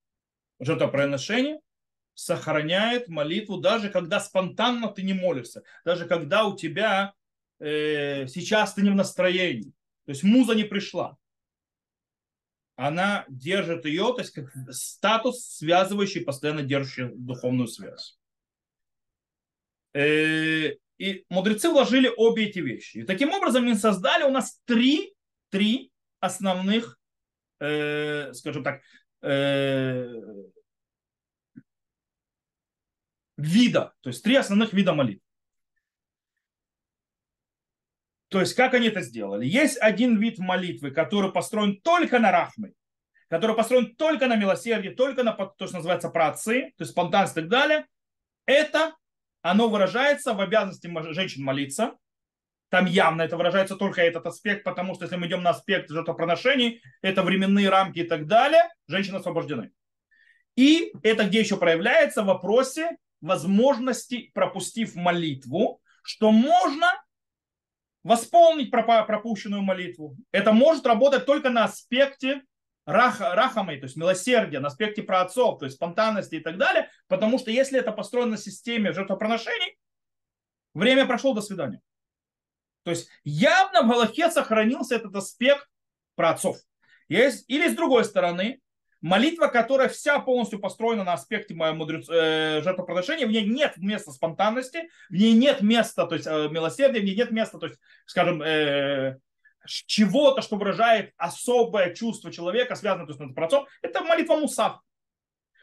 жертвоприношения 0.59 1.61
сохраняет 2.13 3.07
молитву, 3.07 3.57
даже 3.57 3.89
когда 3.89 4.19
спонтанно 4.19 4.89
ты 4.89 5.03
не 5.03 5.13
молишься, 5.13 5.63
даже 5.85 6.05
когда 6.05 6.43
у 6.43 6.57
тебя 6.57 7.13
э, 7.59 8.27
сейчас 8.27 8.73
ты 8.73 8.81
не 8.81 8.89
в 8.89 8.95
настроении, 8.95 9.73
то 10.09 10.13
есть 10.13 10.23
муза 10.23 10.55
не 10.55 10.63
пришла 10.63 11.19
она 12.79 13.25
держит 13.27 13.83
ее, 13.83 14.13
то 14.13 14.19
есть 14.19 14.31
как 14.31 14.53
статус, 14.71 15.45
связывающий, 15.57 16.21
постоянно 16.21 16.63
держащий 16.63 17.09
духовную 17.13 17.67
связь. 17.67 18.17
Э, 19.93 20.75
и 20.97 21.25
мудрецы 21.27 21.69
вложили 21.69 22.09
обе 22.15 22.45
эти 22.45 22.59
вещи. 22.59 22.99
И 22.99 23.03
таким 23.03 23.33
образом 23.33 23.65
они 23.65 23.75
создали 23.75 24.23
у 24.23 24.31
нас 24.31 24.61
три, 24.63 25.13
три 25.49 25.91
основных, 26.21 26.97
э, 27.59 28.31
скажем 28.31 28.63
так, 28.63 28.81
э, 29.23 30.13
вида, 33.35 33.93
то 33.99 34.09
есть 34.09 34.23
три 34.23 34.37
основных 34.37 34.71
вида 34.71 34.93
молитв. 34.93 35.28
То 38.29 38.39
есть, 38.39 38.53
как 38.53 38.75
они 38.75 38.87
это 38.87 39.01
сделали? 39.01 39.45
Есть 39.45 39.77
один 39.81 40.17
вид 40.17 40.37
молитвы, 40.37 40.91
который 40.91 41.31
построен 41.31 41.81
только 41.81 42.19
на 42.19 42.31
рахмы, 42.31 42.73
который 43.27 43.55
построен 43.55 43.95
только 43.95 44.27
на 44.27 44.35
милосердии, 44.35 44.89
только 44.89 45.23
на 45.23 45.33
то, 45.33 45.65
что 45.65 45.77
называется 45.77 46.09
праотцы, 46.09 46.73
то 46.77 46.83
есть 46.83 46.91
спонтанность 46.91 47.33
и 47.33 47.41
так 47.41 47.49
далее. 47.49 47.85
Это, 48.45 48.93
оно 49.41 49.67
выражается 49.67 50.33
в 50.33 50.41
обязанности 50.41 50.89
женщин 51.11 51.43
молиться. 51.43 51.95
Там 52.69 52.85
явно 52.85 53.23
это 53.23 53.35
выражается 53.35 53.75
только 53.75 54.03
этот 54.03 54.27
аспект, 54.27 54.63
потому 54.63 54.93
что 54.93 55.05
если 55.05 55.15
мы 55.15 55.25
идем 55.25 55.41
на 55.41 55.49
аспект 55.49 55.89
жертвоприношений, 55.89 56.83
это 57.01 57.23
временные 57.23 57.69
рамки 57.69 57.99
и 57.99 58.03
так 58.03 58.27
далее, 58.27 58.69
женщины 58.87 59.17
освобождены. 59.17 59.71
И 60.55 60.93
это 61.01 61.23
где 61.23 61.39
еще 61.39 61.57
проявляется 61.57 62.21
в 62.21 62.27
вопросе 62.27 62.97
возможности, 63.21 64.29
пропустив 64.35 64.93
молитву, 64.93 65.81
что 66.03 66.31
можно 66.31 66.93
восполнить 68.03 68.71
пропущенную 68.71 69.61
молитву. 69.61 70.15
Это 70.31 70.51
может 70.51 70.85
работать 70.85 71.25
только 71.25 71.49
на 71.49 71.65
аспекте 71.65 72.41
рах, 72.85 73.19
рахамой, 73.19 73.77
то 73.79 73.85
есть 73.85 73.97
милосердия, 73.97 74.59
на 74.59 74.67
аспекте 74.67 75.03
праотцов, 75.03 75.59
то 75.59 75.65
есть 75.65 75.77
спонтанности 75.77 76.35
и 76.35 76.39
так 76.39 76.57
далее, 76.57 76.89
потому 77.07 77.37
что 77.37 77.51
если 77.51 77.79
это 77.79 77.91
построено 77.91 78.31
на 78.31 78.37
системе 78.37 78.93
жертвоприношений, 78.93 79.77
время 80.73 81.05
прошло, 81.05 81.33
до 81.33 81.41
свидания. 81.41 81.81
То 82.83 82.91
есть 82.91 83.09
явно 83.23 83.83
в 83.83 83.89
Галахе 83.89 84.31
сохранился 84.31 84.95
этот 84.95 85.15
аспект 85.15 85.67
праотцов. 86.15 86.57
Есть, 87.07 87.49
или 87.49 87.67
с 87.67 87.75
другой 87.75 88.05
стороны, 88.05 88.61
молитва, 89.01 89.47
которая 89.47 89.89
вся 89.89 90.19
полностью 90.19 90.59
построена 90.59 91.03
на 91.03 91.13
аспекте 91.13 91.53
мудрец, 91.53 92.09
э, 92.09 92.61
жертвоприношения, 92.61 93.27
в 93.27 93.31
ней 93.31 93.45
нет 93.45 93.77
места 93.77 94.11
спонтанности, 94.11 94.89
в 95.09 95.13
ней 95.13 95.33
нет 95.33 95.61
места, 95.61 96.05
то 96.05 96.15
есть 96.15 96.27
э, 96.27 96.49
милосердия, 96.49 96.99
в 96.99 97.03
ней 97.03 97.15
нет 97.15 97.31
места, 97.31 97.59
то 97.59 97.67
есть, 97.67 97.79
скажем, 98.05 98.41
э, 98.41 99.19
чего-то, 99.65 100.41
что 100.41 100.57
выражает 100.57 101.13
особое 101.17 101.93
чувство 101.93 102.31
человека, 102.31 102.75
связанное 102.75 103.05
то 103.05 103.13
есть, 103.13 103.31
с 103.31 103.33
праотцом, 103.33 103.67
это 103.81 104.01
молитва 104.01 104.35
Мусав. 104.35 104.81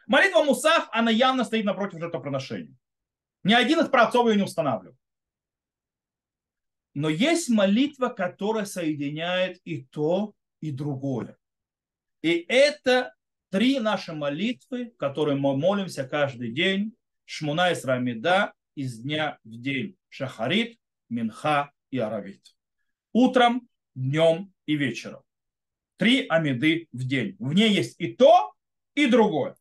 Молитва 0.06 0.44
Мусав, 0.44 0.88
она 0.92 1.10
явно 1.10 1.44
стоит 1.44 1.64
напротив 1.64 1.98
жертвоприношения. 1.98 2.74
Ни 3.42 3.54
один 3.54 3.80
из 3.80 3.88
праотцов 3.88 4.28
ее 4.28 4.36
не 4.36 4.42
устанавливал. 4.42 4.96
Но 6.94 7.08
есть 7.10 7.50
молитва, 7.50 8.08
которая 8.08 8.64
соединяет 8.64 9.60
и 9.64 9.84
то, 9.84 10.32
и 10.60 10.70
другое. 10.70 11.36
И 12.22 12.44
это 12.48 13.15
три 13.50 13.80
наши 13.80 14.12
молитвы, 14.12 14.92
которые 14.98 15.36
мы 15.36 15.56
молимся 15.56 16.06
каждый 16.06 16.52
день. 16.52 16.94
Шмуна 17.24 17.72
и 17.72 17.76
Рамида 17.82 18.52
из 18.74 19.00
дня 19.00 19.38
в 19.44 19.60
день. 19.60 19.96
Шахарит, 20.08 20.78
Минха 21.08 21.72
и 21.90 21.98
Аравит. 21.98 22.56
Утром, 23.12 23.68
днем 23.94 24.52
и 24.66 24.76
вечером. 24.76 25.22
Три 25.96 26.26
амиды 26.28 26.88
в 26.92 27.06
день. 27.06 27.36
В 27.38 27.54
ней 27.54 27.70
есть 27.70 27.98
и 27.98 28.12
то, 28.12 28.54
и 28.94 29.06
другое. 29.06 29.56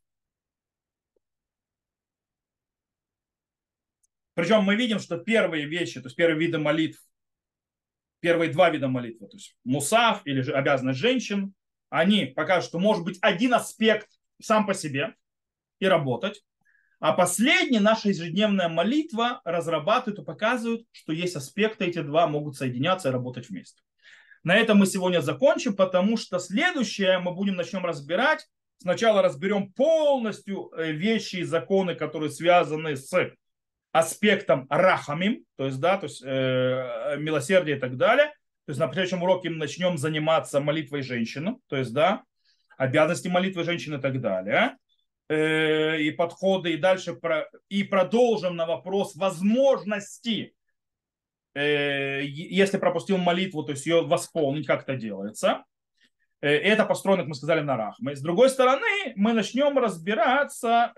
Причем 4.33 4.63
мы 4.63 4.75
видим, 4.75 4.99
что 4.99 5.17
первые 5.17 5.65
вещи, 5.65 6.01
то 6.01 6.07
есть 6.07 6.17
первые 6.17 6.37
виды 6.37 6.57
молитв, 6.57 7.01
первые 8.19 8.51
два 8.51 8.69
вида 8.69 8.89
молитвы, 8.89 9.29
то 9.29 9.37
есть 9.37 9.55
мусав 9.63 10.21
или 10.25 10.41
же 10.41 10.53
обязанность 10.53 10.99
женщин, 10.99 11.53
они 11.89 12.25
покажут, 12.25 12.69
что 12.69 12.79
может 12.79 13.03
быть 13.03 13.17
один 13.21 13.53
аспект 13.53 14.09
сам 14.41 14.65
по 14.65 14.73
себе 14.73 15.15
и 15.79 15.87
работать, 15.87 16.43
а 16.99 17.13
последняя 17.13 17.79
наша 17.79 18.09
ежедневная 18.09 18.69
молитва 18.69 19.41
разрабатывает 19.43 20.19
и 20.19 20.25
показывает, 20.25 20.85
что 20.91 21.13
есть 21.13 21.35
аспекты, 21.35 21.85
эти 21.85 22.01
два 22.01 22.27
могут 22.27 22.55
соединяться 22.55 23.09
и 23.09 23.11
работать 23.11 23.49
вместе. 23.49 23.81
На 24.43 24.55
этом 24.55 24.77
мы 24.77 24.85
сегодня 24.85 25.21
закончим, 25.21 25.75
потому 25.75 26.17
что 26.17 26.39
следующее 26.39 27.19
мы 27.19 27.33
будем 27.33 27.55
начнем 27.55 27.85
разбирать. 27.85 28.47
Сначала 28.77 29.21
разберем 29.21 29.71
полностью 29.73 30.71
э, 30.75 30.91
вещи 30.91 31.37
и 31.37 31.43
законы, 31.43 31.95
которые 31.95 32.29
связаны 32.29 32.95
с 32.95 33.11
аспектом 33.91 34.67
рахамим, 34.69 35.45
то 35.55 35.65
есть, 35.65 35.79
да, 35.79 35.97
то 35.97 36.05
есть 36.05 36.21
э, 36.23 37.15
милосердие 37.17 37.77
и 37.77 37.79
так 37.79 37.97
далее. 37.97 38.33
То 38.65 38.71
есть 38.71 38.79
на 38.79 38.91
следующем 38.91 39.23
уроке 39.23 39.49
мы 39.49 39.57
начнем 39.57 39.97
заниматься 39.97 40.59
молитвой 40.59 41.01
женщины, 41.01 41.57
то 41.67 41.77
есть, 41.77 41.93
да, 41.93 42.23
обязанности 42.77 43.27
молитвы 43.27 43.63
женщины 43.63 43.95
и 43.95 44.01
так 44.01 44.19
далее. 44.21 44.77
Э, 45.27 45.99
и 45.99 46.11
подходы, 46.11 46.73
и 46.73 46.77
дальше 46.77 47.13
про, 47.13 47.49
и 47.67 47.83
продолжим 47.83 48.55
на 48.55 48.67
вопрос 48.67 49.15
возможности, 49.15 50.53
э, 51.55 52.21
если 52.23 52.77
пропустил 52.77 53.17
молитву, 53.17 53.63
то 53.63 53.71
есть 53.71 53.87
ее 53.87 54.03
восполнить, 54.03 54.67
как 54.67 54.83
это 54.83 54.95
делается. 54.95 55.63
Э, 56.41 56.49
это 56.49 56.85
построено, 56.85 57.23
как 57.23 57.29
мы 57.29 57.35
сказали, 57.35 57.61
на 57.61 57.75
рахме. 57.75 58.15
С 58.15 58.21
другой 58.21 58.51
стороны, 58.51 59.13
мы 59.15 59.33
начнем 59.33 59.75
разбираться 59.79 60.93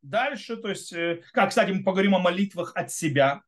дальше, 0.00 0.56
то 0.56 0.70
есть, 0.70 0.94
как, 1.32 1.50
кстати, 1.50 1.70
мы 1.72 1.84
поговорим 1.84 2.14
о 2.14 2.20
молитвах 2.20 2.72
от 2.74 2.90
себя, 2.90 3.42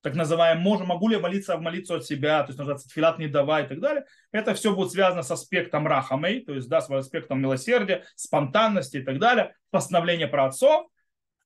так 0.00 0.14
называемым, 0.14 0.62
можем, 0.62 0.86
могу 0.88 1.08
ли 1.08 1.16
я 1.16 1.20
молиться, 1.20 1.58
молиться 1.58 1.96
от 1.96 2.06
себя, 2.06 2.42
то 2.42 2.48
есть 2.48 2.58
называется 2.58 2.88
тфилат 2.88 3.18
не 3.18 3.26
давай 3.26 3.64
и 3.64 3.66
так 3.66 3.80
далее. 3.80 4.04
Это 4.32 4.54
все 4.54 4.74
будет 4.74 4.92
связано 4.92 5.22
с 5.22 5.30
аспектом 5.30 5.86
рахамей, 5.86 6.44
то 6.44 6.54
есть 6.54 6.68
да, 6.68 6.80
с 6.80 6.90
аспектом 6.90 7.40
милосердия, 7.40 8.04
спонтанности 8.14 8.98
и 8.98 9.02
так 9.02 9.18
далее, 9.18 9.54
постановление 9.70 10.28
про 10.28 10.46
отцов. 10.46 10.86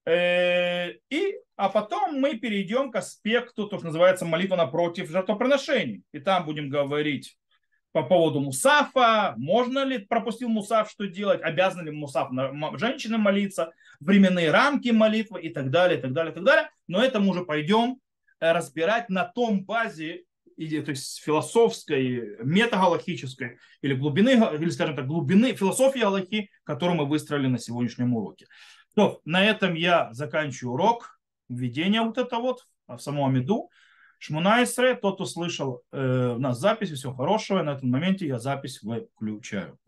И, 0.08 1.38
а 1.56 1.68
потом 1.68 2.20
мы 2.20 2.36
перейдем 2.36 2.90
к 2.90 2.96
аспекту, 2.96 3.68
то, 3.68 3.78
что 3.78 3.86
называется 3.86 4.24
молитва 4.24 4.56
напротив 4.56 5.08
жертвоприношений. 5.08 6.02
И 6.12 6.18
там 6.18 6.44
будем 6.44 6.68
говорить 6.68 7.38
по 7.92 8.02
поводу 8.02 8.40
мусафа, 8.40 9.34
можно 9.36 9.84
ли 9.84 9.98
пропустил 9.98 10.48
мусаф, 10.48 10.90
что 10.90 11.06
делать, 11.06 11.40
обязан 11.42 11.84
ли 11.84 11.90
мусаф 11.90 12.30
на 12.30 12.76
женщины 12.78 13.18
молиться, 13.18 13.70
временные 14.00 14.50
рамки 14.50 14.88
молитвы 14.88 15.42
и 15.42 15.50
так 15.50 15.70
далее, 15.70 15.98
и 15.98 16.02
так 16.02 16.12
далее, 16.12 16.32
и 16.32 16.34
так 16.34 16.42
далее. 16.42 16.70
Но 16.88 17.04
это 17.04 17.20
мы 17.20 17.28
уже 17.28 17.44
пойдем 17.44 17.92
э, 17.92 17.96
разбирать 18.42 19.08
на 19.08 19.24
том 19.24 19.64
базе, 19.64 20.24
то 20.56 20.90
есть 20.90 21.22
философской, 21.22 22.36
метагалахической 22.42 23.58
или 23.80 23.94
глубины, 23.94 24.30
или, 24.54 24.70
скажем 24.70 24.96
так, 24.96 25.06
глубины 25.06 25.54
философии 25.54 26.02
Аллахи, 26.02 26.50
которую 26.64 26.96
мы 26.96 27.06
выстроили 27.06 27.46
на 27.46 27.58
сегодняшнем 27.58 28.14
уроке. 28.14 28.46
То, 28.94 29.20
на 29.24 29.44
этом 29.44 29.74
я 29.74 30.12
заканчиваю 30.12 30.74
урок, 30.74 31.18
введение 31.48 32.02
вот 32.02 32.18
это 32.18 32.38
вот 32.38 32.66
в 32.86 32.98
саму 32.98 33.26
Амиду. 33.26 33.70
Шмунайсре, 34.18 34.94
тот, 34.94 35.16
кто 35.16 35.24
слышал 35.24 35.82
э, 35.90 36.34
у 36.36 36.38
нас 36.38 36.58
запись, 36.60 36.90
всего 36.90 37.14
хорошего. 37.14 37.62
На 37.62 37.70
этом 37.72 37.90
моменте 37.90 38.26
я 38.26 38.38
запись 38.38 38.80
выключаю. 38.82 39.78